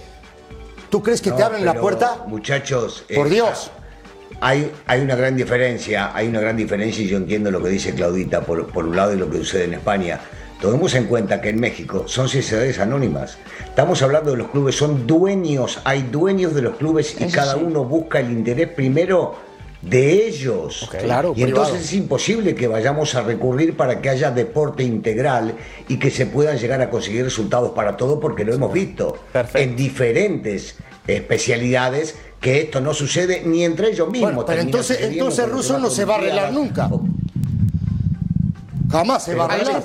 ¿Tú 0.89 1.03
crees 1.03 1.21
que 1.21 1.31
te 1.31 1.43
abren 1.43 1.65
la 1.65 1.73
puerta? 1.73 2.23
Muchachos... 2.27 3.03
Por 3.13 3.27
eh, 3.27 3.31
Dios. 3.31 3.71
Hay, 4.41 4.71
hay, 4.87 5.01
una 5.01 5.15
gran 5.15 5.37
diferencia, 5.37 6.15
hay 6.15 6.27
una 6.27 6.41
gran 6.41 6.57
diferencia 6.57 7.03
y 7.03 7.07
yo 7.07 7.17
entiendo 7.17 7.51
lo 7.51 7.61
que 7.61 7.69
dice 7.69 7.93
Claudita 7.93 8.41
por, 8.41 8.67
por 8.67 8.85
un 8.85 8.95
lado 8.95 9.13
y 9.13 9.17
lo 9.17 9.29
que 9.29 9.37
sucede 9.37 9.65
en 9.65 9.75
España. 9.75 10.19
Tomemos 10.59 10.93
en 10.93 11.05
cuenta 11.05 11.41
que 11.41 11.49
en 11.49 11.59
México 11.59 12.03
son 12.07 12.29
sociedades 12.29 12.77
anónimas. 12.79 13.37
Estamos 13.65 14.01
hablando 14.03 14.31
de 14.31 14.37
los 14.37 14.49
clubes, 14.49 14.75
son 14.75 15.07
dueños, 15.07 15.79
hay 15.83 16.03
dueños 16.03 16.53
de 16.53 16.61
los 16.61 16.75
clubes 16.75 17.15
y 17.19 17.31
cada 17.31 17.55
uno 17.55 17.83
busca 17.83 18.19
el 18.19 18.31
interés 18.31 18.67
primero 18.67 19.35
de 19.81 20.27
ellos. 20.27 20.87
Claro, 20.99 21.33
y 21.35 21.43
entonces 21.43 21.81
es 21.81 21.93
imposible 21.93 22.53
que 22.53 22.67
vayamos 22.67 23.15
a 23.15 23.21
recurrir 23.21 23.75
para 23.75 24.01
que 24.01 24.09
haya 24.09 24.31
deporte 24.31 24.83
integral 24.83 25.55
y 25.87 25.97
que 25.97 26.11
se 26.11 26.27
puedan 26.27 26.57
llegar 26.57 26.81
a 26.81 26.89
conseguir 26.89 27.23
resultados 27.23 27.71
para 27.71 27.97
todo, 27.97 28.19
porque 28.19 28.45
lo 28.45 28.53
hemos 28.53 28.71
visto 28.71 29.17
en 29.55 29.75
diferentes 29.75 30.75
especialidades 31.07 32.15
que 32.41 32.61
esto 32.61 32.81
no 32.81 32.93
sucede 32.93 33.43
ni 33.45 33.63
entre 33.63 33.91
ellos 33.91 34.09
mismos. 34.09 34.43
pero 34.45 34.61
entonces, 34.61 34.99
entonces 34.99 35.47
Russo 35.47 35.77
no 35.77 35.89
se 35.89 36.03
va 36.03 36.15
a 36.15 36.17
arreglar 36.17 36.51
nunca. 36.51 36.89
Jamás 38.91 39.23
se 39.23 39.35
va 39.35 39.45
a 39.45 39.53
arreglar. 39.53 39.83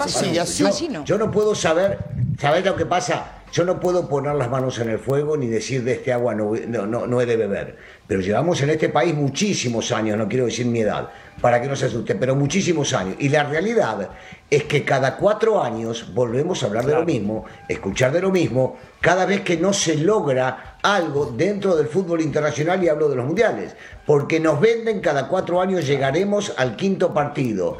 yo, 1.04 1.18
no 1.18 1.30
puedo 1.30 1.54
saber, 1.54 1.98
¿sabes 2.40 2.64
lo 2.64 2.74
que 2.74 2.86
pasa? 2.86 3.35
Yo 3.56 3.64
no 3.64 3.80
puedo 3.80 4.06
poner 4.06 4.34
las 4.34 4.50
manos 4.50 4.78
en 4.80 4.90
el 4.90 4.98
fuego 4.98 5.34
ni 5.34 5.46
decir 5.46 5.82
de 5.82 5.92
este 5.92 6.12
agua 6.12 6.34
no, 6.34 6.52
no, 6.68 7.06
no, 7.06 7.20
he 7.22 7.24
de 7.24 7.38
beber. 7.38 7.78
Pero 8.06 8.20
llevamos 8.20 8.60
en 8.60 8.68
este 8.68 8.90
país 8.90 9.14
muchísimos 9.14 9.92
años, 9.92 10.18
no 10.18 10.28
quiero 10.28 10.44
decir 10.44 10.66
mi 10.66 10.80
edad, 10.80 11.08
para 11.40 11.62
que 11.62 11.66
no 11.66 11.74
se 11.74 11.86
asuste, 11.86 12.16
pero 12.16 12.36
muchísimos 12.36 12.92
años. 12.92 13.16
Y 13.18 13.30
la 13.30 13.44
realidad 13.44 14.10
es 14.50 14.64
que 14.64 14.84
cada 14.84 15.16
cuatro 15.16 15.62
años 15.62 16.12
volvemos 16.12 16.62
a 16.62 16.66
hablar 16.66 16.84
de 16.84 16.96
lo 16.96 17.06
mismo, 17.06 17.46
escuchar 17.66 18.12
de 18.12 18.20
lo 18.20 18.30
mismo, 18.30 18.76
cada 19.00 19.24
vez 19.24 19.40
que 19.40 19.56
no 19.56 19.72
se 19.72 19.96
logra 19.96 20.76
algo 20.82 21.32
dentro 21.34 21.76
del 21.76 21.86
fútbol 21.86 22.20
internacional 22.20 22.84
y 22.84 22.90
hablo 22.90 23.08
de 23.08 23.16
los 23.16 23.24
mundiales. 23.24 23.74
Porque 24.04 24.38
nos 24.38 24.60
venden 24.60 25.00
cada 25.00 25.28
cuatro 25.28 25.62
años 25.62 25.86
llegaremos 25.86 26.52
al 26.58 26.76
quinto 26.76 27.14
partido. 27.14 27.78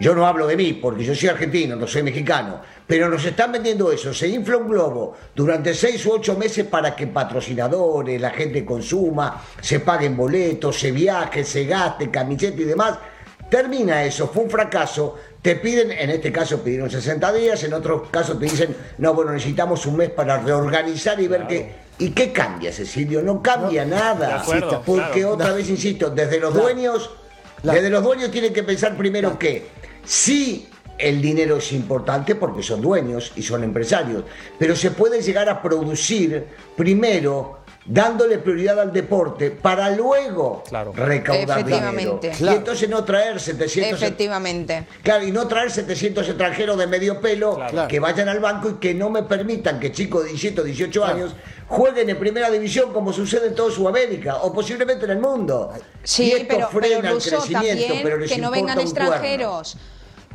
Yo 0.00 0.14
no 0.14 0.26
hablo 0.26 0.46
de 0.46 0.56
mí 0.56 0.72
porque 0.72 1.04
yo 1.04 1.14
soy 1.14 1.28
argentino, 1.28 1.76
no 1.76 1.86
soy 1.86 2.02
mexicano 2.02 2.62
pero 2.86 3.08
nos 3.08 3.24
están 3.24 3.52
vendiendo 3.52 3.90
eso. 3.90 4.12
Se 4.12 4.28
infla 4.28 4.58
un 4.58 4.68
globo 4.68 5.16
durante 5.34 5.74
seis 5.74 6.04
u 6.06 6.12
ocho 6.12 6.36
meses 6.36 6.66
para 6.66 6.94
que 6.94 7.06
patrocinadores, 7.06 8.20
la 8.20 8.30
gente 8.30 8.64
consuma, 8.64 9.42
se 9.60 9.80
paguen 9.80 10.16
boletos, 10.16 10.78
se 10.78 10.92
viaje, 10.92 11.44
se 11.44 11.64
gaste, 11.64 12.10
camiseta 12.10 12.60
y 12.60 12.64
demás. 12.64 12.98
Termina 13.48 14.04
eso, 14.04 14.28
fue 14.28 14.44
un 14.44 14.50
fracaso. 14.50 15.16
Te 15.40 15.56
piden, 15.56 15.92
en 15.92 16.10
este 16.10 16.32
caso 16.32 16.62
pidieron 16.62 16.90
60 16.90 17.32
días, 17.32 17.62
en 17.64 17.74
otros 17.74 18.08
casos 18.10 18.38
te 18.38 18.46
dicen, 18.46 18.76
no, 18.98 19.12
bueno, 19.14 19.32
necesitamos 19.32 19.84
un 19.86 19.96
mes 19.96 20.10
para 20.10 20.38
reorganizar 20.38 21.20
y 21.20 21.28
ver 21.28 21.46
qué. 21.46 21.84
¿Y 21.98 22.10
qué 22.10 22.32
cambia, 22.32 22.72
Cecilio? 22.72 23.22
No 23.22 23.40
cambia 23.42 23.84
nada. 23.84 24.42
porque 24.84 25.24
otra 25.24 25.52
vez, 25.52 25.68
insisto, 25.70 26.10
desde 26.10 26.40
los 26.40 26.52
dueños, 26.52 27.10
desde 27.62 27.88
los 27.88 28.02
dueños 28.02 28.30
tienen 28.30 28.52
que 28.52 28.62
pensar 28.62 28.96
primero 28.96 29.38
que 29.38 29.68
si 30.04 30.68
el 30.98 31.20
dinero 31.20 31.56
es 31.56 31.72
importante 31.72 32.34
porque 32.34 32.62
son 32.62 32.80
dueños 32.80 33.32
y 33.36 33.42
son 33.42 33.64
empresarios, 33.64 34.24
pero 34.58 34.76
se 34.76 34.90
puede 34.90 35.22
llegar 35.22 35.48
a 35.48 35.60
producir 35.60 36.46
primero 36.76 37.64
dándole 37.86 38.38
prioridad 38.38 38.80
al 38.80 38.92
deporte 38.92 39.50
para 39.50 39.90
luego 39.90 40.64
recaudar 40.94 41.64
dinero. 41.64 42.20
Y 42.22 42.46
entonces 42.46 42.88
no 42.88 43.04
traer 43.04 43.40
700 43.40 44.00
Efectivamente. 44.00 44.86
Claro, 45.02 45.26
y 45.26 45.32
no 45.32 45.46
traer 45.46 45.70
700 45.70 46.28
extranjeros 46.28 46.78
de 46.78 46.86
medio 46.86 47.20
pelo 47.20 47.58
que 47.88 48.00
vayan 48.00 48.28
al 48.28 48.40
banco 48.40 48.70
y 48.70 48.74
que 48.74 48.94
no 48.94 49.10
me 49.10 49.22
permitan 49.22 49.78
que 49.78 49.92
chicos 49.92 50.24
de 50.24 50.30
17 50.30 50.60
o 50.60 50.64
18 50.64 51.04
años 51.04 51.34
jueguen 51.68 52.08
en 52.08 52.18
primera 52.18 52.50
división 52.50 52.92
como 52.92 53.12
sucede 53.12 53.48
en 53.48 53.54
toda 53.54 53.70
Sudamérica 53.70 54.36
o 54.36 54.52
posiblemente 54.52 55.04
en 55.04 55.12
el 55.12 55.18
mundo. 55.18 55.72
Sí, 56.02 56.46
pero, 56.48 56.68
frena 56.68 57.10
el 57.10 57.18
crecimiento, 57.18 57.94
pero 58.02 58.18
que 58.26 58.38
no 58.38 58.50
vengan 58.50 58.80
extranjeros. 58.80 59.76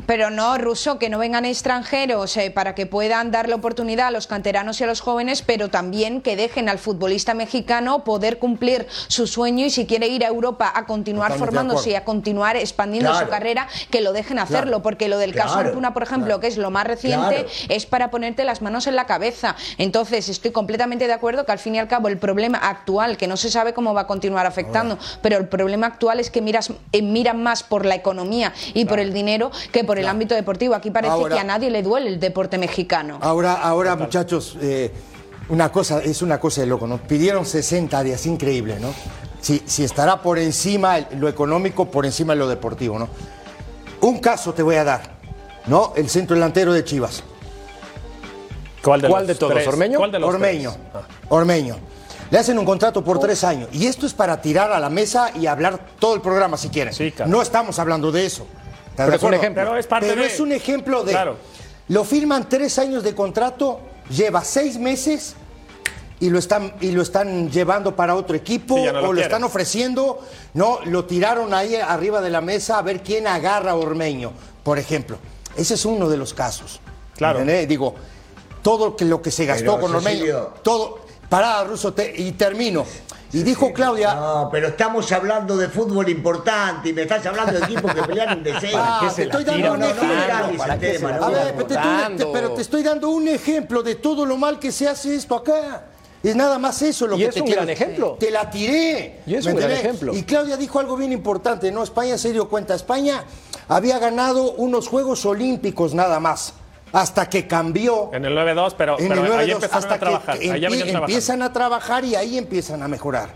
Pero 0.09 0.31
no, 0.31 0.57
Ruso, 0.57 0.97
que 0.97 1.07
no 1.07 1.19
vengan 1.19 1.45
extranjeros 1.45 2.35
eh, 2.35 2.49
para 2.49 2.73
que 2.73 2.87
puedan 2.87 3.29
darle 3.29 3.53
oportunidad 3.53 4.07
a 4.07 4.11
los 4.11 4.25
canteranos 4.25 4.81
y 4.81 4.83
a 4.83 4.87
los 4.87 5.01
jóvenes, 5.01 5.43
pero 5.43 5.69
también 5.69 6.23
que 6.23 6.35
dejen 6.35 6.67
al 6.67 6.79
futbolista 6.79 7.35
mexicano 7.35 8.03
poder 8.03 8.39
cumplir 8.39 8.87
su 9.07 9.27
sueño 9.27 9.67
y 9.67 9.69
si 9.69 9.85
quiere 9.85 10.07
ir 10.07 10.25
a 10.25 10.29
Europa 10.29 10.71
a 10.73 10.87
continuar 10.87 11.37
formándose 11.37 11.91
y 11.91 11.93
a 11.93 12.05
continuar 12.05 12.57
expandiendo 12.57 13.13
su 13.13 13.27
carrera, 13.27 13.67
que 13.91 14.01
lo 14.01 14.11
dejen 14.11 14.39
hacerlo, 14.39 14.81
porque 14.81 15.09
lo 15.09 15.19
del 15.19 15.35
caso 15.35 15.59
Antuna, 15.59 15.93
por 15.93 16.01
ejemplo, 16.01 16.39
que 16.39 16.47
es 16.47 16.57
lo 16.57 16.71
más 16.71 16.87
reciente, 16.87 17.45
es 17.67 17.85
para 17.85 18.09
ponerte 18.09 18.45
las 18.45 18.63
manos 18.63 18.87
en 18.87 18.95
la 18.95 19.05
cabeza. 19.05 19.55
Entonces, 19.77 20.27
estoy 20.27 20.49
completamente 20.49 21.05
de 21.05 21.13
acuerdo 21.13 21.45
que 21.45 21.51
al 21.51 21.59
fin 21.59 21.75
y 21.75 21.77
al 21.77 21.87
cabo 21.87 22.07
el 22.07 22.17
problema 22.17 22.57
actual, 22.57 23.15
que 23.15 23.27
no 23.27 23.37
se 23.37 23.51
sabe 23.51 23.75
cómo 23.75 23.93
va 23.93 24.01
a 24.01 24.07
continuar 24.07 24.47
afectando, 24.47 24.97
pero 25.21 25.37
el 25.37 25.47
problema 25.47 25.85
actual 25.85 26.19
es 26.19 26.31
que 26.31 26.41
miras, 26.41 26.71
eh, 26.93 27.03
miran 27.03 27.43
más 27.43 27.61
por 27.61 27.85
la 27.85 27.93
economía 27.93 28.53
y 28.73 28.85
por 28.85 28.99
el 28.99 29.13
dinero 29.13 29.51
que 29.71 29.83
por 29.83 29.98
el 29.99 30.07
ámbito 30.07 30.35
deportivo. 30.35 30.75
Aquí 30.75 30.91
parece 30.91 31.15
que 31.29 31.39
a 31.39 31.43
nadie 31.43 31.69
le 31.69 31.83
duele 31.83 32.09
el 32.09 32.19
deporte 32.19 32.57
mexicano. 32.57 33.19
Ahora, 33.21 33.53
ahora 33.53 33.95
muchachos, 33.95 34.57
eh, 34.61 34.91
una 35.49 35.71
cosa, 35.71 36.01
es 36.03 36.21
una 36.21 36.39
cosa 36.39 36.61
de 36.61 36.67
loco, 36.67 36.87
¿no? 36.87 36.97
Pidieron 36.97 37.45
60 37.45 38.03
días, 38.03 38.25
increíble, 38.25 38.79
¿no? 38.79 38.93
Si, 39.41 39.63
si 39.65 39.83
estará 39.83 40.21
por 40.21 40.37
encima 40.37 40.99
lo 41.17 41.27
económico, 41.29 41.85
por 41.85 42.05
encima 42.05 42.33
de 42.33 42.39
lo 42.39 42.47
deportivo, 42.47 42.99
¿no? 42.99 43.09
Un 44.01 44.19
caso 44.19 44.53
te 44.53 44.63
voy 44.63 44.75
a 44.75 44.83
dar, 44.83 45.01
¿no? 45.67 45.93
El 45.95 46.09
centro 46.09 46.35
delantero 46.35 46.73
de 46.73 46.83
Chivas. 46.83 47.23
¿Cuál 48.81 49.01
de, 49.27 49.35
todos? 49.35 49.67
¿Ormeño? 49.67 49.97
¿Cuál 49.97 50.11
de 50.11 50.17
Ormeño. 50.17 50.75
Ah. 50.93 51.01
Ormeño. 51.29 51.75
Le 52.31 52.37
hacen 52.37 52.57
un 52.59 52.65
contrato 52.65 53.03
por 53.03 53.19
tres 53.19 53.43
años. 53.43 53.69
Y 53.71 53.87
esto 53.87 54.05
es 54.05 54.13
para 54.13 54.41
tirar 54.41 54.71
a 54.71 54.79
la 54.79 54.89
mesa 54.89 55.31
y 55.35 55.47
hablar 55.47 55.79
todo 55.99 56.15
el 56.15 56.21
programa 56.21 56.57
si 56.57 56.69
quieren. 56.69 56.93
No 57.25 57.41
estamos 57.41 57.79
hablando 57.79 58.11
de 58.11 58.25
eso. 58.25 58.45
Pero 59.05 59.15
es 59.15 59.23
un 59.23 59.33
ejemplo. 59.33 59.63
Pero 59.99 60.23
es, 60.23 60.39
un 60.39 60.51
ejemplo 60.51 61.03
de. 61.03 61.11
Claro. 61.11 61.37
Lo 61.87 62.03
firman 62.03 62.47
tres 62.47 62.77
años 62.77 63.03
de 63.03 63.15
contrato, 63.15 63.79
lleva 64.09 64.43
seis 64.43 64.77
meses 64.77 65.35
y 66.19 66.29
lo 66.29 66.37
están, 66.37 66.73
y 66.81 66.91
lo 66.91 67.01
están 67.01 67.49
llevando 67.49 67.95
para 67.95 68.15
otro 68.15 68.35
equipo 68.35 68.75
o 68.75 69.13
lo, 69.13 69.21
están 69.21 69.43
ofreciendo. 69.43 70.19
No, 70.53 70.79
lo 70.85 71.05
tiraron 71.05 71.53
ahí 71.53 71.75
arriba 71.75 72.21
de 72.21 72.29
la 72.29 72.41
mesa 72.41 72.77
a 72.77 72.81
ver 72.81 73.01
quién 73.01 73.25
agarra 73.25 73.71
a 73.71 73.75
Ormeño, 73.75 74.33
por 74.63 74.77
ejemplo. 74.77 75.17
Ese 75.55 75.73
es 75.73 75.85
uno 75.85 76.09
de 76.09 76.17
los 76.17 76.33
casos. 76.33 76.79
Claro. 77.15 77.43
Digo, 77.43 77.95
todo 78.61 78.95
lo 78.99 79.21
que 79.21 79.31
se 79.31 79.45
gastó 79.45 79.79
con 79.79 79.95
Ormeño, 79.95 80.49
todo. 80.63 81.08
Parada, 81.29 81.63
Ruso, 81.63 81.93
y 82.15 82.31
termino. 82.31 82.85
Y 83.31 83.43
dijo 83.43 83.71
Claudia. 83.71 84.15
No, 84.15 84.49
pero 84.51 84.69
estamos 84.69 85.11
hablando 85.11 85.55
de 85.55 85.69
fútbol 85.69 86.09
importante 86.09 86.89
y 86.89 86.93
me 86.93 87.03
estás 87.03 87.23
hablando 87.27 87.59
de 87.59 87.65
equipos 87.65 87.93
que 87.93 88.01
pelean 88.01 88.39
en 88.39 88.43
deseo. 88.43 88.75
Ah, 88.75 89.11
te 89.15 89.23
estoy 89.23 89.43
dando 89.43 89.73
un 89.73 89.83
ejemplo. 89.83 90.63
A 91.23 91.29
ver, 91.29 91.55
pero 92.33 92.53
te 92.53 92.61
estoy 92.61 92.81
dando 92.81 93.09
un 93.09 93.27
ejemplo 93.27 93.83
de 93.83 93.95
todo 93.95 94.25
lo 94.25 94.35
mal 94.37 94.57
que 94.57 94.71
se 94.71 94.87
hace 94.87 95.15
esto 95.15 95.35
acá. 95.35 95.83
Es 96.23 96.35
nada 96.35 96.57
más 96.57 96.81
eso 96.81 97.07
lo 97.07 97.15
y 97.15 97.19
que 97.19 97.25
es 97.27 97.35
te 97.35 97.41
un 97.41 97.49
gran 97.49 97.69
ejemplo. 97.69 98.17
Te 98.19 98.31
la 98.31 98.49
tiré. 98.49 99.21
Y 99.25 99.35
es 99.35 99.45
un 99.45 99.55
gran 99.55 99.71
ejemplo. 99.71 100.13
Y 100.15 100.23
Claudia 100.23 100.57
dijo 100.57 100.79
algo 100.79 100.97
bien 100.97 101.13
importante, 101.13 101.71
¿no? 101.71 101.83
España 101.83 102.17
se 102.17 102.33
dio 102.33 102.49
cuenta. 102.49 102.73
España 102.73 103.23
había 103.67 103.99
ganado 103.99 104.53
unos 104.53 104.87
Juegos 104.87 105.25
Olímpicos 105.25 105.93
nada 105.93 106.19
más 106.19 106.55
hasta 106.91 107.29
que 107.29 107.47
cambió. 107.47 108.09
En 108.13 108.25
el 108.25 108.35
9-2, 108.35 108.75
pero, 108.77 108.97
ahí 109.37 109.51
empezaron 109.51 109.91
a 109.91 109.99
trabajar. 109.99 110.37
empiezan 110.41 111.41
a 111.41 111.53
trabajar 111.53 112.05
y 112.05 112.15
ahí 112.15 112.37
empiezan 112.37 112.83
a 112.83 112.87
mejorar. 112.87 113.29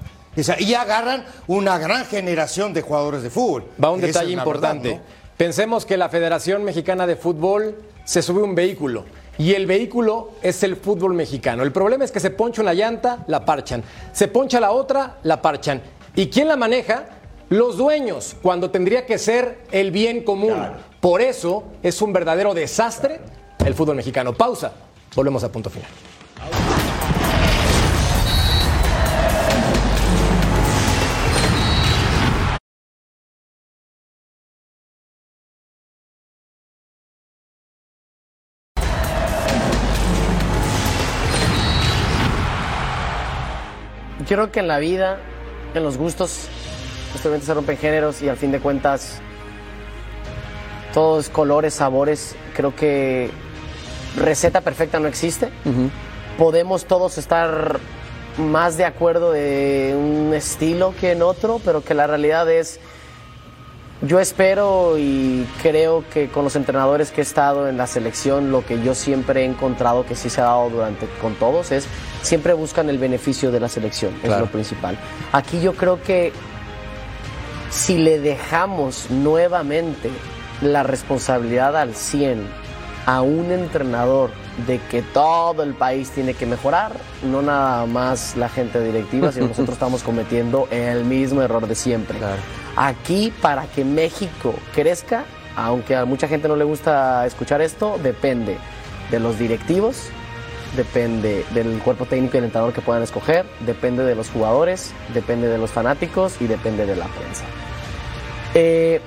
Y 0.60 0.74
agarran 0.74 1.26
una 1.48 1.78
gran 1.78 2.06
generación 2.06 2.74
de 2.74 2.82
jugadores 2.82 3.24
de 3.24 3.30
fútbol. 3.30 3.66
Va 3.84 3.92
un 3.92 4.02
detalle 4.02 4.32
importante. 4.32 5.00
Pensemos 5.38 5.86
que 5.86 5.98
la 5.98 6.10
Federación 6.10 6.64
Mexicana 6.64 7.08
de 7.08 7.16
Fútbol 7.16 7.76
se 8.04 8.22
sube 8.22 8.42
un 8.42 8.56
vehículo. 8.56 9.06
Y 9.38 9.54
el 9.54 9.66
vehículo 9.66 10.32
es 10.44 10.62
el 10.62 10.76
fútbol 10.76 11.16
mexicano. 11.16 11.64
El 11.64 11.72
problema 11.72 12.06
es 12.06 12.12
que 12.12 12.20
se 12.20 12.30
poncha 12.30 12.62
una 12.62 12.74
llanta, 12.74 13.24
la 13.28 13.44
parchan. 13.44 13.84
Se 14.12 14.28
poncha 14.28 14.60
la 14.60 14.72
otra, 14.72 15.18
la 15.24 15.42
parchan. 15.42 15.82
¿Y 16.16 16.28
quién 16.28 16.48
la 16.48 16.56
maneja? 16.56 17.06
Los 17.50 17.78
dueños, 17.78 18.36
cuando 18.42 18.70
tendría 18.70 19.06
que 19.06 19.18
ser 19.18 19.64
el 19.72 19.92
bien 19.92 20.24
común. 20.24 20.56
Por 21.00 21.22
eso 21.22 21.64
es 21.82 22.02
un 22.02 22.14
verdadero 22.14 22.54
desastre 22.54 23.20
el 23.60 23.74
fútbol 23.74 23.96
mexicano. 23.96 24.34
Pausa, 24.34 24.74
volvemos 25.16 25.44
a 25.44 25.52
punto 25.52 25.70
final. 25.70 25.90
Yo 44.20 44.38
creo 44.38 44.52
que 44.52 44.62
en 44.62 44.68
la 44.68 44.80
vida, 44.80 45.20
en 45.74 45.84
los 45.84 45.98
gustos, 45.98 46.48
justamente 47.12 47.46
se 47.46 47.54
rompen 47.54 47.78
géneros 47.78 48.22
y 48.22 48.30
al 48.30 48.38
fin 48.38 48.52
de 48.52 48.60
cuentas 48.60 49.22
todos 50.94 51.30
colores, 51.30 51.74
sabores. 51.74 52.36
Creo 52.56 52.76
que 52.76 53.30
receta 54.18 54.62
perfecta 54.62 55.00
no 55.00 55.08
existe. 55.08 55.50
Podemos 56.38 56.86
todos 56.86 57.18
estar 57.18 57.80
más 58.38 58.78
de 58.78 58.86
acuerdo 58.86 59.32
de 59.32 59.96
un 59.98 60.34
estilo 60.34 60.94
que 61.00 61.12
en 61.12 61.22
otro, 61.22 61.60
pero 61.64 61.84
que 61.84 61.94
la 61.94 62.08
realidad 62.08 62.50
es, 62.50 62.80
yo 64.02 64.20
espero 64.20 64.98
y 64.98 65.48
creo 65.62 66.04
que 66.12 66.30
con 66.30 66.44
los 66.44 66.56
entrenadores 66.56 67.12
que 67.12 67.22
he 67.22 67.24
estado 67.24 67.68
en 67.68 67.78
la 67.78 67.88
selección, 67.88 68.52
lo 68.52 68.66
que 68.66 68.82
yo 68.82 68.96
siempre 68.96 69.44
he 69.44 69.46
encontrado 69.46 70.06
que 70.06 70.16
sí 70.16 70.30
se 70.30 70.42
ha 70.42 70.46
dado 70.46 70.70
durante 70.70 71.08
con 71.22 71.36
todos 71.36 71.72
es, 71.72 71.86
siempre 72.22 72.54
buscan 72.54 72.90
el 72.90 72.98
beneficio 72.98 73.52
de 73.52 73.60
la 73.60 73.70
selección, 73.70 74.14
es 74.24 74.30
lo 74.30 74.48
principal. 74.48 74.98
Aquí 75.32 75.62
yo 75.62 75.74
creo 75.74 76.02
que 76.02 76.34
si 77.70 77.98
le 77.98 78.20
dejamos 78.20 79.10
nuevamente 79.10 80.10
la 80.64 80.84
responsabilidad 80.84 81.76
al 81.78 81.96
100 81.96 82.48
a 83.06 83.22
un 83.22 83.52
entrenador 83.52 84.32
de 84.68 84.80
que 84.80 85.02
todo 85.02 85.64
el 85.64 85.74
país 85.74 86.12
tiene 86.12 86.34
que 86.34 86.46
mejorar, 86.46 86.92
no 87.24 87.42
nada 87.42 87.86
más 87.86 88.36
la 88.38 88.50
gente 88.50 88.82
directiva, 88.82 89.32
sino 89.32 89.48
nosotros 89.50 89.74
estamos 89.74 90.04
cometiendo 90.04 90.68
el 90.72 91.04
mismo 91.04 91.42
error 91.42 91.68
de 91.68 91.76
siempre. 91.76 92.20
Aquí, 92.76 93.34
para 93.42 93.66
que 93.66 93.84
México 93.84 94.54
crezca, 94.74 95.26
aunque 95.56 95.96
a 95.96 96.06
mucha 96.06 96.28
gente 96.28 96.48
no 96.48 96.56
le 96.56 96.64
gusta 96.64 97.26
escuchar 97.26 97.62
esto, 97.62 98.00
depende 98.02 98.58
de 99.12 99.20
los 99.20 99.38
directivos, 99.38 100.10
depende 100.76 101.46
del 101.54 101.80
cuerpo 101.80 102.06
técnico 102.06 102.38
y 102.38 102.40
el 102.40 102.46
entrenador 102.46 102.74
que 102.74 102.82
puedan 102.82 103.04
escoger, 103.04 103.46
depende 103.66 104.04
de 104.04 104.16
los 104.16 104.30
jugadores, 104.30 104.92
depende 105.14 105.48
de 105.48 105.58
los 105.58 105.72
fanáticos 105.72 106.38
y 106.40 106.48
depende 106.48 106.86
de 106.86 106.96
la 106.96 107.06
prensa. 107.08 107.44
Eh, 108.56 109.02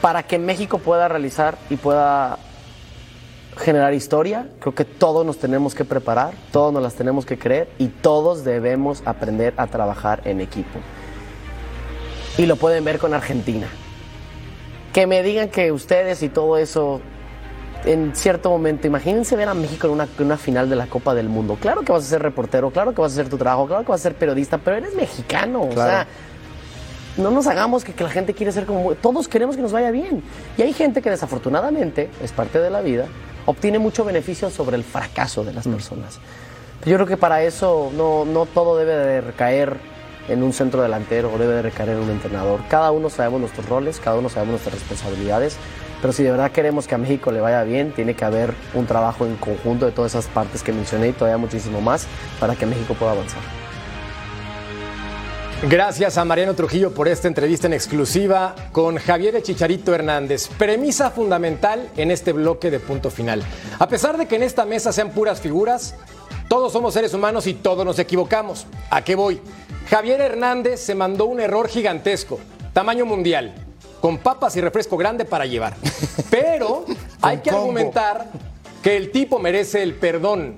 para 0.00 0.22
que 0.22 0.38
México 0.38 0.78
pueda 0.78 1.08
realizar 1.08 1.58
y 1.68 1.76
pueda 1.76 2.38
generar 3.58 3.92
historia, 3.94 4.46
creo 4.60 4.74
que 4.74 4.84
todos 4.84 5.26
nos 5.26 5.38
tenemos 5.38 5.74
que 5.74 5.84
preparar, 5.84 6.32
todos 6.50 6.72
nos 6.72 6.82
las 6.82 6.94
tenemos 6.94 7.26
que 7.26 7.38
creer 7.38 7.68
y 7.78 7.88
todos 7.88 8.44
debemos 8.44 9.02
aprender 9.04 9.54
a 9.56 9.66
trabajar 9.66 10.22
en 10.24 10.40
equipo. 10.40 10.78
Y 12.38 12.46
lo 12.46 12.56
pueden 12.56 12.84
ver 12.84 12.98
con 12.98 13.12
Argentina. 13.12 13.66
Que 14.92 15.06
me 15.06 15.22
digan 15.22 15.50
que 15.50 15.72
ustedes 15.72 16.22
y 16.22 16.28
todo 16.28 16.56
eso, 16.56 17.00
en 17.84 18.14
cierto 18.16 18.50
momento, 18.50 18.86
imagínense 18.86 19.36
ver 19.36 19.48
a 19.48 19.54
México 19.54 19.86
en 19.86 19.92
una, 19.92 20.08
una 20.18 20.36
final 20.36 20.70
de 20.70 20.76
la 20.76 20.86
Copa 20.86 21.14
del 21.14 21.28
Mundo. 21.28 21.58
Claro 21.60 21.82
que 21.82 21.92
vas 21.92 22.04
a 22.04 22.08
ser 22.08 22.22
reportero, 22.22 22.70
claro 22.70 22.94
que 22.94 23.00
vas 23.00 23.12
a 23.12 23.20
hacer 23.20 23.28
tu 23.28 23.36
trabajo, 23.36 23.66
claro 23.66 23.84
que 23.84 23.90
vas 23.90 24.00
a 24.00 24.04
ser 24.04 24.14
periodista, 24.14 24.58
pero 24.58 24.78
eres 24.78 24.94
mexicano. 24.94 25.62
O 25.62 25.72
sea, 25.72 26.06
no 27.16 27.30
nos 27.30 27.46
hagamos 27.46 27.84
que, 27.84 27.92
que, 27.92 28.04
la 28.04 28.10
gente 28.10 28.34
quiere 28.34 28.52
ser 28.52 28.66
como... 28.66 28.94
Todos 28.94 29.28
queremos 29.28 29.56
que 29.56 29.62
nos 29.62 29.72
vaya 29.72 29.90
bien. 29.90 30.22
Y 30.56 30.62
hay 30.62 30.72
gente 30.72 31.02
que 31.02 31.10
desafortunadamente, 31.10 32.10
es 32.22 32.32
parte 32.32 32.58
de 32.58 32.70
la 32.70 32.80
vida, 32.80 33.06
obtiene 33.46 33.78
mucho 33.78 34.04
beneficio 34.04 34.50
sobre 34.50 34.76
el 34.76 34.84
fracaso 34.84 35.44
de 35.44 35.52
las 35.52 35.66
personas. 35.66 36.20
Yo 36.86 36.94
creo 36.94 37.06
que 37.06 37.16
para 37.16 37.42
eso 37.42 37.90
no, 37.94 38.24
no 38.24 38.46
todo 38.46 38.76
debe 38.76 38.94
de 38.94 39.20
recaer 39.20 39.76
en 40.28 40.42
un 40.42 40.52
centro 40.52 40.82
delantero 40.82 41.32
o 41.32 41.38
debe 41.38 41.54
de 41.54 41.62
recaer 41.62 41.90
en 41.90 41.98
un 41.98 42.10
entrenador. 42.10 42.60
Cada 42.68 42.90
uno 42.90 43.10
sabemos 43.10 43.40
nuestros 43.40 43.68
roles, 43.68 44.00
cada 44.00 44.16
uno 44.18 44.28
sabemos 44.28 44.52
nuestras 44.52 44.74
responsabilidades, 44.74 45.56
pero 46.00 46.12
si 46.12 46.22
de 46.22 46.30
verdad 46.30 46.52
queremos 46.52 46.86
que 46.86 46.94
a 46.94 46.98
México 46.98 47.32
le 47.32 47.40
vaya 47.40 47.62
bien, 47.64 47.92
tiene 47.92 48.14
que 48.14 48.24
haber 48.24 48.54
un 48.74 48.86
trabajo 48.86 49.26
en 49.26 49.36
conjunto 49.36 49.86
de 49.86 49.92
todas 49.92 50.12
esas 50.12 50.26
partes 50.26 50.62
que 50.62 50.72
mencioné 50.72 51.08
y 51.08 51.12
todavía 51.12 51.36
muchísimo 51.36 51.80
más 51.80 52.06
para 52.38 52.54
que 52.54 52.64
México 52.64 52.94
pueda 52.94 53.12
avanzar. 53.12 53.40
Gracias 55.68 56.16
a 56.16 56.24
Mariano 56.24 56.54
Trujillo 56.54 56.94
por 56.94 57.06
esta 57.06 57.28
entrevista 57.28 57.66
en 57.66 57.74
exclusiva 57.74 58.54
con 58.72 58.96
Javier 58.96 59.42
Chicharito 59.42 59.94
Hernández. 59.94 60.48
Premisa 60.48 61.10
fundamental 61.10 61.90
en 61.98 62.10
este 62.10 62.32
bloque 62.32 62.70
de 62.70 62.80
punto 62.80 63.10
final. 63.10 63.42
A 63.78 63.86
pesar 63.86 64.16
de 64.16 64.26
que 64.26 64.36
en 64.36 64.42
esta 64.42 64.64
mesa 64.64 64.90
sean 64.90 65.10
puras 65.10 65.42
figuras, 65.42 65.94
todos 66.48 66.72
somos 66.72 66.94
seres 66.94 67.12
humanos 67.12 67.46
y 67.46 67.52
todos 67.52 67.84
nos 67.84 67.98
equivocamos. 67.98 68.66
¿A 68.88 69.02
qué 69.02 69.14
voy? 69.14 69.38
Javier 69.90 70.22
Hernández 70.22 70.80
se 70.80 70.94
mandó 70.94 71.26
un 71.26 71.40
error 71.40 71.68
gigantesco, 71.68 72.40
tamaño 72.72 73.04
mundial, 73.04 73.52
con 74.00 74.16
papas 74.16 74.56
y 74.56 74.62
refresco 74.62 74.96
grande 74.96 75.26
para 75.26 75.44
llevar. 75.44 75.76
Pero 76.30 76.86
hay 77.20 77.38
que 77.38 77.50
argumentar 77.50 78.30
que 78.82 78.96
el 78.96 79.12
tipo 79.12 79.38
merece 79.38 79.82
el 79.82 79.92
perdón. 79.92 80.56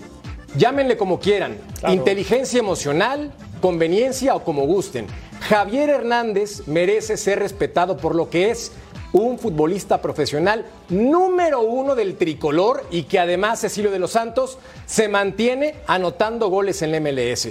Llámenle 0.55 0.97
como 0.97 1.19
quieran. 1.19 1.59
Claro. 1.81 1.93
Inteligencia 1.93 2.61
emocional, 2.61 3.33
conveniencia 3.63 4.35
o 4.35 4.45
como 4.45 4.67
gusten. 4.67 5.07
Javier 5.41 5.89
Hernández 5.89 6.69
merece 6.69 7.17
ser 7.17 7.39
respetado 7.39 7.97
por 7.97 8.15
lo 8.15 8.29
que 8.29 8.51
es 8.51 8.73
un 9.13 9.39
futbolista 9.39 10.01
profesional 10.01 10.67
número 10.89 11.61
uno 11.61 11.95
del 11.95 12.17
tricolor 12.17 12.85
y 12.91 13.05
que 13.05 13.19
además 13.19 13.61
Cecilio 13.61 13.91
de 13.91 13.99
los 13.99 14.13
Santos 14.13 14.59
se 14.87 15.09
mantiene 15.09 15.77
anotando 15.87 16.49
goles 16.49 16.83
en 16.83 16.93
la 16.93 17.01
MLS. 17.01 17.49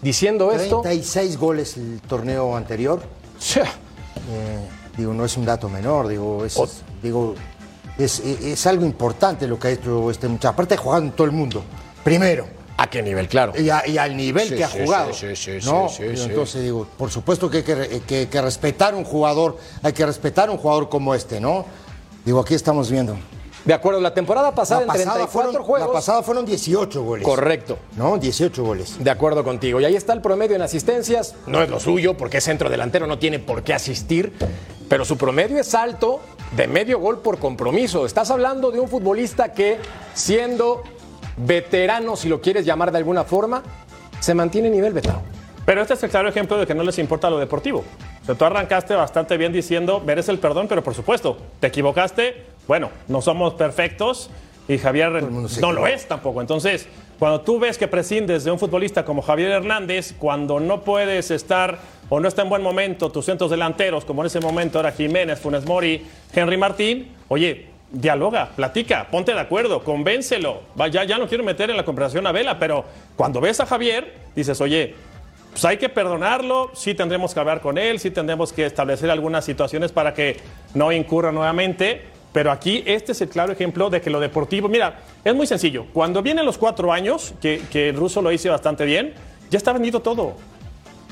Diciendo 0.00 0.52
esto. 0.52 0.80
36 0.82 1.36
goles 1.38 1.76
el 1.76 2.00
torneo 2.00 2.56
anterior. 2.56 3.02
Sí. 3.38 3.60
Eh, 3.60 4.58
digo, 4.96 5.12
no 5.12 5.24
es 5.24 5.36
un 5.36 5.44
dato 5.44 5.68
menor, 5.68 6.08
digo, 6.08 6.44
es, 6.44 6.58
digo, 7.02 7.34
es, 7.98 8.20
es 8.20 8.66
algo 8.66 8.84
importante 8.84 9.46
lo 9.48 9.58
que 9.58 9.68
ha 9.68 9.70
hecho 9.72 10.10
este 10.10 10.28
muchacho. 10.28 10.50
Aparte 10.50 10.74
de 10.76 10.80
jugar 10.80 11.02
en 11.02 11.12
todo 11.12 11.26
el 11.26 11.32
mundo. 11.32 11.62
Primero. 12.04 12.57
¿A 12.80 12.88
qué 12.88 13.02
nivel? 13.02 13.28
Claro. 13.28 13.52
Y, 13.60 13.68
a- 13.70 13.86
y 13.86 13.98
al 13.98 14.16
nivel 14.16 14.48
Sí, 14.48 14.54
que 14.54 14.64
ha 14.64 14.68
sí, 14.68 14.78
jugado. 14.84 15.12
sí, 15.12 15.34
sí, 15.34 15.60
sí, 15.60 15.66
¿no? 15.68 15.88
sí, 15.88 16.04
Digo, 16.04 16.16
sí. 16.16 16.22
Entonces 16.30 16.62
digo, 16.62 16.86
por 16.96 17.10
supuesto 17.10 17.50
que 17.50 17.58
hay 17.58 17.62
que, 17.64 18.00
que- 18.06 18.28
que 18.28 18.40
respetar 18.40 18.94
un 18.94 19.04
jugador, 19.04 19.58
hay 19.82 19.92
que 19.92 20.06
respetar 20.06 20.48
un 20.48 20.58
jugador 20.58 20.88
como 20.88 21.14
este, 21.14 21.40
¿no? 21.40 21.64
Digo, 22.24 22.40
aquí 22.40 22.54
estamos 22.54 22.90
viendo. 22.90 23.16
De 23.64 23.74
acuerdo, 23.74 24.00
la 24.00 24.14
temporada 24.14 24.54
pasada 24.54 24.80
La 24.80 24.84
en 24.84 24.88
pasada, 24.88 25.14
34 25.14 25.32
fueron, 25.50 25.66
juegos. 25.66 25.88
la 25.88 25.92
pasada 25.92 26.22
fueron 26.22 26.46
18 26.46 27.02
goles. 27.02 27.24
Correcto. 27.24 27.78
¿No? 27.96 28.16
18 28.16 28.62
goles. 28.64 28.94
De 29.02 29.10
acuerdo 29.10 29.42
contigo. 29.44 29.80
Y 29.80 29.84
ahí 29.84 29.96
está 29.96 30.12
el 30.12 30.22
promedio 30.22 30.54
en 30.56 30.62
asistencias. 30.62 31.34
No 31.46 31.60
es 31.62 31.68
lo 31.68 31.80
suyo 31.80 32.16
porque 32.16 32.38
es 32.38 32.44
centro 32.44 32.70
delantero, 32.70 33.06
no 33.06 33.18
tiene 33.18 33.40
por 33.40 33.64
qué 33.64 33.74
asistir. 33.74 34.32
Pero 34.88 35.04
su 35.04 35.18
promedio 35.18 35.58
es 35.58 35.74
alto 35.74 36.20
de 36.56 36.66
medio 36.68 36.98
gol 37.00 37.20
por 37.20 37.38
compromiso. 37.38 38.06
Estás 38.06 38.30
hablando 38.30 38.70
de 38.70 38.80
un 38.80 38.88
futbolista 38.88 39.52
que, 39.52 39.78
siendo 40.14 40.82
veterano, 41.38 42.16
si 42.16 42.28
lo 42.28 42.40
quieres 42.40 42.64
llamar 42.64 42.92
de 42.92 42.98
alguna 42.98 43.24
forma, 43.24 43.62
se 44.20 44.34
mantiene 44.34 44.68
a 44.68 44.70
nivel 44.70 44.92
veterano. 44.92 45.22
Pero 45.64 45.82
este 45.82 45.94
es 45.94 46.02
el 46.02 46.10
claro 46.10 46.28
ejemplo 46.28 46.56
de 46.56 46.66
que 46.66 46.74
no 46.74 46.82
les 46.82 46.98
importa 46.98 47.28
lo 47.28 47.38
deportivo. 47.38 47.84
O 48.22 48.24
sea, 48.24 48.34
tú 48.34 48.44
arrancaste 48.44 48.94
bastante 48.94 49.36
bien 49.36 49.52
diciendo, 49.52 50.00
mereces 50.00 50.30
el 50.30 50.38
perdón, 50.38 50.66
pero 50.66 50.82
por 50.82 50.94
supuesto, 50.94 51.36
te 51.60 51.66
equivocaste. 51.66 52.46
Bueno, 52.66 52.90
no 53.06 53.20
somos 53.20 53.54
perfectos 53.54 54.30
y 54.66 54.78
Javier 54.78 55.22
no 55.22 55.72
lo 55.72 55.86
es 55.86 56.08
tampoco. 56.08 56.40
Entonces, 56.40 56.86
cuando 57.18 57.40
tú 57.40 57.58
ves 57.58 57.78
que 57.78 57.88
prescindes 57.88 58.44
de 58.44 58.50
un 58.50 58.58
futbolista 58.58 59.04
como 59.04 59.22
Javier 59.22 59.50
Hernández, 59.50 60.14
cuando 60.18 60.60
no 60.60 60.82
puedes 60.82 61.30
estar 61.30 61.78
o 62.08 62.20
no 62.20 62.28
está 62.28 62.42
en 62.42 62.48
buen 62.48 62.62
momento 62.62 63.10
tus 63.10 63.26
centros 63.26 63.50
delanteros, 63.50 64.04
como 64.04 64.22
en 64.22 64.28
ese 64.28 64.40
momento 64.40 64.80
era 64.80 64.92
Jiménez, 64.92 65.38
Funes 65.38 65.66
Mori, 65.66 66.06
Henry 66.32 66.56
Martín, 66.56 67.14
oye, 67.28 67.67
dialoga, 67.90 68.50
platica, 68.54 69.08
ponte 69.10 69.32
de 69.32 69.40
acuerdo, 69.40 69.82
convéncelo. 69.82 70.62
Va, 70.78 70.88
ya, 70.88 71.04
ya 71.04 71.18
no 71.18 71.26
quiero 71.26 71.44
meter 71.44 71.70
en 71.70 71.76
la 71.76 71.84
conversación 71.84 72.26
a 72.26 72.32
Vela, 72.32 72.58
pero 72.58 72.84
cuando 73.16 73.40
ves 73.40 73.60
a 73.60 73.66
Javier, 73.66 74.14
dices, 74.34 74.60
oye, 74.60 74.94
pues 75.50 75.64
hay 75.64 75.78
que 75.78 75.88
perdonarlo, 75.88 76.70
sí 76.74 76.94
tendremos 76.94 77.34
que 77.34 77.40
hablar 77.40 77.60
con 77.60 77.78
él, 77.78 77.98
sí 77.98 78.10
tendremos 78.10 78.52
que 78.52 78.66
establecer 78.66 79.10
algunas 79.10 79.44
situaciones 79.44 79.92
para 79.92 80.14
que 80.14 80.36
no 80.74 80.92
incurra 80.92 81.32
nuevamente. 81.32 82.02
Pero 82.32 82.52
aquí 82.52 82.82
este 82.86 83.12
es 83.12 83.20
el 83.22 83.30
claro 83.30 83.52
ejemplo 83.52 83.88
de 83.88 84.02
que 84.02 84.10
lo 84.10 84.20
deportivo, 84.20 84.68
mira, 84.68 85.00
es 85.24 85.34
muy 85.34 85.46
sencillo. 85.46 85.86
Cuando 85.94 86.22
vienen 86.22 86.44
los 86.44 86.58
cuatro 86.58 86.92
años, 86.92 87.34
que, 87.40 87.62
que 87.72 87.88
el 87.88 87.96
ruso 87.96 88.20
lo 88.20 88.30
hizo 88.30 88.50
bastante 88.50 88.84
bien, 88.84 89.14
ya 89.50 89.56
está 89.56 89.72
vendido 89.72 90.00
todo. 90.00 90.36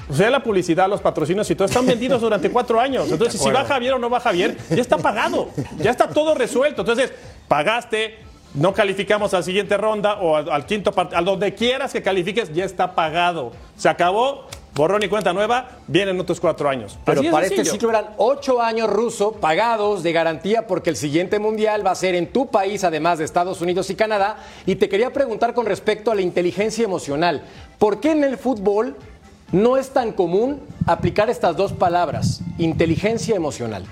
O 0.08 0.14
sea, 0.14 0.30
la 0.30 0.42
publicidad, 0.42 0.88
los 0.88 1.00
patrocinios 1.00 1.50
y 1.50 1.54
todo 1.54 1.66
están 1.66 1.86
vendidos 1.86 2.20
durante 2.20 2.50
cuatro 2.50 2.80
años. 2.80 3.10
Entonces, 3.10 3.40
si 3.40 3.50
va 3.50 3.64
Javier 3.64 3.94
o 3.94 3.98
no 3.98 4.08
va 4.08 4.20
Javier, 4.20 4.56
ya 4.70 4.80
está 4.80 4.98
pagado. 4.98 5.48
Ya 5.78 5.90
está 5.90 6.08
todo 6.08 6.34
resuelto. 6.34 6.82
Entonces, 6.82 7.12
pagaste, 7.48 8.18
no 8.54 8.72
calificamos 8.72 9.34
a 9.34 9.38
la 9.38 9.42
siguiente 9.42 9.76
ronda 9.76 10.14
o 10.14 10.36
al, 10.36 10.50
al 10.50 10.64
quinto 10.66 10.92
partido, 10.92 11.18
a 11.18 11.22
donde 11.22 11.54
quieras 11.54 11.92
que 11.92 12.02
califiques, 12.02 12.52
ya 12.52 12.64
está 12.64 12.94
pagado. 12.94 13.52
Se 13.76 13.88
acabó, 13.88 14.46
borrón 14.74 15.02
y 15.02 15.08
cuenta 15.08 15.32
nueva, 15.32 15.70
vienen 15.88 16.20
otros 16.20 16.38
cuatro 16.38 16.68
años. 16.68 16.98
Pero 17.04 17.22
de 17.22 17.30
para 17.30 17.44
este 17.44 17.56
sencillo. 17.56 17.72
ciclo 17.72 17.90
eran 17.90 18.10
ocho 18.16 18.62
años 18.62 18.88
ruso 18.88 19.32
pagados 19.32 20.02
de 20.02 20.12
garantía 20.12 20.66
porque 20.66 20.90
el 20.90 20.96
siguiente 20.96 21.38
mundial 21.38 21.84
va 21.84 21.90
a 21.90 21.94
ser 21.96 22.14
en 22.14 22.32
tu 22.32 22.48
país, 22.48 22.84
además 22.84 23.18
de 23.18 23.24
Estados 23.24 23.60
Unidos 23.60 23.90
y 23.90 23.94
Canadá. 23.94 24.36
Y 24.66 24.76
te 24.76 24.88
quería 24.88 25.12
preguntar 25.12 25.52
con 25.52 25.66
respecto 25.66 26.10
a 26.10 26.14
la 26.14 26.22
inteligencia 26.22 26.84
emocional. 26.84 27.42
¿Por 27.78 28.00
qué 28.00 28.12
en 28.12 28.24
el 28.24 28.38
fútbol 28.38 28.96
no 29.52 29.76
es 29.76 29.90
tan 29.90 30.12
común 30.12 30.60
aplicar 30.86 31.30
estas 31.30 31.56
dos 31.56 31.72
palabras, 31.72 32.42
inteligencia 32.58 33.36
emocional? 33.36 33.84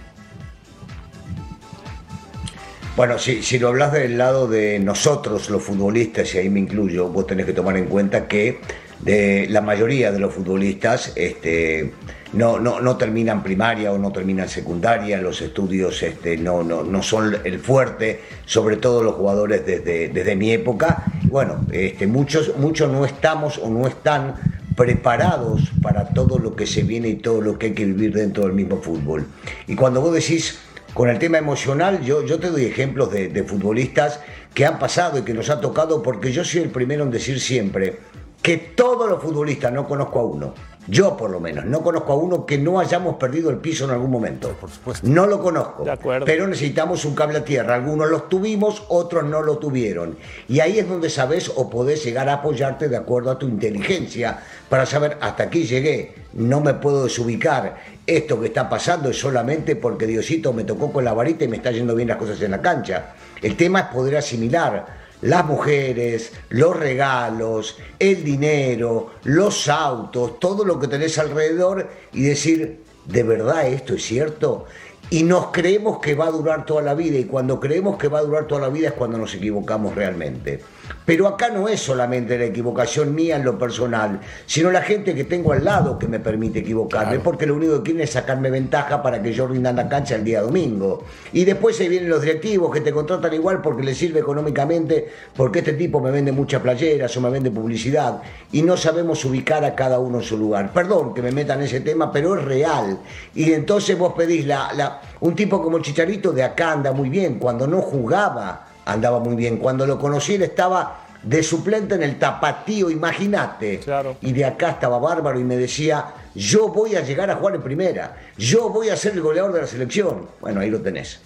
Bueno, 2.96 3.18
si, 3.18 3.42
si 3.42 3.58
lo 3.58 3.68
hablas 3.68 3.92
del 3.92 4.16
lado 4.16 4.46
de 4.46 4.78
nosotros, 4.78 5.50
los 5.50 5.62
futbolistas, 5.62 6.32
y 6.34 6.38
ahí 6.38 6.48
me 6.48 6.60
incluyo, 6.60 7.08
vos 7.08 7.26
tenés 7.26 7.46
que 7.46 7.52
tomar 7.52 7.76
en 7.76 7.86
cuenta 7.86 8.28
que 8.28 8.60
la 9.04 9.60
mayoría 9.60 10.12
de 10.12 10.18
los 10.18 10.32
futbolistas 10.32 11.12
este, 11.16 11.92
no, 12.32 12.58
no, 12.58 12.80
no 12.80 12.96
terminan 12.96 13.42
primaria 13.42 13.92
o 13.92 13.98
no 13.98 14.12
terminan 14.12 14.48
secundaria, 14.48 15.20
los 15.20 15.42
estudios 15.42 16.02
este, 16.02 16.36
no, 16.36 16.62
no, 16.62 16.84
no 16.84 17.02
son 17.02 17.36
el 17.44 17.58
fuerte, 17.58 18.22
sobre 18.46 18.76
todo 18.76 19.02
los 19.02 19.14
jugadores 19.14 19.66
desde, 19.66 20.08
desde 20.08 20.36
mi 20.36 20.52
época. 20.52 21.04
Bueno, 21.24 21.66
este, 21.72 22.06
muchos, 22.06 22.56
muchos 22.56 22.90
no 22.90 23.04
estamos 23.04 23.58
o 23.58 23.68
no 23.68 23.86
están 23.86 24.36
preparados 24.76 25.62
para 25.82 26.08
todo 26.08 26.38
lo 26.38 26.56
que 26.56 26.66
se 26.66 26.82
viene 26.82 27.08
y 27.08 27.14
todo 27.16 27.40
lo 27.40 27.58
que 27.58 27.66
hay 27.66 27.74
que 27.74 27.84
vivir 27.84 28.12
dentro 28.12 28.44
del 28.44 28.52
mismo 28.52 28.80
fútbol. 28.80 29.26
Y 29.66 29.74
cuando 29.74 30.00
vos 30.00 30.14
decís 30.14 30.58
con 30.94 31.08
el 31.08 31.18
tema 31.18 31.38
emocional, 31.38 32.02
yo, 32.02 32.24
yo 32.24 32.38
te 32.38 32.50
doy 32.50 32.64
ejemplos 32.64 33.10
de, 33.12 33.44
futbolistas 33.44 34.20
que 34.54 34.64
han 34.64 34.78
pasado 34.78 35.18
y 35.18 35.22
que 35.22 35.34
nos 35.34 35.50
ha 35.50 35.60
tocado, 35.60 36.02
porque 36.02 36.32
yo 36.32 36.44
soy 36.44 36.62
el 36.62 36.70
primero 36.70 37.02
en 37.02 37.10
decir 37.10 37.40
siempre 37.40 37.98
que 38.44 38.58
todos 38.58 39.08
los 39.08 39.22
futbolistas, 39.22 39.72
no 39.72 39.88
conozco 39.88 40.20
a 40.20 40.24
uno, 40.24 40.52
yo 40.86 41.16
por 41.16 41.30
lo 41.30 41.40
menos, 41.40 41.64
no 41.64 41.80
conozco 41.80 42.12
a 42.12 42.16
uno 42.16 42.44
que 42.44 42.58
no 42.58 42.78
hayamos 42.78 43.16
perdido 43.16 43.48
el 43.48 43.56
piso 43.56 43.86
en 43.86 43.92
algún 43.92 44.10
momento. 44.10 44.50
Por 44.60 44.68
supuesto. 44.68 45.08
No 45.08 45.26
lo 45.26 45.40
conozco. 45.40 45.82
De 45.82 45.92
acuerdo. 45.92 46.26
Pero 46.26 46.46
necesitamos 46.46 47.06
un 47.06 47.14
cable 47.14 47.38
a 47.38 47.44
tierra. 47.46 47.74
Algunos 47.74 48.10
los 48.10 48.28
tuvimos, 48.28 48.82
otros 48.88 49.24
no 49.24 49.40
lo 49.40 49.56
tuvieron. 49.56 50.18
Y 50.46 50.60
ahí 50.60 50.78
es 50.78 50.86
donde 50.86 51.08
sabes 51.08 51.50
o 51.56 51.70
podés 51.70 52.04
llegar 52.04 52.28
a 52.28 52.34
apoyarte 52.34 52.90
de 52.90 52.98
acuerdo 52.98 53.30
a 53.30 53.38
tu 53.38 53.48
inteligencia 53.48 54.40
para 54.68 54.84
saber 54.84 55.16
hasta 55.22 55.44
aquí 55.44 55.64
llegué, 55.64 56.14
no 56.34 56.60
me 56.60 56.74
puedo 56.74 57.04
desubicar. 57.04 57.78
Esto 58.06 58.38
que 58.38 58.48
está 58.48 58.68
pasando 58.68 59.08
es 59.08 59.18
solamente 59.18 59.74
porque 59.74 60.06
Diosito 60.06 60.52
me 60.52 60.64
tocó 60.64 60.92
con 60.92 61.02
la 61.02 61.14
varita 61.14 61.44
y 61.44 61.48
me 61.48 61.56
está 61.56 61.70
yendo 61.70 61.94
bien 61.94 62.08
las 62.08 62.18
cosas 62.18 62.42
en 62.42 62.50
la 62.50 62.60
cancha. 62.60 63.14
El 63.40 63.56
tema 63.56 63.80
es 63.80 63.86
poder 63.86 64.18
asimilar 64.18 65.03
las 65.24 65.46
mujeres, 65.46 66.32
los 66.50 66.76
regalos, 66.76 67.78
el 67.98 68.22
dinero, 68.22 69.12
los 69.24 69.68
autos, 69.68 70.38
todo 70.38 70.66
lo 70.66 70.78
que 70.78 70.86
tenés 70.86 71.18
alrededor 71.18 71.88
y 72.12 72.24
decir, 72.24 72.82
¿de 73.06 73.22
verdad 73.22 73.66
esto 73.66 73.94
es 73.94 74.04
cierto? 74.04 74.66
Y 75.08 75.22
nos 75.22 75.46
creemos 75.46 75.98
que 76.00 76.14
va 76.14 76.26
a 76.26 76.30
durar 76.30 76.66
toda 76.66 76.82
la 76.82 76.92
vida 76.92 77.18
y 77.18 77.24
cuando 77.24 77.58
creemos 77.58 77.96
que 77.96 78.08
va 78.08 78.18
a 78.18 78.22
durar 78.22 78.46
toda 78.46 78.60
la 78.60 78.68
vida 78.68 78.88
es 78.88 78.94
cuando 78.94 79.16
nos 79.16 79.34
equivocamos 79.34 79.94
realmente. 79.94 80.60
Pero 81.04 81.26
acá 81.28 81.50
no 81.50 81.68
es 81.68 81.80
solamente 81.80 82.38
la 82.38 82.44
equivocación 82.44 83.14
mía 83.14 83.36
en 83.36 83.44
lo 83.44 83.58
personal, 83.58 84.20
sino 84.46 84.70
la 84.70 84.82
gente 84.82 85.14
que 85.14 85.24
tengo 85.24 85.52
al 85.52 85.64
lado 85.64 85.98
que 85.98 86.08
me 86.08 86.18
permite 86.18 86.60
equivocarme, 86.60 87.18
porque 87.20 87.46
lo 87.46 87.54
único 87.54 87.76
que 87.78 87.82
quieren 87.82 88.02
es 88.02 88.10
sacarme 88.10 88.50
ventaja 88.50 89.02
para 89.02 89.22
que 89.22 89.32
yo 89.32 89.46
rinda 89.46 89.70
en 89.70 89.76
la 89.76 89.88
cancha 89.88 90.14
el 90.14 90.24
día 90.24 90.40
domingo. 90.42 91.04
Y 91.32 91.44
después 91.44 91.76
se 91.76 91.88
vienen 91.88 92.08
los 92.08 92.22
directivos 92.22 92.70
que 92.72 92.80
te 92.80 92.92
contratan 92.92 93.32
igual 93.34 93.60
porque 93.60 93.82
les 93.82 93.98
sirve 93.98 94.20
económicamente, 94.20 95.08
porque 95.36 95.58
este 95.60 95.74
tipo 95.74 96.00
me 96.00 96.10
vende 96.10 96.32
muchas 96.32 96.62
playeras 96.62 97.14
o 97.16 97.20
me 97.20 97.30
vende 97.30 97.50
publicidad, 97.50 98.22
y 98.52 98.62
no 98.62 98.76
sabemos 98.76 99.24
ubicar 99.24 99.64
a 99.64 99.74
cada 99.74 99.98
uno 99.98 100.18
en 100.18 100.24
su 100.24 100.38
lugar. 100.38 100.72
Perdón 100.72 101.12
que 101.14 101.22
me 101.22 101.32
metan 101.32 101.58
en 101.60 101.66
ese 101.66 101.80
tema, 101.80 102.10
pero 102.12 102.38
es 102.38 102.44
real. 102.44 102.98
Y 103.34 103.52
entonces 103.52 103.98
vos 103.98 104.14
pedís 104.14 104.46
la, 104.46 104.72
la- 104.74 105.00
un 105.20 105.34
tipo 105.34 105.62
como 105.62 105.76
el 105.76 105.82
Chicharito 105.82 106.32
de 106.32 106.42
acá 106.42 106.72
anda 106.72 106.92
muy 106.92 107.08
bien, 107.08 107.38
cuando 107.38 107.66
no 107.66 107.80
jugaba 107.82 108.68
andaba 108.84 109.18
muy 109.18 109.34
bien. 109.36 109.58
Cuando 109.58 109.86
lo 109.86 109.98
conocí 109.98 110.34
él 110.34 110.42
estaba 110.42 111.00
de 111.22 111.42
suplente 111.42 111.94
en 111.94 112.02
el 112.02 112.18
tapatío, 112.18 112.90
imagínate. 112.90 113.80
Claro. 113.80 114.16
Y 114.20 114.32
de 114.32 114.44
acá 114.44 114.70
estaba 114.70 114.98
bárbaro 114.98 115.40
y 115.40 115.44
me 115.44 115.56
decía, 115.56 116.06
yo 116.34 116.68
voy 116.68 116.96
a 116.96 117.00
llegar 117.00 117.30
a 117.30 117.36
jugar 117.36 117.54
en 117.54 117.62
primera, 117.62 118.16
yo 118.36 118.68
voy 118.68 118.90
a 118.90 118.96
ser 118.96 119.12
el 119.14 119.22
goleador 119.22 119.52
de 119.52 119.62
la 119.62 119.66
selección. 119.66 120.28
Bueno, 120.40 120.60
ahí 120.60 120.68
lo 120.70 120.80
tenés. 120.82 121.20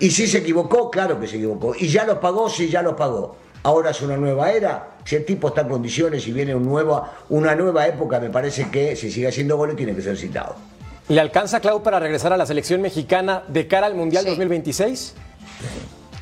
Y 0.00 0.10
si 0.10 0.26
se 0.26 0.38
equivocó, 0.38 0.90
claro 0.90 1.20
que 1.20 1.26
se 1.26 1.36
equivocó. 1.36 1.74
Y 1.78 1.88
ya 1.88 2.04
lo 2.04 2.20
pagó, 2.20 2.48
sí, 2.48 2.68
ya 2.68 2.82
lo 2.82 2.96
pagó. 2.96 3.36
Ahora 3.62 3.90
es 3.90 4.00
una 4.02 4.16
nueva 4.16 4.50
era. 4.50 4.88
Si 5.04 5.14
el 5.16 5.24
tipo 5.24 5.48
está 5.48 5.60
en 5.62 5.68
condiciones 5.68 6.26
y 6.26 6.32
viene 6.32 6.54
un 6.54 6.64
nuevo, 6.64 7.06
una 7.28 7.54
nueva 7.54 7.86
época, 7.86 8.18
me 8.20 8.30
parece 8.30 8.70
que 8.70 8.96
si 8.96 9.10
sigue 9.10 9.28
haciendo 9.28 9.56
goles 9.56 9.76
tiene 9.76 9.94
que 9.94 10.02
ser 10.02 10.16
citado. 10.16 10.56
¿Le 11.08 11.20
alcanza 11.20 11.60
Clau 11.60 11.82
para 11.82 12.00
regresar 12.00 12.32
a 12.32 12.36
la 12.38 12.46
selección 12.46 12.80
mexicana 12.80 13.42
de 13.48 13.66
cara 13.66 13.86
al 13.86 13.94
Mundial 13.94 14.22
Sí. 14.24 14.30
2026? 14.30 15.14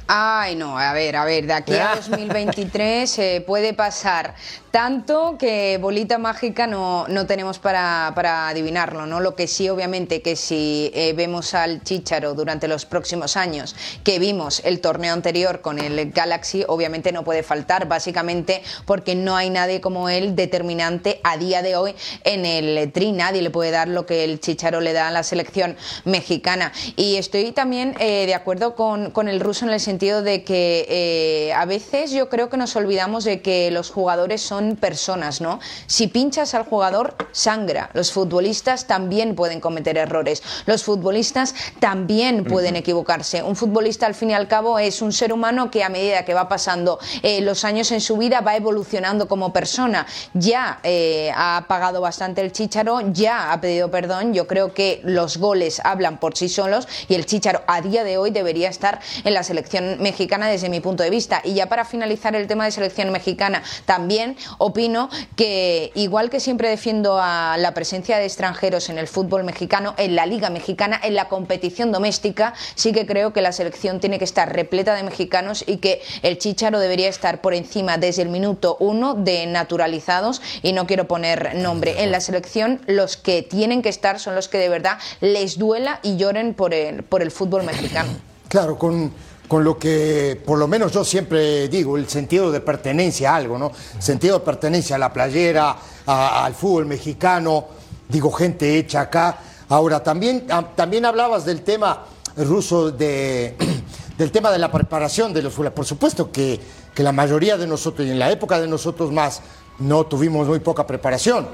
Ay, 0.07 0.57
no, 0.57 0.79
a 0.79 0.93
ver, 0.93 1.17
a 1.17 1.25
ver, 1.25 1.47
de 1.47 1.53
aquí 1.53 1.75
a 1.75 1.95
2023 1.97 3.19
eh, 3.19 3.45
puede 3.47 3.73
pasar 3.73 4.35
tanto 4.73 5.37
que 5.39 5.79
bolita 5.79 6.17
mágica 6.17 6.67
no, 6.67 7.07
no 7.07 7.27
tenemos 7.27 7.59
para, 7.59 8.11
para 8.17 8.49
adivinarlo, 8.49 9.05
¿no? 9.05 9.21
Lo 9.21 9.37
que 9.37 9.47
sí, 9.47 9.69
obviamente, 9.69 10.23
que 10.23 10.35
si 10.35 10.91
eh, 10.95 11.13
vemos 11.13 11.53
al 11.53 11.83
Chicharo 11.83 12.33
durante 12.33 12.69
los 12.69 12.87
próximos 12.87 13.37
años, 13.37 13.77
que 14.03 14.19
vimos 14.19 14.63
el 14.65 14.81
torneo 14.81 15.13
anterior 15.13 15.61
con 15.61 15.79
el 15.79 16.11
Galaxy, 16.11 16.65
obviamente 16.67 17.13
no 17.13 17.23
puede 17.23 17.43
faltar, 17.43 17.87
básicamente 17.87 18.63
porque 18.87 19.15
no 19.15 19.37
hay 19.37 19.51
nadie 19.51 19.83
como 19.83 20.09
él 20.09 20.35
determinante 20.35 21.21
a 21.23 21.37
día 21.37 21.61
de 21.61 21.77
hoy 21.77 21.95
en 22.25 22.47
el 22.47 22.91
Tri, 22.93 23.13
nadie 23.13 23.43
le 23.43 23.51
puede 23.51 23.73
dar 23.73 23.89
lo 23.89 24.07
que 24.07 24.25
el 24.25 24.41
Chicharo 24.41 24.81
le 24.81 24.95
da 24.95 25.09
a 25.09 25.11
la 25.11 25.23
selección 25.23 25.77
mexicana. 26.07 26.73
Y 26.97 27.17
estoy 27.17 27.53
también 27.53 27.95
eh, 27.99 28.25
de 28.25 28.35
acuerdo 28.35 28.75
con, 28.75 29.11
con 29.11 29.29
el 29.29 29.39
ruso 29.39 29.67
en 29.67 29.73
el 29.73 29.81
sentido 29.81 30.23
de 30.23 30.45
que 30.45 30.87
eh, 30.89 31.53
a 31.53 31.67
veces 31.67 32.11
yo 32.11 32.31
creo 32.31 32.49
que 32.49 32.57
nos 32.57 32.75
olvidamos 32.75 33.25
de 33.25 33.43
que 33.43 33.71
los 33.71 33.91
jugadores 33.91 34.41
son 34.41 34.62
personas, 34.77 35.41
¿no? 35.41 35.61
Si 35.87 36.07
pinchas 36.07 36.55
al 36.55 36.65
jugador, 36.65 37.17
sangra. 37.33 37.91
Los 37.93 38.13
futbolistas 38.13 38.87
también 38.87 39.35
pueden 39.35 39.61
cometer 39.61 39.99
errores. 39.99 40.43
Los 40.67 40.85
futbolistas 40.85 41.55
también 41.81 42.45
pueden 42.45 42.77
equivocarse. 42.77 43.43
Un 43.43 43.57
futbolista, 43.57 44.07
al 44.07 44.15
fin 44.15 44.31
y 44.31 44.35
al 44.35 44.49
cabo, 44.49 44.79
es 44.79 45.03
un 45.03 45.13
ser 45.13 45.33
humano 45.33 45.71
que 45.71 45.85
a 45.85 45.89
medida 45.89 46.25
que 46.25 46.35
va 46.35 46.49
pasando 46.49 46.99
eh, 47.23 47.41
los 47.41 47.65
años 47.65 47.91
en 47.93 48.01
su 48.01 48.17
vida 48.17 48.41
va 48.41 48.57
evolucionando 48.57 49.29
como 49.29 49.53
persona. 49.53 50.07
Ya 50.35 50.81
eh, 50.83 51.31
ha 51.35 51.65
pagado 51.69 52.01
bastante 52.01 52.41
el 52.41 52.53
Chícharo, 52.53 53.13
ya 53.13 53.53
ha 53.53 53.61
pedido 53.61 53.91
perdón. 53.91 54.35
Yo 54.35 54.47
creo 54.47 54.75
que 54.75 55.01
los 55.05 55.37
goles 55.37 55.81
hablan 55.85 56.19
por 56.19 56.37
sí 56.37 56.49
solos 56.49 56.89
y 57.09 57.15
el 57.15 57.27
Chícharo 57.27 57.63
a 57.67 57.81
día 57.81 58.05
de 58.05 58.19
hoy 58.19 58.31
debería 58.31 58.69
estar 58.69 59.01
en 59.25 59.35
la 59.35 59.43
selección 59.43 59.97
mexicana 60.01 60.49
desde 60.49 60.69
mi 60.69 60.81
punto 60.81 61.03
de 61.03 61.11
vista. 61.11 61.41
Y 61.45 61.55
ya 61.55 61.69
para 61.69 61.85
finalizar 61.85 62.35
el 62.35 62.47
tema 62.47 62.65
de 62.65 62.71
selección 62.71 63.11
mexicana, 63.11 63.63
también 63.85 64.37
opino 64.59 65.09
que 65.37 65.91
igual 65.95 66.31
que 66.31 66.41
siempre 66.41 66.69
defiendo 66.69 67.19
a 67.21 67.57
la 67.59 67.75
presencia 67.75 68.19
de 68.19 68.25
extranjeros 68.25 68.89
en 68.89 68.99
el 68.99 69.09
fútbol 69.09 69.45
mexicano, 69.45 69.95
en 69.97 70.17
la 70.17 70.27
liga 70.27 70.51
mexicana, 70.51 71.01
en 71.03 71.15
la 71.15 71.29
competición 71.29 71.93
doméstica, 71.93 72.55
sí 72.75 72.93
que 72.93 73.07
creo 73.07 73.33
que 73.33 73.43
la 73.43 73.53
selección 73.53 74.01
tiene 74.01 74.19
que 74.19 74.25
estar 74.25 74.53
repleta 74.53 74.95
de 74.95 75.03
mexicanos 75.03 75.65
y 75.67 75.79
que 75.79 76.03
el 76.23 76.39
Chícharo 76.39 76.79
debería 76.79 77.09
estar 77.09 77.41
por 77.41 77.55
encima 77.55 77.99
desde 77.99 78.23
el 78.23 78.29
minuto 78.29 78.77
uno 78.81 79.15
de 79.15 79.47
naturalizados 79.47 80.43
y 80.63 80.73
no 80.73 80.87
quiero 80.87 81.07
poner 81.07 81.55
nombre. 81.57 82.03
En 82.03 82.11
la 82.11 82.21
selección 82.21 82.81
los 82.87 83.17
que 83.17 83.43
tienen 83.43 83.83
que 83.83 83.89
estar 83.89 84.19
son 84.19 84.35
los 84.35 84.49
que 84.49 84.59
de 84.59 84.69
verdad 84.69 84.99
les 85.21 85.59
duela 85.59 86.01
y 86.03 86.17
lloren 86.17 86.55
por 86.55 86.75
el, 86.75 87.03
por 87.03 87.23
el 87.23 87.31
fútbol 87.31 87.65
mexicano. 87.65 88.11
Claro, 88.49 88.79
con, 88.79 89.13
con 89.49 89.65
lo 89.65 89.79
que 89.79 90.41
por 90.45 90.59
lo 90.59 90.67
menos 90.67 90.93
yo 90.93 91.05
siempre 91.05 91.69
digo, 91.69 91.97
el 91.97 92.09
sentido 92.09 92.51
de 92.51 92.61
pertenencia 92.61 93.33
a 93.33 93.37
algo, 93.37 93.59
¿no? 93.59 93.73
Sentido 93.99 94.39
de 94.39 94.45
pertenencia 94.45 94.97
a 94.97 94.99
la 94.99 95.13
playera, 95.13 95.77
al 96.07 96.55
fútbol 96.55 96.87
mexicano, 96.87 97.67
digo, 98.09 98.31
gente 98.31 98.79
hecha 98.79 99.03
acá. 99.03 99.39
Ahora, 99.69 100.03
también, 100.03 100.47
ah, 100.51 100.65
también 100.75 101.05
hablabas 101.05 101.45
del 101.45 101.63
tema 101.63 102.05
ruso, 102.37 102.91
de, 102.91 103.57
del 104.19 104.31
tema 104.31 104.51
de 104.51 104.59
la 104.59 104.71
preparación 104.71 105.33
de 105.33 105.43
los 105.43 105.53
futbolistas. 105.53 105.77
Por 105.77 105.87
supuesto 105.87 106.33
que, 106.33 106.61
que 106.95 107.03
la 107.03 107.13
mayoría 107.13 107.57
de 107.57 107.67
nosotros, 107.67 108.07
y 108.07 108.11
en 108.11 108.19
la 108.19 108.31
época 108.31 108.61
de 108.61 108.67
nosotros 108.67 109.13
más, 109.13 109.41
no 109.79 110.05
tuvimos 110.07 110.47
muy 110.47 110.61
poca 110.61 110.87
preparación. 110.87 111.49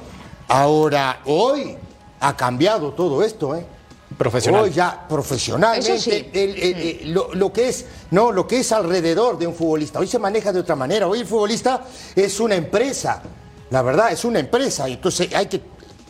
Ahora, 0.49 1.21
hoy 1.27 1.77
ha 2.21 2.37
cambiado 2.37 2.93
todo 2.93 3.23
esto, 3.23 3.55
¿eh? 3.55 3.67
Profesional. 4.19 4.65
Hoy 4.65 4.73
ya 4.73 5.07
profesionalmente, 5.09 5.95
Eso 5.95 6.11
sí. 6.11 6.29
el- 6.33 6.57
el- 6.57 6.75
el- 7.03 7.13
lo, 7.15 7.33
lo 7.35 7.53
que 7.53 7.69
es, 7.69 7.85
no, 8.11 8.33
lo 8.33 8.47
que 8.49 8.59
es 8.61 8.73
alrededor 8.73 9.39
de 9.39 9.47
un 9.47 9.55
futbolista. 9.55 10.01
Hoy 10.01 10.09
se 10.09 10.19
maneja 10.19 10.53
de 10.53 10.59
otra 10.61 10.75
manera. 10.75 11.07
Hoy 11.07 11.21
el 11.21 11.27
futbolista 11.27 11.85
es 12.17 12.41
una 12.41 12.57
empresa. 12.57 13.23
La 13.71 13.83
verdad, 13.83 14.11
es 14.11 14.25
una 14.25 14.41
empresa. 14.41 14.89
Y 14.89 14.95
entonces 14.95 15.33
hay 15.35 15.47
que, 15.47 15.61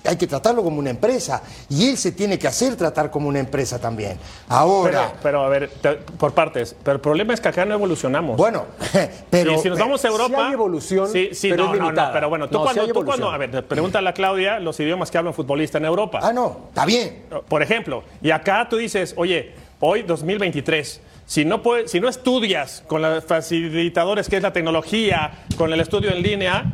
hay 0.09 0.17
que 0.17 0.27
tratarlo 0.27 0.63
como 0.65 0.79
una 0.79 0.91
empresa. 0.91 1.43
Y 1.69 1.89
él 1.91 1.99
se 1.99 2.13
tiene 2.13 2.39
que 2.39 2.49
hacer 2.49 2.77
tratar 2.77 3.11
como 3.11 3.29
una 3.29 3.39
empresa 3.41 3.79
también. 3.79 4.17
Ahora, 4.49 5.09
Pero, 5.09 5.19
pero, 5.23 5.43
a 5.45 5.49
ver, 5.49 5.69
te- 5.83 5.93
por 5.97 6.33
partes. 6.33 6.75
Pero 6.83 6.95
el 6.97 7.01
problema 7.01 7.35
es 7.35 7.41
que 7.41 7.49
acá 7.49 7.65
no 7.67 7.75
evolucionamos. 7.75 8.37
bueno, 8.37 8.65
pero. 9.31 9.53
y 9.53 9.59
si 9.59 9.69
nos 9.69 9.79
vamos 9.79 10.03
a 10.05 10.09
sí 10.09 10.13
Europa. 10.15 10.47
hay 10.47 10.53
evolución, 10.55 11.09
sí, 11.13 11.31
sí, 11.33 11.51
pero 11.51 11.67
no, 11.67 11.75
es 11.75 11.81
no, 11.81 11.93
no, 11.93 12.11
pero 12.13 12.29
bueno, 12.31 12.49
tú, 12.49 12.57
No, 12.59 12.65
cuando, 12.65 12.89
tú 12.89 13.05
cuando. 13.05 13.31
A 13.31 13.37
ver, 13.39 13.65
pregúntale 13.67 14.09
a 14.09 14.13
Claudia 14.15 14.59
los 14.59 14.81
idiomas 14.81 15.11
que 15.11 15.19
habla 15.19 15.31
un 15.31 15.35
futbolista 15.35 15.77
en 15.79 15.85
Europa. 15.85 16.21
Ah, 16.23 16.33
no, 16.33 16.67
está 16.69 16.87
bien. 16.87 17.25
Por 17.47 17.63
ejemplo, 17.63 18.03
y 18.23 18.31
acá 18.31 18.67
tú 18.71 18.77
dices, 18.79 19.13
oye, 19.17 19.53
hoy 19.81 20.03
2023, 20.05 21.01
si 21.27 21.45
no, 21.45 21.63
puedes, 21.63 21.91
si 21.91 22.01
no 22.01 22.09
estudias 22.09 22.83
con 22.87 23.03
los 23.03 23.23
facilitadores 23.25 24.29
que 24.29 24.37
es 24.39 24.43
la 24.43 24.53
tecnología, 24.53 25.45
con 25.59 25.73
el 25.73 25.81
estudio 25.81 26.11
en 26.11 26.23
línea, 26.23 26.65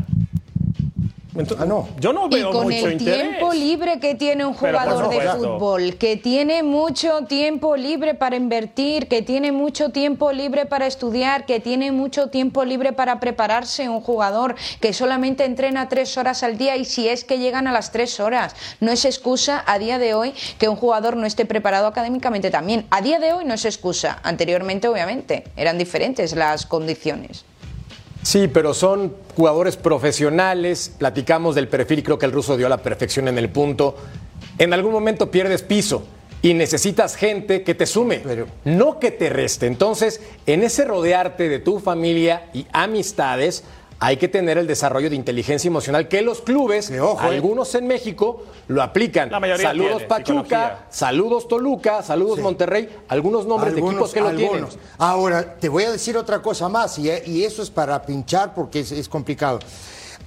Entonces, 1.37 1.67
no. 1.67 1.89
Yo 1.99 2.13
no 2.13 2.29
veo 2.29 2.51
y 2.51 2.53
con 2.53 2.65
mucho 2.65 2.87
el 2.87 2.99
tiempo 2.99 3.53
libre 3.53 3.99
que 3.99 4.15
tiene 4.15 4.45
un 4.45 4.55
jugador 4.55 5.09
de 5.09 5.21
fútbol, 5.21 5.97
que 5.97 6.17
tiene 6.17 6.63
mucho 6.63 7.25
tiempo 7.27 7.77
libre 7.77 8.15
para 8.15 8.37
invertir, 8.37 9.09
que 9.09 9.23
tiene 9.23 9.51
mucho 9.51 9.91
tiempo 9.91 10.31
libre 10.31 10.67
para 10.67 10.87
estudiar, 10.87 11.45
que 11.45 11.59
tiene 11.59 11.91
mucho 11.91 12.29
tiempo 12.29 12.65
libre 12.65 12.93
para 12.93 13.19
prepararse, 13.19 13.89
un 13.89 14.01
jugador 14.01 14.55
que 14.81 14.93
solamente 14.93 15.45
entrena 15.45 15.89
tres 15.89 16.17
horas 16.17 16.43
al 16.43 16.57
día 16.57 16.77
y 16.77 16.85
si 16.85 17.09
es 17.09 17.25
que 17.25 17.39
llegan 17.39 17.67
a 17.67 17.73
las 17.73 17.91
tres 17.91 18.21
horas. 18.21 18.55
No 18.81 18.93
es 18.93 19.05
excusa 19.05 19.65
a 19.67 19.79
día 19.79 19.99
de 19.99 20.15
hoy 20.15 20.35
que 20.59 20.69
un 20.69 20.77
jugador 20.77 21.17
no 21.17 21.27
esté 21.27 21.47
preparado 21.47 21.87
académicamente 21.87 22.51
también. 22.51 22.87
A 22.91 23.03
día 23.03 23.19
de 23.19 23.33
hoy 23.33 23.45
no 23.45 23.55
es 23.55 23.65
excusa. 23.65 24.21
Anteriormente, 24.23 24.87
obviamente, 24.87 25.45
eran 25.57 25.79
diferentes 25.79 26.37
las 26.37 26.67
condiciones. 26.67 27.45
Sí, 28.25 28.49
pero 28.49 28.73
son 28.73 29.15
jugadores 29.37 29.77
profesionales, 29.77 30.91
platicamos 30.99 31.55
del 31.55 31.69
perfil 31.69 31.99
y 31.99 32.03
creo 32.03 32.19
que 32.19 32.25
el 32.25 32.33
ruso 32.33 32.57
dio 32.57 32.71
la 32.71 32.79
perfección 32.79 33.29
en 33.29 33.37
el 33.37 33.51
punto. 33.51 33.97
En 34.57 34.73
algún 34.73 34.93
momento 34.93 35.31
pierdes 35.31 35.61
piso 35.61 36.07
y 36.41 36.55
necesitas 36.55 37.17
gente 37.17 37.63
que 37.63 37.75
te 37.75 37.85
sume, 37.85 38.23
no 38.65 38.99
que 38.99 39.11
te 39.11 39.29
reste. 39.29 39.67
Entonces, 39.67 40.23
en 40.47 40.63
ese 40.63 40.87
rodearte 40.87 41.51
de 41.51 41.59
tu 41.59 41.81
familia 41.81 42.47
y 42.55 42.67
amistades, 42.73 43.63
hay 44.01 44.17
que 44.17 44.29
tener 44.29 44.59
el 44.59 44.67
desarrollo 44.67 45.09
de 45.09 45.17
inteligencia 45.17 45.69
emocional 45.69 46.09
que 46.09 46.23
los 46.23 46.41
clubes, 46.41 46.91
¿eh? 46.91 47.01
algunos 47.19 47.75
en 47.75 47.87
México, 47.87 48.45
lo 48.69 48.83
aplican. 48.83 49.31
saludos 49.59 50.03
Pachuca, 50.05 50.87
saludos 50.91 51.49
Toluca, 51.49 52.03
saludos 52.03 52.41
Monterrey, 52.41 52.89
algunos 53.09 53.47
nombres 53.47 53.75
de 53.75 53.81
equipos 53.81 54.13
que 54.13 54.21
lo 54.21 54.35
tienen. 54.35 54.67
Ahora, 54.99 55.55
te 55.57 55.69
voy 55.69 55.85
a 55.85 55.91
decir 55.91 56.17
otra 56.17 56.43
cosa 56.43 56.69
más, 56.69 56.99
y, 56.99 57.09
eso 57.45 57.63
es 57.63 57.71
para 57.71 58.03
pinchar 58.03 58.55
porque 58.55 58.81
es, 58.81 59.09
complicado. 59.09 59.61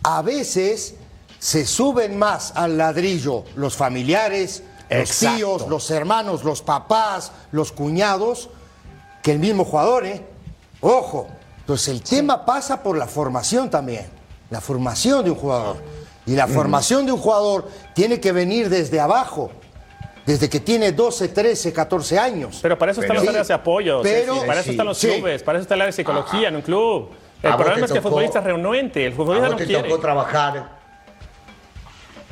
A 0.04 0.22
veces 0.22 0.96
se 1.40 1.66
suben 1.66 2.18
más 2.18 2.54
al 2.56 2.78
ladrillo 2.78 3.44
los 3.56 3.76
familiares, 3.76 4.64
los 4.90 5.20
tíos, 5.20 5.68
los 5.68 5.92
hermanos, 5.92 6.44
los 6.44 6.62
papás, 6.62 7.32
los 7.52 7.72
cuñados, 7.72 8.50
que 9.22 9.34
el 9.34 9.40
mismo 9.40 9.66
jugador, 9.66 10.06
¿eh? 10.06 10.24
Ojo, 10.80 11.28
entonces 11.68 11.90
el 11.90 12.02
tema 12.02 12.46
pasa 12.46 12.82
por 12.82 12.98
la 12.98 13.08
formación 13.08 13.70
también, 13.70 14.06
la 14.50 14.62
formación 14.62 15.26
de 15.26 15.32
un 15.32 15.36
jugador. 15.36 15.76
Y 16.26 16.34
la 16.34 16.48
formación 16.48 17.06
de 17.06 17.12
un 17.12 17.20
jugador 17.20 17.68
tiene 17.94 18.22
que 18.22 18.32
venir 18.32 18.70
desde 18.70 19.02
abajo, 19.02 19.52
desde 20.26 20.50
que 20.50 20.62
tiene 20.62 20.94
12, 20.94 21.28
13, 21.28 21.74
14 21.74 22.20
años. 22.20 22.60
Pero 22.62 22.78
para 22.78 22.94
eso 22.94 23.02
están 23.02 23.18
las 23.18 23.28
áreas 23.28 23.50
de 23.50 23.54
apoyo, 23.54 24.02
para 24.02 24.62
eso 24.62 24.72
están 24.72 24.86
los 24.86 24.98
clubes, 24.98 25.44
para 25.44 25.58
eso 25.58 25.64
está 25.64 25.76
la 25.76 25.84
área 25.84 25.92
de 25.92 25.98
psicología 25.98 26.48
en 26.48 26.56
un 26.56 26.62
club. 26.62 27.10
El 27.44 27.56
problema 27.56 27.86
es 27.86 27.92
que 27.92 27.98
el 27.98 28.04
futbolista 28.04 28.40
es 28.40 28.46
renuente, 28.46 29.06
el 29.06 29.12
futbolista 29.12 29.48
a 29.48 29.50
vos 29.50 29.60
no 29.60 29.68
te 29.68 29.74
tocó 29.74 30.00
trabajar, 30.00 30.78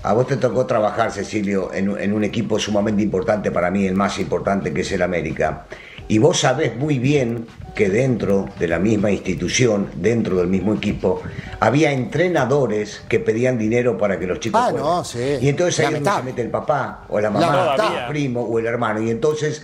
a 0.01 0.13
vos 0.13 0.27
te 0.27 0.37
tocó 0.37 0.65
trabajar, 0.65 1.11
Cecilio, 1.11 1.73
en, 1.73 1.99
en 1.99 2.13
un 2.13 2.23
equipo 2.23 2.57
sumamente 2.57 3.03
importante 3.03 3.51
para 3.51 3.69
mí, 3.69 3.85
el 3.85 3.95
más 3.95 4.17
importante 4.17 4.73
que 4.73 4.79
es 4.79 4.91
el 4.93 5.01
América. 5.01 5.65
Y 6.07 6.19
vos 6.19 6.39
sabés 6.39 6.75
muy 6.77 6.99
bien 6.99 7.47
que 7.75 7.89
dentro 7.89 8.47
de 8.57 8.67
la 8.67 8.79
misma 8.79 9.11
institución, 9.11 9.89
dentro 9.95 10.37
del 10.37 10.47
mismo 10.47 10.73
equipo, 10.73 11.21
había 11.59 11.91
entrenadores 11.91 13.01
que 13.09 13.19
pedían 13.19 13.57
dinero 13.57 13.97
para 13.97 14.17
que 14.17 14.25
los 14.25 14.39
chicos 14.39 14.61
ah, 14.63 14.71
No, 14.71 15.03
sí. 15.03 15.37
Y 15.41 15.49
entonces 15.49 15.85
ahí 15.85 16.01
se 16.03 16.23
mete 16.23 16.41
el 16.41 16.49
papá, 16.49 17.05
o 17.09 17.19
la 17.19 17.29
mamá, 17.29 17.75
o 17.77 17.97
el 17.97 18.07
primo, 18.07 18.41
o 18.41 18.59
el 18.59 18.65
hermano. 18.65 19.01
Y 19.01 19.09
entonces, 19.09 19.63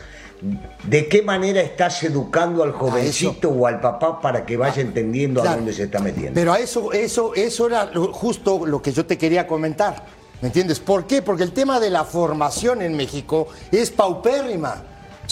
¿de 0.83 1.07
qué 1.07 1.21
manera 1.21 1.61
estás 1.61 2.03
educando 2.03 2.63
al 2.63 2.73
jovencito 2.73 3.49
o 3.49 3.65
al 3.65 3.79
papá 3.79 4.19
para 4.19 4.45
que 4.45 4.57
vaya 4.57 4.81
entendiendo 4.81 5.41
a 5.41 5.55
dónde 5.55 5.71
se 5.71 5.83
está 5.83 5.99
metiendo? 5.99 6.33
Pero 6.33 6.51
a 6.51 6.59
eso, 6.59 6.91
eso, 6.91 7.33
eso 7.33 7.67
era 7.67 7.91
justo 8.11 8.65
lo 8.65 8.81
que 8.81 8.91
yo 8.91 9.05
te 9.05 9.17
quería 9.17 9.47
comentar. 9.47 10.03
¿Me 10.41 10.47
entiendes? 10.47 10.79
¿Por 10.79 11.05
qué? 11.05 11.21
Porque 11.21 11.43
el 11.43 11.51
tema 11.51 11.79
de 11.79 11.91
la 11.91 12.03
formación 12.03 12.81
en 12.81 12.97
México 12.97 13.47
es 13.71 13.91
paupérrima. 13.91 14.83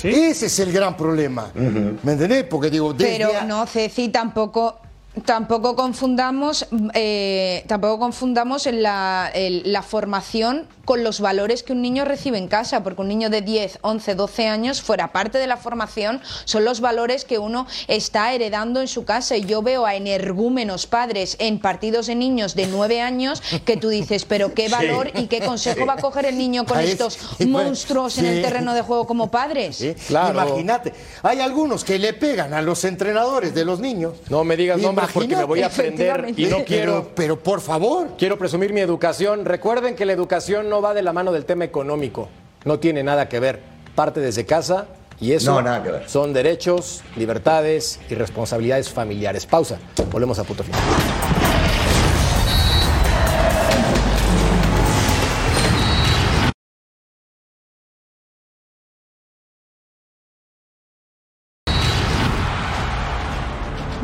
Ese 0.04 0.46
es 0.48 0.60
el 0.60 0.72
gran 0.72 0.96
problema. 0.96 1.52
¿Me 1.56 2.14
entendés? 2.14 2.44
Porque 2.46 2.70
digo, 2.70 2.94
Pero 2.98 3.30
no, 3.46 3.66
Ceci, 3.66 4.10
tampoco 4.10 4.80
Tampoco 5.26 5.76
confundamos, 5.76 6.68
eh, 6.94 7.64
tampoco 7.68 8.00
confundamos 8.00 8.68
la, 8.68 9.32
la, 9.36 9.82
formación 9.82 10.68
con 10.90 11.04
los 11.04 11.22
valores 11.22 11.62
que 11.62 11.74
un 11.74 11.84
niño 11.84 12.04
recibe 12.04 12.40
en 12.40 12.48
casa, 12.48 12.82
porque 12.82 13.02
un 13.02 13.10
niño 13.10 13.30
de 13.30 13.44
10, 13.44 13.78
11, 13.82 14.16
12 14.16 14.48
años, 14.48 14.82
fuera 14.82 15.12
parte 15.12 15.38
de 15.38 15.46
la 15.46 15.56
formación, 15.56 16.20
son 16.46 16.66
los 16.66 16.82
valores 16.82 17.26
que 17.26 17.38
uno 17.38 17.68
está 17.88 18.34
heredando 18.34 18.82
en 18.82 18.88
su 18.88 19.06
casa. 19.06 19.38
Y 19.38 19.46
yo 19.46 19.62
veo 19.62 19.86
a 19.86 19.94
energúmenos 19.94 20.88
padres 20.88 21.36
en 21.38 21.60
partidos 21.60 22.08
de 22.08 22.16
niños 22.16 22.56
de 22.56 22.66
9 22.66 23.02
años 23.02 23.44
que 23.66 23.78
tú 23.78 23.90
dices, 23.90 24.26
pero 24.26 24.56
qué 24.56 24.68
valor 24.70 25.12
y 25.14 25.28
qué 25.28 25.42
consejo 25.42 25.86
va 25.86 25.94
a 25.94 25.98
coger 25.98 26.26
el 26.26 26.40
niño 26.40 26.66
con 26.66 26.80
estos 26.80 27.20
monstruos 27.46 28.18
en 28.18 28.26
el 28.26 28.42
terreno 28.42 28.74
de 28.74 28.82
juego 28.82 29.06
como 29.06 29.30
padres. 29.30 29.86
Imagínate, 30.10 30.94
hay 31.22 31.40
algunos 31.40 31.84
que 31.84 32.00
le 32.00 32.14
pegan 32.14 32.56
a 32.56 32.64
los 32.64 32.84
entrenadores 32.84 33.54
de 33.54 33.64
los 33.64 33.80
niños. 33.80 34.16
No 34.28 34.44
me 34.44 34.58
digas 34.58 34.80
nombres 34.80 35.10
porque 35.14 35.36
me 35.36 35.44
voy 35.44 35.62
a 35.62 35.68
aprender 35.68 36.34
y 36.36 36.48
no 36.48 36.66
quiero. 36.66 37.12
Pero, 37.14 37.38
por 37.38 37.62
favor. 37.62 38.16
Quiero 38.18 38.40
presumir 38.40 38.74
mi 38.74 38.82
educación. 38.82 39.46
Recuerden 39.46 39.96
que 39.96 40.04
la 40.04 40.14
educación 40.14 40.68
no 40.68 40.79
va 40.82 40.94
de 40.94 41.02
la 41.02 41.14
mano 41.14 41.32
del 41.32 41.46
tema 41.46 41.66
económico. 41.66 42.30
No 42.66 42.80
tiene 42.80 43.04
nada 43.04 43.30
que 43.30 43.40
ver. 43.40 43.62
Parte 43.96 44.20
desde 44.20 44.46
casa 44.46 44.88
y 45.20 45.34
eso 45.34 45.62
son 46.08 46.34
derechos, 46.34 47.04
libertades 47.18 48.00
y 48.10 48.16
responsabilidades 48.16 48.90
familiares. 48.90 49.46
Pausa. 49.46 49.78
Volvemos 50.12 50.40
a 50.40 50.44
punto 50.44 50.64
final. 50.64 50.80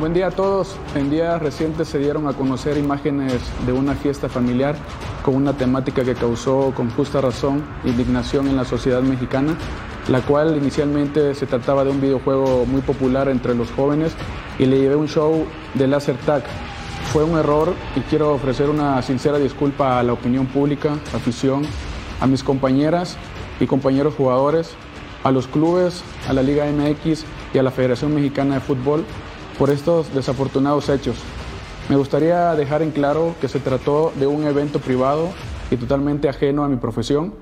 Buen 0.05 0.13
día 0.13 0.27
a 0.27 0.31
todos. 0.31 0.75
En 0.93 1.09
días 1.09 1.41
recientes 1.41 1.87
se 1.87 1.97
dieron 1.97 2.27
a 2.27 2.33
conocer 2.33 2.77
imágenes 2.77 3.41
de 3.65 3.73
una 3.73 3.95
fiesta 3.95 4.29
familiar 4.29 4.75
con 5.23 5.33
una 5.33 5.53
temática 5.53 6.03
que 6.03 6.13
causó 6.13 6.71
con 6.75 6.91
justa 6.91 7.21
razón 7.21 7.63
indignación 7.85 8.47
en 8.47 8.55
la 8.55 8.65
sociedad 8.65 9.01
mexicana, 9.01 9.57
la 10.07 10.21
cual 10.21 10.57
inicialmente 10.57 11.33
se 11.33 11.47
trataba 11.47 11.83
de 11.83 11.89
un 11.89 12.01
videojuego 12.01 12.67
muy 12.67 12.81
popular 12.81 13.29
entre 13.29 13.55
los 13.55 13.71
jóvenes 13.71 14.13
y 14.59 14.67
le 14.67 14.77
llevé 14.77 14.95
un 14.95 15.07
show 15.07 15.47
de 15.73 15.87
laser 15.87 16.17
tag. 16.17 16.43
Fue 17.11 17.23
un 17.23 17.39
error 17.39 17.73
y 17.95 18.01
quiero 18.01 18.31
ofrecer 18.31 18.69
una 18.69 19.01
sincera 19.01 19.39
disculpa 19.39 19.97
a 19.97 20.03
la 20.03 20.13
opinión 20.13 20.45
pública, 20.45 20.99
afición, 21.15 21.63
a 22.21 22.27
mis 22.27 22.43
compañeras 22.43 23.17
y 23.59 23.65
compañeros 23.65 24.13
jugadores, 24.13 24.75
a 25.23 25.31
los 25.31 25.47
clubes, 25.47 26.03
a 26.27 26.33
la 26.33 26.43
Liga 26.43 26.67
MX 26.67 27.25
y 27.55 27.57
a 27.57 27.63
la 27.63 27.71
Federación 27.71 28.13
Mexicana 28.13 28.53
de 28.53 28.61
Fútbol 28.61 29.03
por 29.57 29.69
estos 29.69 30.13
desafortunados 30.13 30.89
hechos. 30.89 31.17
Me 31.89 31.95
gustaría 31.95 32.55
dejar 32.55 32.81
en 32.81 32.91
claro 32.91 33.35
que 33.39 33.47
se 33.47 33.59
trató 33.59 34.11
de 34.15 34.27
un 34.27 34.45
evento 34.45 34.79
privado 34.79 35.29
y 35.69 35.77
totalmente 35.77 36.29
ajeno 36.29 36.63
a 36.63 36.67
mi 36.67 36.77
profesión. 36.77 37.33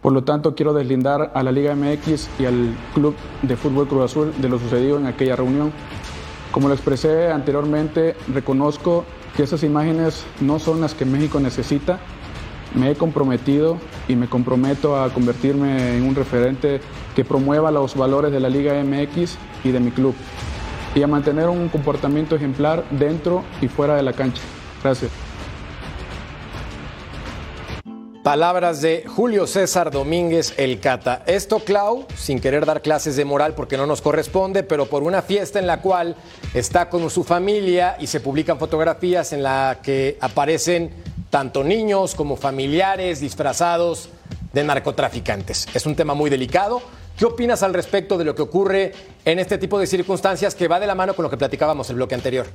Por 0.00 0.12
lo 0.12 0.24
tanto, 0.24 0.54
quiero 0.54 0.72
deslindar 0.72 1.32
a 1.34 1.42
la 1.42 1.52
Liga 1.52 1.74
MX 1.74 2.28
y 2.38 2.46
al 2.46 2.74
Club 2.94 3.14
de 3.42 3.56
Fútbol 3.56 3.88
Cruz 3.88 4.04
Azul 4.04 4.32
de 4.40 4.48
lo 4.48 4.58
sucedido 4.58 4.96
en 4.96 5.06
aquella 5.06 5.36
reunión. 5.36 5.72
Como 6.52 6.68
lo 6.68 6.74
expresé 6.74 7.30
anteriormente, 7.30 8.16
reconozco 8.32 9.04
que 9.36 9.42
esas 9.42 9.62
imágenes 9.62 10.24
no 10.40 10.58
son 10.58 10.80
las 10.80 10.94
que 10.94 11.04
México 11.04 11.38
necesita. 11.40 11.98
Me 12.74 12.92
he 12.92 12.94
comprometido 12.94 13.76
y 14.08 14.14
me 14.14 14.28
comprometo 14.28 15.00
a 15.02 15.12
convertirme 15.12 15.96
en 15.96 16.04
un 16.04 16.14
referente 16.14 16.80
que 17.14 17.24
promueva 17.24 17.70
los 17.70 17.96
valores 17.96 18.32
de 18.32 18.40
la 18.40 18.48
Liga 18.48 18.82
MX 18.82 19.36
y 19.64 19.70
de 19.72 19.80
mi 19.80 19.90
club 19.90 20.14
y 20.94 21.02
a 21.02 21.06
mantener 21.06 21.48
un 21.48 21.68
comportamiento 21.68 22.36
ejemplar 22.36 22.84
dentro 22.90 23.44
y 23.60 23.68
fuera 23.68 23.96
de 23.96 24.02
la 24.02 24.12
cancha. 24.12 24.42
Gracias. 24.82 25.10
Palabras 28.22 28.82
de 28.82 29.04
Julio 29.06 29.46
César 29.46 29.90
Domínguez 29.90 30.52
El 30.58 30.78
Cata. 30.78 31.22
Esto, 31.26 31.60
Clau, 31.60 32.04
sin 32.14 32.38
querer 32.38 32.66
dar 32.66 32.82
clases 32.82 33.16
de 33.16 33.24
moral 33.24 33.54
porque 33.54 33.78
no 33.78 33.86
nos 33.86 34.02
corresponde, 34.02 34.62
pero 34.62 34.86
por 34.86 35.02
una 35.02 35.22
fiesta 35.22 35.58
en 35.58 35.66
la 35.66 35.80
cual 35.80 36.16
está 36.52 36.90
con 36.90 37.08
su 37.08 37.24
familia 37.24 37.96
y 37.98 38.08
se 38.08 38.20
publican 38.20 38.58
fotografías 38.58 39.32
en 39.32 39.42
la 39.42 39.78
que 39.82 40.18
aparecen 40.20 40.90
tanto 41.30 41.64
niños 41.64 42.14
como 42.14 42.36
familiares 42.36 43.20
disfrazados 43.20 44.10
de 44.52 44.64
narcotraficantes. 44.64 45.68
Es 45.72 45.86
un 45.86 45.96
tema 45.96 46.12
muy 46.12 46.28
delicado. 46.28 46.82
¿Qué 47.20 47.26
opinas 47.26 47.62
al 47.62 47.74
respecto 47.74 48.16
de 48.16 48.24
lo 48.24 48.34
que 48.34 48.40
ocurre 48.40 48.92
en 49.26 49.38
este 49.38 49.58
tipo 49.58 49.78
de 49.78 49.86
circunstancias 49.86 50.54
que 50.54 50.68
va 50.68 50.80
de 50.80 50.86
la 50.86 50.94
mano 50.94 51.14
con 51.14 51.22
lo 51.22 51.28
que 51.28 51.36
platicábamos 51.36 51.90
el 51.90 51.96
bloque 51.96 52.14
anterior? 52.14 52.46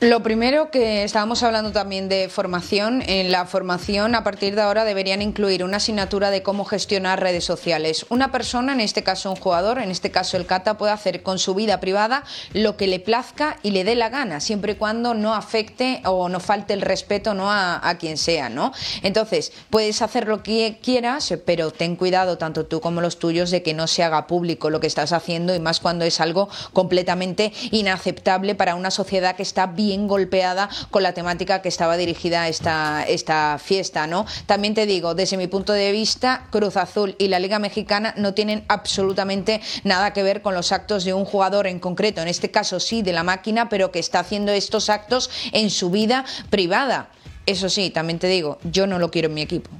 Lo 0.00 0.22
primero 0.22 0.70
que 0.70 1.04
estábamos 1.04 1.42
hablando 1.42 1.72
también 1.72 2.10
de 2.10 2.28
formación, 2.28 3.02
en 3.06 3.32
la 3.32 3.46
formación 3.46 4.14
a 4.14 4.24
partir 4.24 4.54
de 4.54 4.60
ahora 4.60 4.84
deberían 4.84 5.22
incluir 5.22 5.64
una 5.64 5.78
asignatura 5.78 6.30
de 6.30 6.42
cómo 6.42 6.66
gestionar 6.66 7.18
redes 7.18 7.44
sociales. 7.44 8.04
Una 8.10 8.30
persona, 8.30 8.74
en 8.74 8.80
este 8.80 9.02
caso 9.02 9.30
un 9.30 9.36
jugador, 9.36 9.78
en 9.78 9.90
este 9.90 10.10
caso 10.10 10.36
el 10.36 10.44
Cata, 10.44 10.76
puede 10.76 10.92
hacer 10.92 11.22
con 11.22 11.38
su 11.38 11.54
vida 11.54 11.80
privada 11.80 12.24
lo 12.52 12.76
que 12.76 12.88
le 12.88 13.00
plazca 13.00 13.56
y 13.62 13.70
le 13.70 13.84
dé 13.84 13.94
la 13.94 14.10
gana, 14.10 14.40
siempre 14.40 14.72
y 14.72 14.74
cuando 14.74 15.14
no 15.14 15.34
afecte 15.34 16.02
o 16.04 16.28
no 16.28 16.40
falte 16.40 16.74
el 16.74 16.82
respeto 16.82 17.32
¿no? 17.32 17.50
a, 17.50 17.80
a 17.88 17.96
quien 17.96 18.18
sea. 18.18 18.50
¿no? 18.50 18.74
Entonces, 19.02 19.50
puedes 19.70 20.02
hacer 20.02 20.28
lo 20.28 20.42
que 20.42 20.78
quieras, 20.82 21.32
pero 21.46 21.70
ten 21.70 21.96
cuidado 21.96 22.36
tanto 22.36 22.66
tú 22.66 22.82
como 22.82 23.00
los 23.00 23.18
tuyos 23.18 23.50
de 23.50 23.62
que 23.62 23.72
no 23.72 23.86
se 23.86 24.02
haga 24.02 24.26
público 24.26 24.68
lo 24.68 24.78
que 24.78 24.88
estás 24.88 25.14
haciendo 25.14 25.54
y 25.54 25.58
más 25.58 25.80
cuando 25.80 26.04
es 26.04 26.20
algo 26.20 26.50
completamente 26.74 27.54
inaceptable 27.70 28.54
para 28.54 28.74
una 28.74 28.90
sociedad 28.90 29.36
que 29.36 29.42
está 29.42 29.66
bien 29.68 29.85
bien 29.86 30.08
golpeada 30.08 30.68
con 30.90 31.04
la 31.04 31.12
temática 31.14 31.62
que 31.62 31.68
estaba 31.68 31.96
dirigida 31.96 32.48
esta, 32.48 33.04
esta 33.06 33.58
fiesta, 33.62 34.08
¿no? 34.08 34.26
También 34.46 34.74
te 34.74 34.84
digo, 34.84 35.14
desde 35.14 35.36
mi 35.36 35.46
punto 35.46 35.72
de 35.72 35.92
vista, 35.92 36.48
Cruz 36.50 36.76
Azul 36.76 37.14
y 37.18 37.28
la 37.28 37.38
Liga 37.38 37.60
Mexicana 37.60 38.12
no 38.16 38.34
tienen 38.34 38.64
absolutamente 38.66 39.60
nada 39.84 40.12
que 40.12 40.24
ver 40.24 40.42
con 40.42 40.54
los 40.54 40.72
actos 40.72 41.04
de 41.04 41.14
un 41.14 41.24
jugador 41.24 41.68
en 41.68 41.78
concreto, 41.78 42.20
en 42.20 42.26
este 42.26 42.50
caso 42.50 42.80
sí 42.80 43.02
de 43.02 43.12
la 43.12 43.22
máquina, 43.22 43.68
pero 43.68 43.92
que 43.92 44.00
está 44.00 44.18
haciendo 44.20 44.50
estos 44.50 44.90
actos 44.90 45.30
en 45.52 45.70
su 45.70 45.90
vida 45.90 46.24
privada. 46.50 47.08
Eso 47.46 47.68
sí, 47.68 47.90
también 47.90 48.18
te 48.18 48.26
digo, 48.26 48.58
yo 48.64 48.88
no 48.88 48.98
lo 48.98 49.12
quiero 49.12 49.28
en 49.28 49.34
mi 49.34 49.42
equipo. 49.42 49.70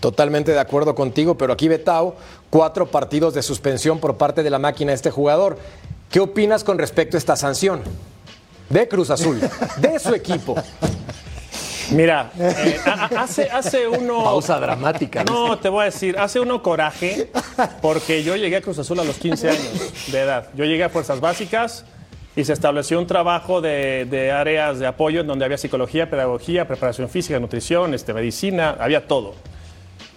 Totalmente 0.00 0.52
de 0.52 0.60
acuerdo 0.60 0.94
contigo, 0.94 1.36
pero 1.38 1.54
aquí 1.54 1.68
Betao, 1.68 2.16
cuatro 2.50 2.90
partidos 2.90 3.32
de 3.32 3.42
suspensión 3.42 3.98
por 3.98 4.18
parte 4.18 4.42
de 4.42 4.50
la 4.50 4.58
máquina 4.58 4.90
de 4.90 4.96
este 4.96 5.10
jugador. 5.10 5.58
¿Qué 6.10 6.20
opinas 6.20 6.64
con 6.64 6.78
respecto 6.78 7.16
a 7.16 7.18
esta 7.18 7.36
sanción? 7.36 7.80
De 8.68 8.88
Cruz 8.88 9.10
Azul, 9.10 9.40
de 9.78 9.98
su 9.98 10.14
equipo. 10.14 10.54
Mira, 11.90 12.30
eh, 12.38 12.78
hace, 13.16 13.48
hace 13.50 13.88
uno. 13.88 14.22
Pausa 14.22 14.60
dramática. 14.60 15.24
No, 15.24 15.58
te 15.58 15.68
voy 15.68 15.82
a 15.82 15.84
decir, 15.86 16.18
hace 16.18 16.38
uno 16.38 16.62
coraje, 16.62 17.30
porque 17.80 18.22
yo 18.22 18.36
llegué 18.36 18.56
a 18.56 18.60
Cruz 18.60 18.78
Azul 18.78 19.00
a 19.00 19.04
los 19.04 19.16
15 19.16 19.48
años 19.48 20.10
de 20.12 20.20
edad. 20.20 20.48
Yo 20.54 20.64
llegué 20.64 20.84
a 20.84 20.90
Fuerzas 20.90 21.20
Básicas 21.20 21.84
y 22.36 22.44
se 22.44 22.52
estableció 22.52 22.98
un 22.98 23.06
trabajo 23.06 23.60
de, 23.60 24.32
áreas 24.34 24.78
de 24.78 24.86
apoyo 24.86 25.20
en 25.22 25.26
donde 25.26 25.44
había 25.44 25.58
psicología, 25.58 26.10
pedagogía, 26.10 26.68
preparación 26.68 27.08
física, 27.08 27.40
nutrición, 27.40 27.94
este, 27.94 28.12
medicina, 28.12 28.76
había 28.78 29.06
todo. 29.06 29.34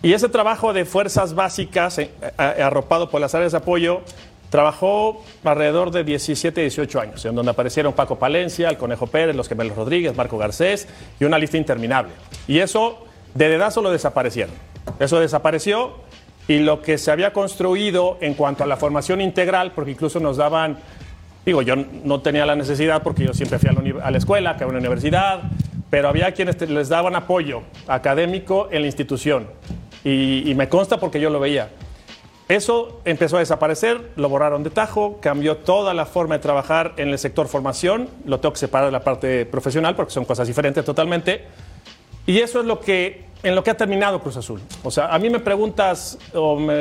Y 0.03 0.13
ese 0.13 0.29
trabajo 0.29 0.73
de 0.73 0.83
Fuerzas 0.83 1.35
Básicas, 1.35 1.99
eh, 1.99 2.11
arropado 2.37 3.09
por 3.09 3.21
las 3.21 3.33
áreas 3.33 3.53
de 3.53 3.59
apoyo, 3.59 4.01
Trabajó 4.51 5.23
alrededor 5.45 5.91
de 5.91 6.03
17, 6.03 6.59
18 6.59 6.99
años, 6.99 7.23
en 7.23 7.33
donde 7.33 7.51
aparecieron 7.51 7.93
Paco 7.93 8.19
Palencia, 8.19 8.67
el 8.67 8.77
Conejo 8.77 9.07
Pérez, 9.07 9.33
los 9.33 9.47
Gemelos 9.47 9.77
Rodríguez, 9.77 10.13
Marco 10.13 10.37
Garcés 10.37 10.89
y 11.21 11.23
una 11.23 11.39
lista 11.39 11.55
interminable. 11.55 12.11
Y 12.49 12.59
eso 12.59 13.05
de 13.33 13.47
dedazo 13.47 13.81
lo 13.81 13.91
desaparecieron. 13.91 14.53
Eso 14.99 15.21
desapareció 15.21 15.93
y 16.49 16.59
lo 16.59 16.81
que 16.81 16.97
se 16.97 17.11
había 17.11 17.31
construido 17.31 18.17
en 18.19 18.33
cuanto 18.33 18.65
a 18.65 18.67
la 18.67 18.75
formación 18.75 19.21
integral, 19.21 19.71
porque 19.71 19.91
incluso 19.91 20.19
nos 20.19 20.35
daban, 20.35 20.79
digo, 21.45 21.61
yo 21.61 21.77
no 22.03 22.19
tenía 22.19 22.45
la 22.45 22.57
necesidad 22.57 23.03
porque 23.03 23.23
yo 23.23 23.33
siempre 23.33 23.57
fui 23.57 23.69
a 24.03 24.11
la, 24.11 24.17
escuela, 24.17 24.57
era 24.57 24.67
una 24.67 24.79
universidad, 24.79 25.43
pero 25.89 26.09
había 26.09 26.33
quienes 26.33 26.59
les 26.69 26.89
daban 26.89 27.15
apoyo 27.15 27.61
académico 27.87 28.67
en 28.69 28.81
la 28.81 28.87
institución. 28.87 29.47
y 30.03 30.53
me 30.57 30.67
consta 30.67 30.99
porque 30.99 31.21
yo 31.21 31.29
lo 31.29 31.39
veía. 31.39 31.69
Eso 32.51 32.99
empezó 33.05 33.37
a 33.37 33.39
desaparecer, 33.39 34.11
lo 34.17 34.27
borraron 34.27 34.61
de 34.61 34.71
tajo, 34.71 35.19
cambió 35.21 35.55
toda 35.55 35.93
la 35.93 36.05
forma 36.05 36.35
de 36.35 36.41
trabajar 36.41 36.91
en 36.97 37.07
el 37.07 37.17
sector 37.17 37.47
formación, 37.47 38.09
lo 38.25 38.41
tengo 38.41 38.51
que 38.51 38.59
separar 38.59 38.87
de 38.87 38.91
la 38.91 39.05
parte 39.05 39.45
profesional 39.45 39.95
porque 39.95 40.11
son 40.11 40.25
cosas 40.25 40.49
diferentes 40.49 40.83
totalmente. 40.83 41.45
Y 42.27 42.39
eso 42.39 42.59
es 42.59 42.65
lo 42.65 42.81
que, 42.81 43.23
en 43.41 43.55
lo 43.55 43.63
que 43.63 43.71
ha 43.71 43.77
terminado 43.77 44.19
Cruz 44.19 44.35
Azul. 44.35 44.59
O 44.83 44.91
sea, 44.91 45.15
a 45.15 45.17
mí 45.17 45.29
me 45.29 45.39
preguntas 45.39 46.17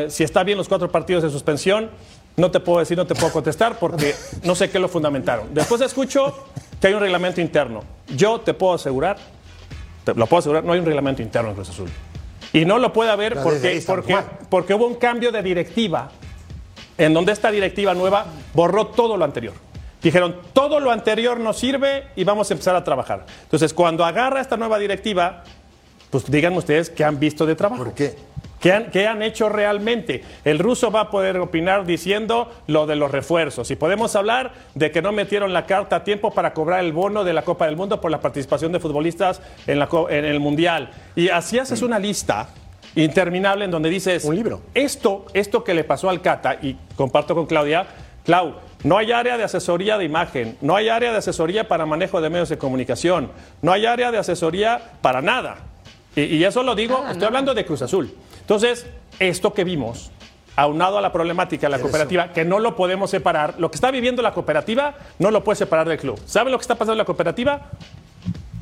si 0.08 0.24
está 0.24 0.42
bien 0.42 0.58
los 0.58 0.68
cuatro 0.68 0.90
partidos 0.90 1.22
de 1.22 1.30
suspensión, 1.30 1.88
no 2.36 2.50
te 2.50 2.58
puedo 2.58 2.80
decir, 2.80 2.96
no 2.96 3.06
te 3.06 3.14
puedo 3.14 3.32
contestar 3.32 3.78
porque 3.78 4.16
no 4.42 4.56
sé 4.56 4.70
qué 4.70 4.80
lo 4.80 4.88
fundamentaron. 4.88 5.54
Después 5.54 5.80
escucho 5.82 6.34
que 6.80 6.88
hay 6.88 6.94
un 6.94 7.00
reglamento 7.00 7.40
interno. 7.40 7.84
Yo 8.08 8.40
te 8.40 8.54
puedo 8.54 8.74
asegurar, 8.74 9.18
te 10.02 10.14
lo 10.14 10.26
puedo 10.26 10.40
asegurar, 10.40 10.64
no 10.64 10.72
hay 10.72 10.80
un 10.80 10.86
reglamento 10.86 11.22
interno 11.22 11.50
en 11.50 11.54
Cruz 11.54 11.70
Azul. 11.70 11.88
Y 12.52 12.64
no 12.64 12.78
lo 12.78 12.92
puede 12.92 13.10
haber 13.10 13.40
porque, 13.42 13.82
porque, 13.86 14.16
porque 14.48 14.74
hubo 14.74 14.86
un 14.86 14.96
cambio 14.96 15.30
de 15.30 15.42
directiva 15.42 16.10
en 16.98 17.14
donde 17.14 17.32
esta 17.32 17.50
directiva 17.50 17.94
nueva 17.94 18.26
borró 18.52 18.88
todo 18.88 19.16
lo 19.16 19.24
anterior. 19.24 19.54
Dijeron, 20.02 20.36
todo 20.52 20.80
lo 20.80 20.90
anterior 20.90 21.38
nos 21.38 21.58
sirve 21.58 22.08
y 22.16 22.24
vamos 22.24 22.50
a 22.50 22.54
empezar 22.54 22.74
a 22.74 22.84
trabajar. 22.84 23.26
Entonces, 23.42 23.74
cuando 23.74 24.04
agarra 24.04 24.40
esta 24.40 24.56
nueva 24.56 24.78
directiva, 24.78 25.44
pues 26.10 26.30
díganme 26.30 26.58
ustedes 26.58 26.90
qué 26.90 27.04
han 27.04 27.18
visto 27.20 27.46
de 27.46 27.54
trabajo. 27.54 27.84
¿Por 27.84 27.94
qué? 27.94 28.16
¿Qué 28.60 29.06
han, 29.06 29.22
hecho 29.22 29.48
realmente? 29.48 30.22
El 30.44 30.58
ruso 30.58 30.90
va 30.90 31.00
a 31.00 31.10
poder 31.10 31.38
opinar 31.38 31.86
diciendo 31.86 32.52
lo 32.66 32.86
de 32.86 32.94
los 32.94 33.10
refuerzos. 33.10 33.70
Y 33.70 33.76
podemos 33.76 34.14
hablar 34.16 34.52
de 34.74 34.90
que 34.90 35.00
no 35.00 35.12
metieron 35.12 35.54
la 35.54 35.64
carta 35.64 35.96
a 35.96 36.04
tiempo 36.04 36.30
para 36.32 36.52
cobrar 36.52 36.80
el 36.84 36.92
bono 36.92 37.24
de 37.24 37.32
la 37.32 37.42
Copa 37.42 37.66
del 37.66 37.76
Mundo 37.76 38.02
por 38.02 38.10
la 38.10 38.20
participación 38.20 38.70
de 38.72 38.78
futbolistas 38.78 39.40
en, 39.66 39.78
la, 39.78 39.88
en 40.10 40.24
el 40.26 40.40
Mundial. 40.40 40.90
Y 41.16 41.30
así 41.30 41.58
haces 41.58 41.80
una 41.80 41.98
lista 41.98 42.50
interminable 42.94 43.64
en 43.64 43.70
donde 43.70 43.88
dices... 43.88 44.24
Un 44.24 44.36
libro. 44.36 44.60
Esto, 44.74 45.24
esto 45.32 45.64
que 45.64 45.72
le 45.72 45.84
pasó 45.84 46.10
al 46.10 46.20
Cata, 46.20 46.58
y 46.60 46.76
comparto 46.96 47.34
con 47.34 47.46
Claudia, 47.46 47.86
Clau, 48.24 48.56
no 48.84 48.98
hay 48.98 49.12
área 49.12 49.38
de 49.38 49.44
asesoría 49.44 49.96
de 49.96 50.04
imagen, 50.04 50.56
no 50.60 50.76
hay 50.76 50.88
área 50.88 51.12
de 51.12 51.18
asesoría 51.18 51.68
para 51.68 51.86
manejo 51.86 52.20
de 52.20 52.30
medios 52.30 52.48
de 52.48 52.58
comunicación, 52.58 53.30
no 53.62 53.72
hay 53.72 53.86
área 53.86 54.10
de 54.10 54.18
asesoría 54.18 54.80
para 55.00 55.22
nada. 55.22 55.58
Y, 56.16 56.42
eso 56.42 56.62
lo 56.62 56.74
digo, 56.74 57.04
estoy 57.08 57.26
hablando 57.26 57.54
de 57.54 57.64
Cruz 57.64 57.82
Azul. 57.82 58.12
Entonces, 58.50 58.84
esto 59.20 59.54
que 59.54 59.62
vimos, 59.62 60.10
aunado 60.56 60.98
a 60.98 61.00
la 61.00 61.12
problemática 61.12 61.68
de 61.68 61.70
la 61.70 61.78
cooperativa, 61.78 62.32
que 62.32 62.44
no 62.44 62.58
lo 62.58 62.74
podemos 62.74 63.08
separar, 63.08 63.54
lo 63.58 63.70
que 63.70 63.76
está 63.76 63.92
viviendo 63.92 64.22
la 64.22 64.34
cooperativa 64.34 64.96
no 65.20 65.30
lo 65.30 65.44
puede 65.44 65.54
separar 65.54 65.88
del 65.88 65.98
club. 65.98 66.18
¿Saben 66.26 66.50
lo 66.50 66.58
que 66.58 66.62
está 66.62 66.74
pasando 66.74 66.94
en 66.94 66.98
la 66.98 67.04
cooperativa? 67.04 67.70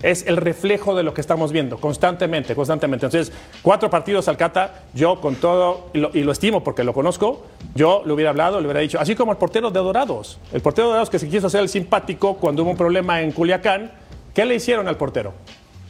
Es 0.03 0.27
el 0.27 0.37
reflejo 0.37 0.95
de 0.95 1.05
lo 1.05 1.15
que 1.15 1.23
estamos 1.23 1.53
viendo 1.53 1.79
constantemente, 1.79 2.55
constantemente. 2.55 3.07
Entonces, 3.07 3.33
cuatro 3.63 3.89
partidos 3.89 4.29
al 4.29 4.37
Cata, 4.37 4.83
yo 4.93 5.23
con 5.23 5.37
todo, 5.37 5.87
y 5.95 6.23
lo, 6.23 6.33
estimo 6.33 6.63
porque 6.63 6.85
lo 6.85 6.93
conozco, 6.93 7.47
yo 7.75 8.03
le 8.05 8.13
hubiera 8.13 8.29
hablado, 8.29 8.61
le 8.61 8.67
hubiera 8.67 8.81
dicho, 8.81 9.01
así 9.01 9.15
como 9.15 9.33
el 9.33 9.39
portero 9.39 9.71
de 9.71 9.81
Dorados. 9.81 10.39
El 10.53 10.61
portero 10.61 10.89
de 10.89 10.91
Dorados 10.91 11.09
que 11.09 11.19
se 11.19 11.31
quiso 11.31 11.47
hacer 11.47 11.63
el 11.63 11.71
simpático 11.71 12.35
cuando 12.35 12.63
hubo 12.63 12.73
un 12.73 12.77
problema 12.77 13.23
en 13.23 13.33
Culiacán, 13.33 13.91
¿qué 14.35 14.45
le 14.45 14.55
hicieron 14.55 14.87
al 14.87 14.99
portero? 14.99 15.33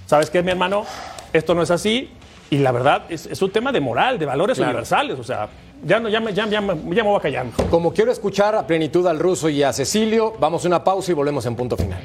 ¿Sabes 0.07 0.31
qué, 0.31 0.41
mi 0.41 0.53
hermano? 0.53 0.85
Esto 1.33 1.53
no 1.57 1.63
es 1.63 1.73
así, 1.73 2.13
y 2.51 2.59
la 2.59 2.73
verdad, 2.73 3.03
es, 3.09 3.43
un 3.43 3.51
tema 3.51 3.73
de 3.73 3.81
moral, 3.81 4.19
de 4.19 4.27
valores 4.27 4.59
universales. 4.59 5.19
O 5.19 5.25
sea, 5.25 5.49
ya, 5.85 6.01
no, 6.01 6.09
ya, 6.09 6.21
me, 6.21 6.33
ya, 6.33 6.47
ya, 6.47 6.61
me 6.61 6.75
voy 6.75 7.17
a 7.17 7.21
callar. 7.21 7.47
Como 7.71 7.93
quiero 7.93 8.11
escuchar 8.11 8.55
a 8.55 8.67
plenitud 8.67 9.07
al 9.07 9.19
ruso 9.19 9.49
y 9.49 9.63
a 9.63 9.73
Cecilio, 9.73 10.35
vamos 10.41 10.65
a 10.65 10.69
una 10.69 10.83
pausa 10.83 11.13
y 11.13 11.15
volvemos 11.15 11.45
en 11.47 11.57
punto 11.57 11.77
final. 11.77 12.01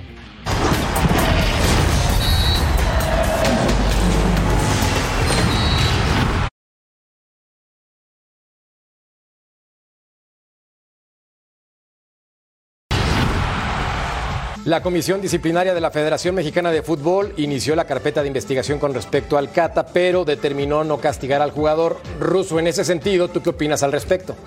La 14.66 14.82
Comisión 14.82 15.20
Disciplinaria 15.20 15.74
de 15.74 15.82
la 15.82 15.92
Federación 15.92 16.36
Mexicana 16.36 16.72
de 16.72 16.82
Fútbol 16.82 17.34
inició 17.36 17.76
la 17.76 17.84
carpeta 17.84 18.22
de 18.22 18.28
investigación 18.28 18.80
con 18.80 18.94
respecto 18.94 19.38
al 19.38 19.52
Cata, 19.52 19.86
pero 19.88 20.24
determinó 20.24 20.86
no 20.86 21.00
castigar 21.00 21.42
al 21.42 21.52
jugador 21.52 21.98
ruso. 22.18 22.60
En 22.60 22.68
ese 22.68 22.86
sentido, 22.86 23.28
¿tú 23.28 23.42
qué 23.42 23.50
opinas 23.50 23.84
al 23.84 23.92
respecto? 23.92 24.38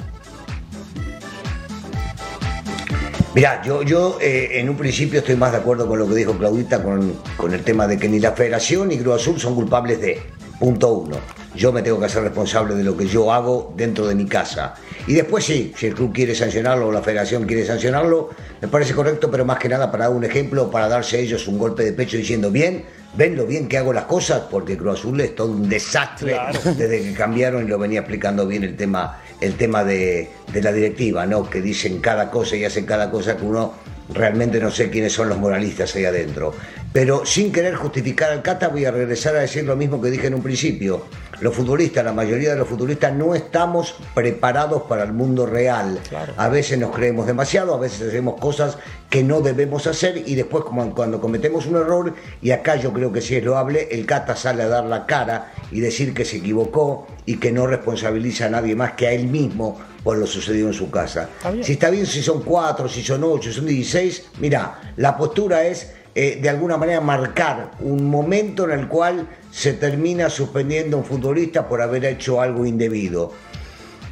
Mira, 3.34 3.60
yo, 3.62 3.82
yo 3.82 4.16
eh, 4.22 4.58
en 4.58 4.70
un 4.70 4.78
principio 4.78 5.18
estoy 5.18 5.36
más 5.36 5.52
de 5.52 5.58
acuerdo 5.58 5.86
con 5.86 5.98
lo 5.98 6.08
que 6.08 6.14
dijo 6.14 6.32
Claudita 6.32 6.82
con, 6.82 7.12
con 7.36 7.52
el 7.52 7.62
tema 7.62 7.86
de 7.86 7.98
que 7.98 8.08
ni 8.08 8.18
la 8.18 8.32
Federación 8.32 8.88
ni 8.88 8.96
Cruz 8.96 9.16
Azul 9.16 9.38
son 9.38 9.54
culpables 9.54 10.00
de, 10.00 10.22
punto 10.58 10.94
uno 10.94 11.35
yo 11.56 11.72
me 11.72 11.82
tengo 11.82 11.98
que 11.98 12.06
hacer 12.06 12.22
responsable 12.22 12.74
de 12.74 12.84
lo 12.84 12.96
que 12.96 13.06
yo 13.06 13.32
hago 13.32 13.72
dentro 13.76 14.06
de 14.06 14.14
mi 14.14 14.26
casa. 14.26 14.74
Y 15.06 15.14
después 15.14 15.44
sí, 15.44 15.72
si 15.76 15.86
el 15.86 15.94
club 15.94 16.12
quiere 16.12 16.34
sancionarlo 16.34 16.88
o 16.88 16.92
la 16.92 17.02
federación 17.02 17.46
quiere 17.46 17.64
sancionarlo, 17.64 18.30
me 18.60 18.68
parece 18.68 18.94
correcto, 18.94 19.30
pero 19.30 19.44
más 19.44 19.58
que 19.58 19.68
nada 19.68 19.90
para 19.90 20.06
dar 20.06 20.14
un 20.14 20.24
ejemplo, 20.24 20.70
para 20.70 20.88
darse 20.88 21.16
a 21.16 21.20
ellos 21.20 21.48
un 21.48 21.58
golpe 21.58 21.84
de 21.84 21.92
pecho 21.92 22.16
diciendo, 22.16 22.50
bien, 22.50 22.84
ven 23.16 23.36
lo 23.36 23.46
bien 23.46 23.68
que 23.68 23.78
hago 23.78 23.92
las 23.92 24.04
cosas, 24.04 24.42
porque 24.50 24.76
Cruz 24.76 24.98
Azul 24.98 25.20
es 25.20 25.34
todo 25.34 25.52
un 25.52 25.68
desastre 25.68 26.36
desde 26.64 27.02
que 27.02 27.12
cambiaron 27.14 27.64
y 27.64 27.68
lo 27.68 27.78
venía 27.78 28.00
explicando 28.00 28.46
bien 28.46 28.62
el 28.62 28.76
tema, 28.76 29.20
el 29.40 29.54
tema 29.54 29.84
de, 29.84 30.28
de 30.52 30.62
la 30.62 30.72
directiva, 30.72 31.26
¿no? 31.26 31.48
que 31.48 31.60
dicen 31.60 32.00
cada 32.00 32.30
cosa 32.30 32.56
y 32.56 32.64
hacen 32.64 32.84
cada 32.84 33.10
cosa 33.10 33.36
que 33.36 33.44
uno 33.44 33.74
realmente 34.12 34.60
no 34.60 34.70
sé 34.70 34.90
quiénes 34.90 35.12
son 35.12 35.28
los 35.28 35.38
moralistas 35.38 35.94
ahí 35.96 36.04
adentro. 36.04 36.54
Pero 36.96 37.26
sin 37.26 37.52
querer 37.52 37.74
justificar 37.74 38.30
al 38.30 38.40
Cata, 38.40 38.68
voy 38.68 38.86
a 38.86 38.90
regresar 38.90 39.36
a 39.36 39.40
decir 39.40 39.64
lo 39.64 39.76
mismo 39.76 40.00
que 40.00 40.08
dije 40.08 40.28
en 40.28 40.34
un 40.34 40.42
principio. 40.42 41.02
Los 41.40 41.54
futbolistas, 41.54 42.02
la 42.02 42.14
mayoría 42.14 42.52
de 42.52 42.56
los 42.56 42.66
futbolistas, 42.66 43.12
no 43.12 43.34
estamos 43.34 43.96
preparados 44.14 44.84
para 44.84 45.02
el 45.02 45.12
mundo 45.12 45.44
real. 45.44 46.00
A 46.38 46.48
veces 46.48 46.78
nos 46.78 46.96
creemos 46.96 47.26
demasiado, 47.26 47.74
a 47.74 47.78
veces 47.78 48.08
hacemos 48.08 48.40
cosas 48.40 48.78
que 49.10 49.22
no 49.22 49.42
debemos 49.42 49.86
hacer 49.86 50.22
y 50.24 50.36
después 50.36 50.64
como 50.64 50.94
cuando 50.94 51.20
cometemos 51.20 51.66
un 51.66 51.76
error, 51.76 52.14
y 52.40 52.52
acá 52.52 52.76
yo 52.76 52.94
creo 52.94 53.12
que 53.12 53.20
sí 53.20 53.36
es 53.36 53.44
loable, 53.44 53.88
el 53.90 54.06
Cata 54.06 54.34
sale 54.34 54.62
a 54.62 54.68
dar 54.68 54.86
la 54.86 55.04
cara 55.04 55.52
y 55.70 55.80
decir 55.80 56.14
que 56.14 56.24
se 56.24 56.38
equivocó 56.38 57.08
y 57.26 57.36
que 57.36 57.52
no 57.52 57.66
responsabiliza 57.66 58.46
a 58.46 58.48
nadie 58.48 58.74
más 58.74 58.92
que 58.92 59.06
a 59.06 59.12
él 59.12 59.26
mismo 59.26 59.78
por 60.02 60.16
lo 60.16 60.26
sucedido 60.26 60.68
en 60.68 60.72
su 60.72 60.90
casa. 60.90 61.28
Si 61.60 61.72
está 61.72 61.90
bien, 61.90 62.06
si 62.06 62.22
son 62.22 62.42
cuatro, 62.42 62.88
si 62.88 63.02
son 63.02 63.22
ocho, 63.22 63.50
si 63.50 63.56
son 63.56 63.66
16, 63.66 64.28
mira, 64.38 64.94
la 64.96 65.14
postura 65.14 65.66
es 65.66 65.90
eh, 66.18 66.38
de 66.40 66.48
alguna 66.48 66.78
manera 66.78 67.02
marcar 67.02 67.72
un 67.80 68.08
momento 68.08 68.64
en 68.64 68.70
el 68.70 68.88
cual 68.88 69.28
se 69.50 69.74
termina 69.74 70.30
suspendiendo 70.30 70.96
a 70.96 71.00
un 71.00 71.04
futbolista 71.04 71.68
por 71.68 71.82
haber 71.82 72.06
hecho 72.06 72.40
algo 72.40 72.64
indebido. 72.64 73.34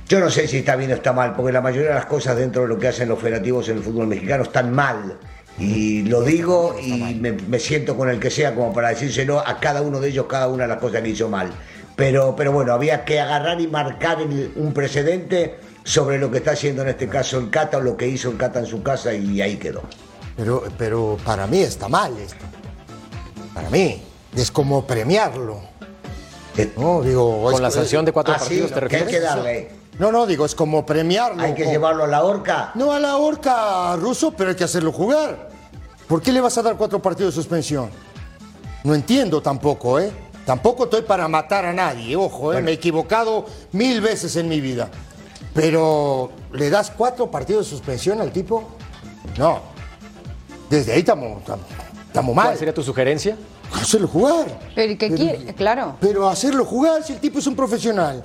Yo 0.06 0.20
no 0.20 0.28
sé 0.28 0.46
si 0.46 0.58
está 0.58 0.76
bien 0.76 0.90
o 0.90 0.96
está 0.96 1.14
mal, 1.14 1.32
porque 1.34 1.50
la 1.50 1.62
mayoría 1.62 1.88
de 1.88 1.94
las 1.94 2.04
cosas 2.04 2.36
dentro 2.36 2.60
de 2.60 2.68
lo 2.68 2.78
que 2.78 2.88
hacen 2.88 3.08
los 3.08 3.18
federativos 3.18 3.70
en 3.70 3.78
el 3.78 3.82
fútbol 3.82 4.06
mexicano 4.06 4.42
están 4.42 4.70
mal. 4.70 5.16
Y 5.58 6.02
lo 6.02 6.20
digo 6.20 6.76
y 6.78 6.92
me, 6.92 7.58
siento 7.58 7.96
con 7.96 8.10
el 8.10 8.20
que 8.20 8.28
sea 8.28 8.54
como 8.54 8.74
para 8.74 8.90
decírselo 8.90 9.38
a 9.38 9.58
cada 9.58 9.80
uno 9.80 9.98
de 9.98 10.10
ellos, 10.10 10.26
cada 10.28 10.48
una 10.48 10.64
de 10.64 10.68
las 10.68 10.78
cosas 10.80 11.00
que 11.00 11.08
hizo 11.08 11.30
mal. 11.30 11.50
Pero, 11.96 12.36
pero 12.36 12.52
bueno, 12.52 12.74
había 12.74 13.06
que 13.06 13.18
agarrar 13.18 13.62
y 13.62 13.66
marcar 13.66 14.18
un 14.56 14.74
precedente 14.74 15.54
sobre 15.84 16.18
lo 16.18 16.30
que 16.30 16.36
está 16.36 16.50
haciendo 16.50 16.82
en 16.82 16.88
este 16.88 17.08
caso 17.08 17.38
el 17.38 17.48
Cata 17.48 17.78
o 17.78 17.80
lo 17.80 17.96
que 17.96 18.06
hizo 18.06 18.30
el 18.30 18.36
Cata 18.36 18.58
en 18.58 18.66
su 18.66 18.82
casa 18.82 19.14
y 19.14 19.40
ahí 19.40 19.56
quedó. 19.56 19.84
Pero, 20.36 20.64
pero 20.76 21.16
para 21.24 21.46
mí 21.46 21.58
está 21.58 21.88
mal 21.88 22.16
esto. 22.18 22.44
Para 23.52 23.70
mí. 23.70 24.02
Es 24.36 24.50
como 24.50 24.84
premiarlo. 24.84 25.60
No, 26.76 27.02
digo, 27.02 27.42
Con 27.42 27.62
la 27.62 27.70
sanción 27.70 28.04
de 28.04 28.12
cuatro 28.12 28.34
ah, 28.34 28.38
partidos, 28.38 28.72
¿te 28.72 28.80
refieres? 28.80 29.08
hay 29.08 29.14
que 29.14 29.20
darle. 29.20 29.70
No, 29.98 30.10
no, 30.10 30.26
digo, 30.26 30.44
es 30.44 30.54
como 30.54 30.84
premiarlo. 30.84 31.42
Hay 31.42 31.54
que 31.54 31.66
llevarlo 31.66 32.04
a 32.04 32.06
la 32.06 32.24
horca. 32.24 32.72
No 32.74 32.92
a 32.92 32.98
la 32.98 33.16
horca, 33.16 33.94
Ruso, 33.96 34.32
pero 34.32 34.50
hay 34.50 34.56
que 34.56 34.64
hacerlo 34.64 34.92
jugar. 34.92 35.50
¿Por 36.08 36.20
qué 36.20 36.32
le 36.32 36.40
vas 36.40 36.58
a 36.58 36.62
dar 36.62 36.76
cuatro 36.76 37.00
partidos 37.00 37.34
de 37.34 37.40
suspensión? 37.40 37.90
No 38.82 38.94
entiendo 38.94 39.40
tampoco, 39.40 39.98
¿eh? 39.98 40.12
Tampoco 40.44 40.84
estoy 40.84 41.02
para 41.02 41.26
matar 41.26 41.64
a 41.64 41.72
nadie, 41.72 42.16
ojo, 42.16 42.52
¿eh? 42.52 42.60
me 42.60 42.72
he 42.72 42.74
equivocado 42.74 43.46
mil 43.72 44.00
veces 44.00 44.36
en 44.36 44.48
mi 44.48 44.60
vida. 44.60 44.90
Pero, 45.54 46.32
¿le 46.52 46.68
das 46.68 46.90
cuatro 46.90 47.30
partidos 47.30 47.66
de 47.66 47.70
suspensión 47.70 48.20
al 48.20 48.30
tipo? 48.30 48.64
No, 49.38 49.62
desde 50.74 50.92
ahí 50.92 51.00
estamos 51.00 51.42
mal. 51.44 52.46
¿Cuál 52.46 52.58
sería 52.58 52.74
tu 52.74 52.82
sugerencia? 52.82 53.36
Hacerlo 53.72 54.08
jugar. 54.08 54.58
¿Pero 54.74 54.98
qué 54.98 55.10
quiere? 55.12 55.54
Claro. 55.54 55.96
Pero 56.00 56.28
hacerlo 56.28 56.64
jugar 56.64 57.02
si 57.02 57.14
el 57.14 57.20
tipo 57.20 57.38
es 57.38 57.46
un 57.46 57.56
profesional. 57.56 58.22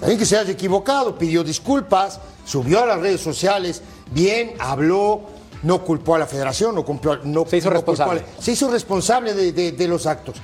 Alguien 0.00 0.18
que 0.18 0.26
se 0.26 0.36
haya 0.36 0.52
equivocado, 0.52 1.18
pidió 1.18 1.42
disculpas, 1.42 2.20
subió 2.44 2.82
a 2.82 2.86
las 2.86 3.00
redes 3.00 3.20
sociales, 3.20 3.82
bien, 4.12 4.52
habló, 4.58 5.22
no 5.62 5.84
culpó 5.84 6.14
a 6.14 6.18
la 6.20 6.26
federación, 6.26 6.74
no 6.74 6.84
cumplió, 6.84 7.18
no, 7.24 7.44
se 7.46 7.56
hizo 7.56 7.70
responsable. 7.70 8.22
se 8.38 8.52
hizo 8.52 8.70
responsable 8.70 9.34
de, 9.34 9.88
los 9.88 10.06
actos. 10.06 10.36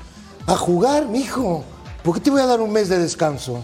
A 0.47 0.57
jugar, 0.57 1.07
mijo. 1.07 1.65
¿Por 2.03 2.15
qué 2.15 2.21
te 2.21 2.31
voy 2.31 2.41
a 2.41 2.47
dar 2.47 2.61
un 2.61 2.73
mes 2.73 2.89
de 2.89 2.99
descanso? 2.99 3.63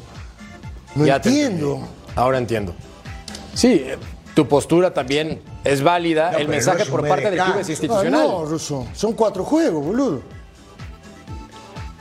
No 0.95 1.07
entiendo. 1.07 1.81
Ahora 2.15 2.39
entiendo. 2.39 2.75
Sí, 3.55 3.85
tu 4.35 4.47
postura 4.49 4.95
también 4.95 5.41
es 5.65 5.83
válida. 5.83 6.33
el 6.39 6.49
mensaje 6.49 6.87
por 6.87 7.07
parte 7.07 7.31
del 7.31 7.43
club 7.43 7.59
es 7.61 7.69
institucional. 7.69 8.13
no, 8.13 8.45
Russo, 8.45 8.87
son 8.95 9.13
cuatro 9.15 9.45
juegos, 9.45 9.85
boludo. 9.85 10.23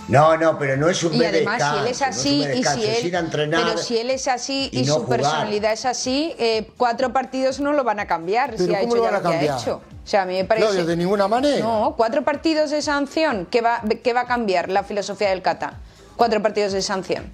No, 0.10 0.36
no, 0.38 0.58
pero 0.58 0.76
no 0.76 0.90
es 0.90 1.04
un 1.04 1.14
Y 1.14 1.24
además, 1.24 1.62
si 1.62 1.80
él 1.80 1.88
es 1.88 2.02
así 2.02 2.44
y 2.56 2.64
si 2.64 2.84
él, 2.84 3.28
pero 3.52 3.78
si 3.78 3.98
él 3.98 4.10
es 4.10 4.28
así 4.28 4.70
y, 4.72 4.86
su 4.86 5.06
personalidad 5.06 5.72
es 5.72 5.86
así, 5.86 6.34
eh, 6.40 6.72
cuatro 6.78 7.14
partidos 7.14 7.60
no 7.60 7.74
lo 7.74 7.84
van 7.84 8.00
a 8.00 8.08
cambiar 8.08 8.58
si 8.58 8.74
ha 8.74 8.82
hecho 8.82 9.04
ya 9.04 9.12
lo 9.12 9.22
que 9.22 9.28
ha 9.28 9.58
hecho. 9.58 9.82
O 10.04 10.08
sea, 10.10 10.24
a 10.24 10.26
mí 10.26 10.34
me 10.34 10.46
parece. 10.46 10.80
No, 10.80 10.86
de 10.86 10.98
ninguna 10.98 11.28
manera. 11.28 11.60
No, 11.60 11.94
cuatro 11.96 12.24
partidos 12.24 12.72
de 12.72 12.82
sanción. 12.82 13.48
¿Qué 13.52 13.62
va, 13.62 13.84
qué 14.04 14.14
va 14.14 14.22
a 14.22 14.26
cambiar 14.26 14.70
la 14.70 14.84
filosofía 14.84 15.30
del 15.30 15.44
Cata? 15.44 15.78
Cuatro 16.16 16.42
partidos 16.42 16.74
de 16.74 16.82
sanción. 16.82 17.32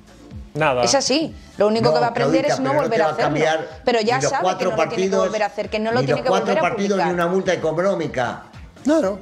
Nada. 0.55 0.83
Es 0.83 0.95
así. 0.95 1.35
Lo 1.57 1.67
único 1.67 1.93
que 1.93 1.99
va 1.99 2.07
a 2.07 2.09
aprender 2.09 2.45
es 2.45 2.59
no 2.59 2.73
volver 2.73 3.01
a 3.01 3.09
hacerlo. 3.09 3.39
Pero 3.83 4.01
ya 4.01 4.21
sabe 4.21 4.57
que 4.57 4.65
no 4.65 4.75
lo 4.75 4.89
tiene 4.89 5.09
que 5.09 5.15
volver 5.15 5.43
a 5.43 5.45
hacer, 5.45 5.69
que 5.69 5.79
no 5.79 5.91
lo 5.91 6.03
tiene 6.03 6.23
que 6.23 6.29
volver 6.29 6.43
a 6.43 6.45
cuatro 6.45 6.61
partidos 6.61 7.05
ni 7.05 7.11
una 7.11 7.27
multa 7.27 7.53
económica. 7.53 8.43
Claro. 8.83 9.19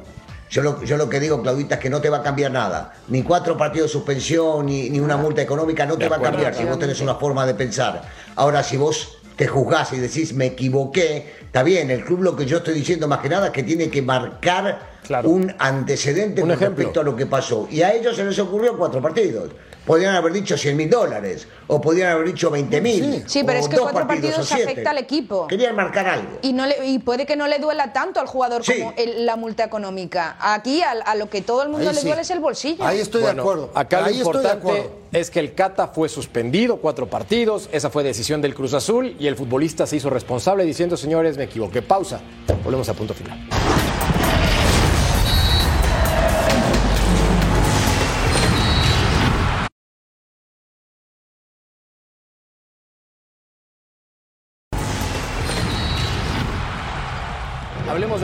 Yo 0.50 0.62
lo, 0.62 0.84
yo 0.84 0.98
lo 0.98 1.10
que 1.10 1.20
digo, 1.20 1.42
Claudita, 1.42 1.76
es 1.76 1.82
que 1.82 1.90
no 1.90 2.00
te 2.00 2.12
va 2.12 2.18
a 2.18 2.22
cambiar 2.22 2.52
nada. 2.52 2.94
Ni 3.08 3.24
cuatro 3.24 3.58
partidos 3.58 3.90
de 3.90 3.94
suspensión, 3.94 4.68
ni, 4.68 4.88
ni 4.92 5.00
una 5.00 5.18
multa 5.18 5.42
económica, 5.42 5.84
no 5.88 5.98
te 5.98 6.08
va 6.08 6.18
a 6.18 6.22
cambiar 6.22 6.54
si 6.54 6.64
vos 6.64 6.78
tenés 6.78 7.02
una 7.02 7.16
forma 7.16 7.44
de 7.48 7.56
pensar. 7.56 8.04
Ahora, 8.36 8.62
si 8.62 8.78
vos 8.78 9.18
te 9.36 9.48
juzgás 9.48 9.94
y 9.94 9.98
decís, 9.98 10.32
me 10.34 10.46
equivoqué, 10.48 11.38
está 11.44 11.64
bien, 11.64 11.90
el 11.90 12.04
club 12.06 12.22
lo 12.22 12.36
que 12.36 12.46
yo 12.46 12.58
estoy 12.58 12.76
diciendo 12.76 13.08
más 13.08 13.20
que 13.20 13.30
nada 13.30 13.48
es 13.48 13.52
que 13.52 13.64
tiene 13.64 13.90
que 13.90 14.04
marcar 14.04 14.80
un 15.24 15.56
antecedente 15.58 16.42
con 16.42 16.52
respecto 16.52 17.02
a 17.02 17.04
lo 17.04 17.16
que 17.16 17.26
pasó. 17.26 17.68
Y 17.72 17.82
a 17.82 17.92
ellos 17.92 18.16
se 18.16 18.24
les 18.24 18.38
ocurrió 18.38 18.78
cuatro 18.78 19.02
partidos. 19.02 19.50
Podrían 19.86 20.16
haber 20.16 20.32
dicho 20.32 20.58
100 20.58 20.78
mil 20.78 20.90
dólares 20.90 21.48
o 21.68 21.82
podrían 21.82 22.12
haber 22.12 22.28
dicho 22.28 22.50
20 22.50 22.82
mil. 22.82 23.24
Sí, 23.28 23.44
pero 23.46 23.60
es 23.60 23.68
que 23.68 23.78
cuatro 23.78 24.08
partidos, 24.08 24.52
afecta 24.52 24.92
al 24.92 24.98
equipo. 24.98 25.48
Querían 25.48 25.76
marcar 25.76 26.08
algo. 26.08 26.40
Y, 26.42 26.54
no 26.54 26.66
y 26.86 27.00
puede 27.00 27.26
que 27.26 27.36
no 27.36 27.48
le 27.48 27.60
duela 27.60 27.92
tanto 27.92 28.20
al 28.20 28.28
jugador 28.28 28.64
como 28.66 28.94
la 29.18 29.36
multa 29.36 29.64
económica. 29.64 30.38
Aquí 30.40 30.82
a, 30.82 31.16
lo 31.16 31.30
que 31.30 31.42
todo 31.42 31.64
el 31.64 31.70
mundo 31.70 31.92
le 31.92 32.02
duele 32.02 32.22
es 32.22 32.32
el 32.32 32.40
bolsillo. 32.40 32.86
Ahí 32.86 33.00
estoy 33.00 33.24
de 33.24 33.32
acuerdo. 33.32 33.72
Acá 33.74 34.02
lo 34.02 34.12
importante 34.12 34.90
es 35.12 35.30
que 35.30 35.40
el 35.40 35.54
Cata 35.54 35.88
fue 35.88 36.08
suspendido 36.10 36.78
cuatro 36.78 37.08
partidos. 37.08 37.70
Esa 37.72 37.90
fue 37.90 38.04
decisión 38.04 38.42
del 38.42 38.56
Cruz 38.56 38.74
Azul 38.74 39.16
y 39.20 39.28
el 39.28 39.36
futbolista 39.36 39.86
se 39.86 39.98
hizo 39.98 40.10
responsable 40.10 40.64
diciendo, 40.64 40.98
señores, 40.98 41.38
me 41.38 41.44
equivoqué. 41.44 41.82
Pausa. 41.82 42.22
Volvemos 42.64 42.88
a 42.90 42.94
punto 42.94 43.14
final. 43.14 43.38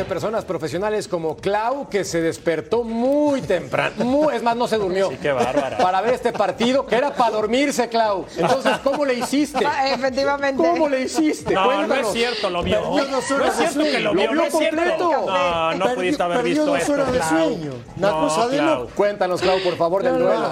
Personas 0.09 0.43
profesionales 0.43 1.07
como 1.07 1.37
Clau, 1.37 1.87
que 1.87 2.03
se 2.03 2.19
despertó 2.21 2.83
muy 2.83 3.41
temprano. 3.41 4.31
es 4.31 4.41
más, 4.41 4.57
no 4.57 4.67
se 4.67 4.77
durmió. 4.77 5.09
Sí, 5.09 5.17
qué 5.21 5.31
bárbara. 5.31 5.77
Para 5.77 6.01
ver 6.01 6.15
este 6.15 6.33
partido, 6.33 6.85
que 6.85 6.95
era 6.95 7.13
para 7.13 7.31
dormirse, 7.31 7.87
Clau. 7.87 8.25
Entonces, 8.35 8.79
¿cómo 8.83 9.05
le 9.05 9.13
hiciste? 9.13 9.65
Ah, 9.65 9.93
efectivamente. 9.93 10.61
¿Cómo 10.61 10.89
le 10.89 11.01
hiciste? 11.01 11.53
No, 11.53 11.85
no 11.87 11.95
es 11.95 12.07
cierto, 12.11 12.49
lo 12.49 12.63
vio. 12.63 12.81
no, 12.81 13.19
es 13.19 13.25
cierto 13.55 13.83
que 13.83 13.99
lo 13.99 14.13
vio. 14.13 14.33
Lo 14.33 14.41
vio 14.41 14.51
completo. 14.51 15.25
No, 15.27 15.73
no 15.75 15.93
pudiste 15.93 16.23
haber 16.23 16.43
visto 16.43 16.75
esto, 16.75 16.93
horas 16.93 17.13
de 17.13 17.23
sueño. 17.23 17.73
Una 17.95 18.11
cosa 18.11 18.47
de 18.47 18.61
loco. 18.61 18.91
Cuéntanos, 18.95 19.41
Clau, 19.41 19.59
por 19.61 19.77
favor, 19.77 20.03
del 20.03 20.17
duelo. 20.19 20.51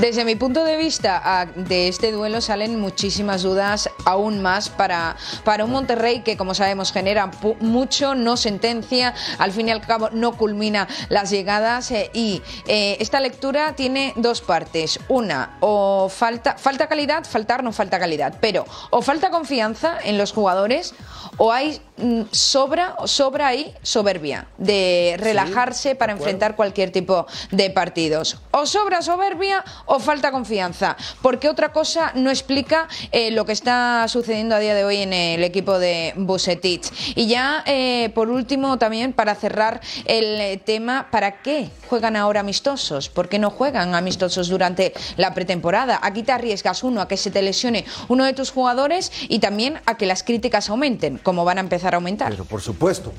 Desde 0.00 0.24
mi 0.24 0.34
punto 0.34 0.64
de 0.64 0.78
vista 0.78 1.46
de 1.54 1.88
este 1.88 2.10
duelo 2.10 2.40
salen 2.40 2.80
muchísimas 2.80 3.42
dudas 3.42 3.90
aún 4.06 4.40
más 4.40 4.70
para, 4.70 5.14
para 5.44 5.66
un 5.66 5.72
Monterrey 5.72 6.22
que 6.22 6.38
como 6.38 6.54
sabemos 6.54 6.90
genera 6.90 7.30
mucho, 7.60 8.14
no 8.14 8.38
sentencia, 8.38 9.12
al 9.36 9.52
fin 9.52 9.68
y 9.68 9.72
al 9.72 9.82
cabo 9.82 10.08
no 10.10 10.38
culmina 10.38 10.88
las 11.10 11.28
llegadas 11.28 11.90
eh, 11.90 12.10
y 12.14 12.40
eh, 12.66 12.96
esta 12.98 13.20
lectura 13.20 13.74
tiene 13.76 14.14
dos 14.16 14.40
partes. 14.40 14.98
Una, 15.08 15.58
o 15.60 16.08
falta, 16.08 16.56
falta 16.56 16.86
calidad, 16.88 17.24
faltar 17.26 17.62
no 17.62 17.70
falta 17.70 17.98
calidad, 17.98 18.38
pero 18.40 18.64
o 18.88 19.02
falta 19.02 19.28
confianza 19.28 19.98
en 20.02 20.16
los 20.16 20.32
jugadores 20.32 20.94
o 21.36 21.52
hay 21.52 21.82
mm, 21.98 22.22
sobra, 22.30 22.96
sobra 23.04 23.48
ahí 23.48 23.74
soberbia 23.82 24.46
de 24.56 25.16
relajarse 25.18 25.94
para 25.94 26.12
enfrentar 26.12 26.56
cualquier 26.56 26.90
tipo 26.90 27.26
de 27.50 27.68
partidos. 27.68 28.38
O 28.50 28.64
sobra 28.64 29.02
soberbia 29.02 29.62
o 29.90 29.98
falta 29.98 30.30
confianza, 30.30 30.96
porque 31.20 31.48
otra 31.48 31.72
cosa 31.72 32.12
no 32.14 32.30
explica 32.30 32.86
eh, 33.10 33.32
lo 33.32 33.44
que 33.44 33.52
está 33.52 34.06
sucediendo 34.06 34.54
a 34.54 34.60
día 34.60 34.74
de 34.74 34.84
hoy 34.84 34.98
en 34.98 35.12
el 35.12 35.42
equipo 35.42 35.78
de 35.78 36.14
Busetich. 36.16 36.90
Y 37.16 37.26
ya, 37.26 37.64
eh, 37.66 38.10
por 38.14 38.30
último, 38.30 38.78
también 38.78 39.12
para 39.12 39.34
cerrar 39.34 39.80
el 40.04 40.60
tema, 40.60 41.08
¿para 41.10 41.42
qué 41.42 41.70
juegan 41.88 42.14
ahora 42.14 42.40
amistosos? 42.40 43.08
¿Por 43.08 43.28
qué 43.28 43.40
no 43.40 43.50
juegan 43.50 43.96
amistosos 43.96 44.48
durante 44.48 44.94
la 45.16 45.34
pretemporada? 45.34 45.98
Aquí 46.02 46.22
te 46.22 46.30
arriesgas, 46.30 46.84
uno, 46.84 47.00
a 47.00 47.08
que 47.08 47.16
se 47.16 47.32
te 47.32 47.42
lesione 47.42 47.84
uno 48.08 48.24
de 48.24 48.32
tus 48.32 48.52
jugadores 48.52 49.10
y 49.28 49.40
también 49.40 49.80
a 49.86 49.96
que 49.96 50.06
las 50.06 50.22
críticas 50.22 50.70
aumenten 50.70 51.18
cómo 51.18 51.44
van 51.44 51.58
a 51.58 51.62
empezar 51.62 51.94
a 51.94 51.96
aumentar. 51.96 52.30
Pero 52.30 52.44
por 52.44 52.62
supuesto. 52.62 53.12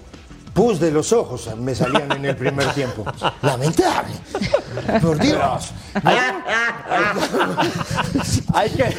Pus 0.54 0.80
de 0.80 0.92
los 0.92 1.14
ojos 1.14 1.50
me 1.58 1.74
salían 1.74 2.12
en 2.12 2.26
el 2.26 2.36
primer 2.36 2.68
tiempo. 2.74 3.06
Lamentable. 3.42 4.14
Por 5.02 5.18
Dios. 5.18 5.72
Hay 8.54 8.70
que. 8.72 8.96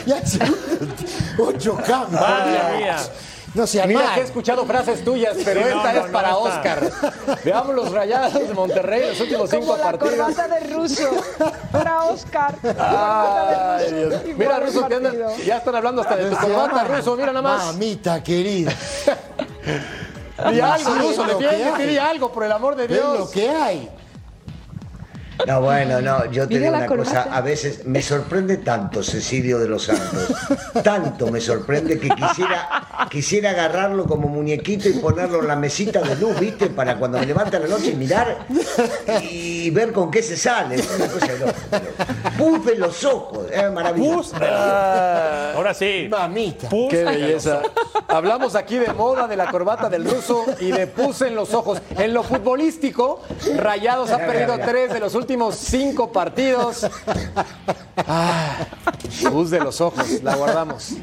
Ocho 1.39 1.77
cambios. 1.87 3.11
No 3.55 3.67
sea 3.67 3.87
Mira 3.87 4.01
mal. 4.05 4.15
que 4.15 4.21
he 4.21 4.25
escuchado 4.25 4.65
frases 4.65 5.05
tuyas, 5.05 5.37
pero 5.45 5.61
Sí, 5.61 5.69
esta 5.69 5.93
no, 5.93 6.01
es 6.01 6.07
no, 6.07 6.13
para. 6.13 6.37
Oscar. 6.39 6.91
Veamos 7.45 7.75
los 7.75 7.93
rayados 7.93 8.49
de 8.49 8.55
Monterrey 8.55 9.11
los 9.11 9.21
últimos 9.21 9.51
cinco 9.51 9.67
Como 9.67 9.77
la 9.77 9.83
partidos. 9.83 10.15
corbata 10.15 10.49
de 10.49 10.61
ruso 10.73 11.11
para 11.71 12.05
Oscar. 12.05 12.55
Ay, 12.79 13.93
Dios. 13.93 14.15
Mira, 14.39 14.59
Ruso, 14.59 14.89
que 14.89 15.45
ya 15.45 15.59
están 15.59 15.75
hablando 15.75 16.01
hasta 16.01 16.17
de 16.17 16.31
tu 16.31 16.37
corbata. 16.39 16.85
Ruso, 16.85 17.15
mira 17.15 17.27
nada 17.33 17.43
más. 17.43 17.67
Mamita 17.67 18.23
querida. 18.23 18.73
Di 20.51 20.61
algo, 20.61 20.95
Ruso, 20.95 21.25
hay. 21.25 21.87
di 21.87 21.99
algo, 21.99 22.33
por 22.33 22.45
el 22.45 22.53
amor 22.53 22.75
de 22.77 22.85
Es 22.85 22.91
lo 22.91 23.13
Dios. 23.17 23.31
que 23.31 23.49
hay. 23.51 23.91
No, 25.47 25.61
bueno, 25.61 26.01
no, 26.01 26.31
yo 26.31 26.47
te 26.47 26.55
Mira 26.55 26.67
digo 26.67 26.77
una 26.77 27.05
cosa, 27.05 27.23
a 27.31 27.41
veces 27.41 27.85
me 27.85 28.03
sorprende 28.03 28.59
tanto 28.59 29.03
Cecilio 29.03 29.59
de 29.59 29.69
los 29.69 29.85
Santos, 29.85 30.35
tanto 30.83 31.31
me 31.31 31.41
sorprende 31.41 31.99
que 31.99 32.09
quisiera, 32.11 33.09
quisiera 33.11 33.51
agarrarlo 33.51 34.05
como 34.05 34.29
muñequito 34.29 34.89
y 34.89 34.93
ponerlo 34.95 35.41
en 35.41 35.49
la 35.49 35.57
mesita 35.57 36.01
de 36.01 36.17
luz, 36.17 36.39
¿viste? 36.39 36.69
Para 36.69 36.97
cuando 36.97 37.19
me 37.19 37.27
levante 37.27 37.57
a 37.57 37.61
la 37.61 37.67
noche 37.67 37.95
mirar 37.95 38.47
y 39.23 39.71
ver 39.71 39.93
con 39.93 40.11
qué 40.11 40.23
se 40.23 40.37
sale. 40.37 40.77
Es 40.77 40.89
una 40.97 41.09
cosa 41.09 41.33
los 42.77 43.05
ojos, 43.05 43.47
es 43.51 43.73
maravilloso. 43.73 44.37
Ahora 44.37 45.75
sí. 45.75 46.09
Mamita. 46.11 46.69
Pus 46.69 46.91
Qué 46.91 47.05
belleza. 47.05 47.63
Hablamos 48.09 48.55
aquí 48.55 48.79
de 48.79 48.93
moda, 48.93 49.27
de 49.27 49.37
la 49.37 49.51
corbata 49.51 49.89
del 49.89 50.05
ruso 50.05 50.45
y 50.61 50.73
de 50.73 50.87
pus 50.87 51.23
en 51.23 51.35
los 51.35 51.55
ojos. 51.55 51.81
En 51.97 52.13
lo 52.13 52.23
futbolístico, 52.23 53.23
Rayados 53.57 54.11
ha 54.11 54.19
perdido 54.19 54.59
tres 54.59 54.93
de 54.93 55.01
los 55.01 55.15
últimos 55.15 55.32
cinco 55.57 56.11
partidos. 56.13 56.87
Ah, 57.97 58.67
pus 59.31 59.51
de 59.51 59.61
los 59.61 59.81
ojos, 59.81 60.23
la 60.23 60.37
guardamos. 60.37 60.95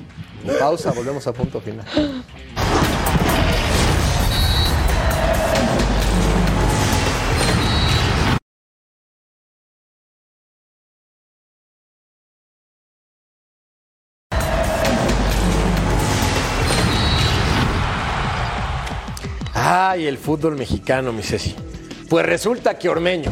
Pausa, 0.60 0.92
volvemos 0.92 1.26
a 1.28 1.34
punto 1.34 1.60
final. 1.62 1.86
Ay, 19.54 20.08
el 20.08 20.18
fútbol 20.18 20.56
mexicano, 20.56 21.12
mi 21.12 21.22
Ceci. 21.22 21.56
Pues 22.10 22.26
resulta 22.26 22.80
que 22.80 22.90
Ormeño, 22.90 23.32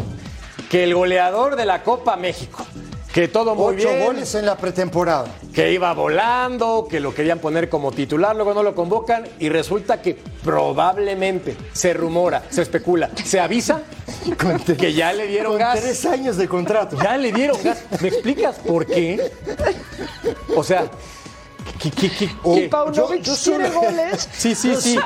que 0.69 0.83
el 0.83 0.93
goleador 0.95 1.55
de 1.55 1.65
la 1.65 1.83
Copa 1.83 2.15
México, 2.17 2.65
que 3.13 3.27
todo 3.27 3.55
muy 3.55 3.75
Ocho 3.75 3.89
bien, 3.89 4.05
goles 4.05 4.35
en 4.35 4.45
la 4.45 4.57
pretemporada. 4.57 5.25
que 5.53 5.71
iba 5.71 5.91
volando, 5.93 6.87
que 6.89 6.99
lo 6.99 7.15
querían 7.15 7.39
poner 7.39 7.67
como 7.69 7.91
titular, 7.91 8.35
luego 8.35 8.53
no 8.53 8.61
lo 8.63 8.75
convocan 8.75 9.27
y 9.39 9.49
resulta 9.49 10.01
que 10.01 10.15
probablemente 10.43 11.55
se 11.73 11.93
rumora, 11.93 12.43
se 12.49 12.61
especula, 12.61 13.09
se 13.23 13.39
avisa 13.39 13.81
que 14.77 14.93
ya 14.93 15.13
le 15.13 15.27
dieron 15.27 15.53
Con 15.53 15.59
gas. 15.59 15.79
tres 15.79 16.05
años 16.05 16.37
de 16.37 16.47
contrato. 16.47 16.97
Ya 17.01 17.17
le 17.17 17.31
dieron 17.31 17.57
gas. 17.63 17.79
¿Me 18.01 18.09
explicas 18.09 18.57
por 18.59 18.85
qué? 18.85 19.31
O 20.55 20.63
sea, 20.63 20.85
¿qué, 21.79 21.91
qué, 21.91 22.09
qué- 22.11 22.29
qué? 22.43 22.69
Paunovic 22.69 23.21
yo 23.23 23.33
quiere 23.43 23.69
goles. 23.69 24.29
Sí, 24.37 24.55
sí, 24.55 24.75
sí. 24.75 24.97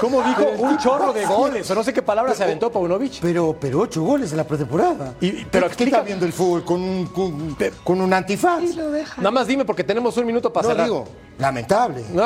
¿Cómo 0.00 0.22
dijo? 0.22 0.44
Un 0.58 0.78
chorro 0.78 1.12
de 1.12 1.24
goles. 1.26 1.70
O 1.70 1.74
no 1.74 1.82
sé 1.84 1.92
qué 1.92 2.02
palabra 2.02 2.34
se 2.34 2.44
aventó 2.44 2.70
Paunovic. 2.70 3.20
Pero, 3.20 3.56
pero 3.60 3.80
ocho 3.80 4.02
goles 4.02 4.30
en 4.32 4.36
la 4.38 4.44
pretemporada. 4.44 5.14
Y- 5.20 5.44
pero 5.44 5.66
¿Qué 5.66 5.72
explica- 5.72 5.96
está 5.98 6.06
viendo 6.06 6.26
el 6.26 6.32
fútbol 6.32 6.64
con 6.64 6.82
un, 6.82 7.06
con, 7.06 7.56
con 7.82 8.00
un 8.00 8.12
antifaz? 8.12 8.62
Y 8.62 8.72
lo 8.74 8.90
deja. 8.90 9.16
Nada 9.18 9.30
más 9.30 9.46
dime 9.46 9.64
porque 9.64 9.84
tenemos 9.84 10.16
un 10.16 10.26
minuto 10.26 10.52
para 10.52 10.68
No 10.68 10.70
cerrar. 10.74 10.86
digo, 10.86 11.04
lamentable. 11.38 12.04
No. 12.12 12.24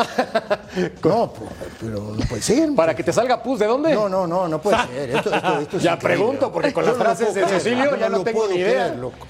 No, 1.05 1.33
po- 1.33 1.49
pero 1.81 2.01
no 2.17 2.25
puede 2.29 2.43
ser. 2.43 2.75
Para 2.75 2.95
que 2.95 3.03
te 3.03 3.13
salga 3.13 3.43
pus, 3.43 3.59
¿de 3.59 3.67
dónde? 3.67 3.95
No, 3.95 4.09
no, 4.09 4.27
no, 4.27 4.47
no 4.49 4.61
puede 4.61 4.77
ser. 4.87 5.11
Esto, 5.17 5.35
esto- 5.35 5.59
esto 5.61 5.77
es 5.79 5.83
Ya 5.83 5.95
increíble. 5.95 6.17
pregunto, 6.25 6.53
porque 6.53 6.73
con 6.73 6.85
las 6.85 6.97
frases 6.97 7.35
de 7.35 7.47
Cecilio 7.47 7.97
ya 7.97 8.09
no 8.09 8.19
lo 8.19 8.25
tengo 8.25 8.41
puedo 8.41 8.53
ni 8.53 8.59
idea. 8.61 8.87
creer, 8.87 8.97
loco. 8.99 9.27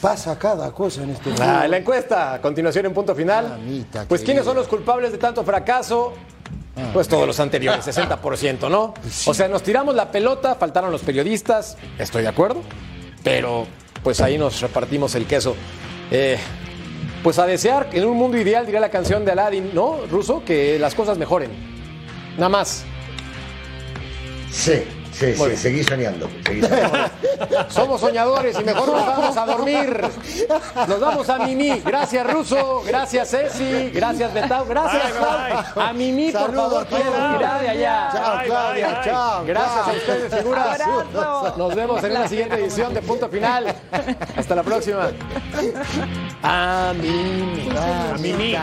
Pasa 0.00 0.38
cada 0.38 0.70
cosa 0.72 1.02
en 1.02 1.10
este 1.10 1.30
Ah, 1.40 1.66
la 1.66 1.78
encuesta, 1.78 2.34
a 2.34 2.40
continuación 2.40 2.86
en 2.86 2.94
punto 2.94 3.14
final. 3.14 3.48
Mamita 3.48 4.04
Pues 4.06 4.20
querida. 4.20 4.24
¿quiénes 4.26 4.44
son 4.44 4.56
los 4.56 4.68
culpables 4.68 5.12
de 5.12 5.18
tanto 5.18 5.42
fracaso? 5.44 6.12
Pues 6.92 7.08
todos 7.08 7.26
los 7.26 7.40
anteriores, 7.40 7.86
60%, 7.86 8.68
¿no? 8.68 8.92
O 9.26 9.32
sea, 9.32 9.48
nos 9.48 9.62
tiramos 9.62 9.94
la 9.94 10.10
pelota, 10.12 10.56
faltaron 10.56 10.90
los 10.92 11.00
periodistas, 11.00 11.78
estoy 11.98 12.20
de 12.22 12.28
acuerdo, 12.28 12.60
pero 13.24 13.66
pues 14.02 14.20
ahí 14.20 14.36
nos 14.36 14.60
repartimos 14.60 15.14
el 15.14 15.24
queso. 15.26 15.56
Eh, 16.10 16.36
pues 17.22 17.38
a 17.38 17.46
desear, 17.46 17.88
en 17.92 18.04
un 18.04 18.18
mundo 18.18 18.36
ideal, 18.36 18.66
diría 18.66 18.78
la 18.80 18.90
canción 18.90 19.24
de 19.24 19.32
Aladdin, 19.32 19.70
¿no? 19.72 20.00
Ruso, 20.10 20.44
que 20.44 20.78
las 20.78 20.94
cosas 20.94 21.16
mejoren. 21.16 21.50
Nada 22.36 22.50
más. 22.50 22.84
Sí, 24.52 24.84
sí, 25.18 25.34
Muy 25.36 25.50
sí, 25.50 25.56
seguí 25.56 25.84
soñando. 25.84 26.28
seguí 26.44 26.62
soñando. 26.62 26.98
Somos 27.68 28.00
soñadores 28.00 28.58
y 28.58 28.64
mejor 28.64 28.88
nos 28.88 29.06
vamos 29.06 29.36
a 29.36 29.46
dormir. 29.46 30.00
Nos 30.88 31.00
vamos 31.00 31.28
a 31.28 31.38
Mimi. 31.38 31.80
Gracias, 31.84 32.26
Ruso. 32.30 32.82
Gracias, 32.86 33.30
Ceci. 33.30 33.90
Gracias, 33.90 34.32
Betao. 34.32 34.64
Gracias, 34.66 35.12
bye. 35.18 35.82
A 35.82 35.92
Mimi, 35.92 36.30
por 36.32 36.54
favor, 36.54 36.86
quiero 36.86 37.12
mirar 37.12 37.60
de 37.60 37.68
allá. 37.68 38.08
Chao, 38.12 38.38
Claudia, 38.44 39.00
chao. 39.04 39.44
Gracias 39.44 39.88
a 39.88 39.92
ustedes, 39.92 40.34
figuras. 40.34 40.80
Nos 41.56 41.74
vemos 41.74 42.04
en 42.04 42.10
una 42.12 42.28
siguiente 42.28 42.56
edición 42.56 42.94
de 42.94 43.02
Punto 43.02 43.28
Final. 43.28 43.74
Hasta 44.36 44.54
la 44.54 44.62
próxima. 44.62 45.10
A 46.42 46.92
Mimi. 46.96 47.68
A 47.76 48.18
Mimi. 48.18 48.56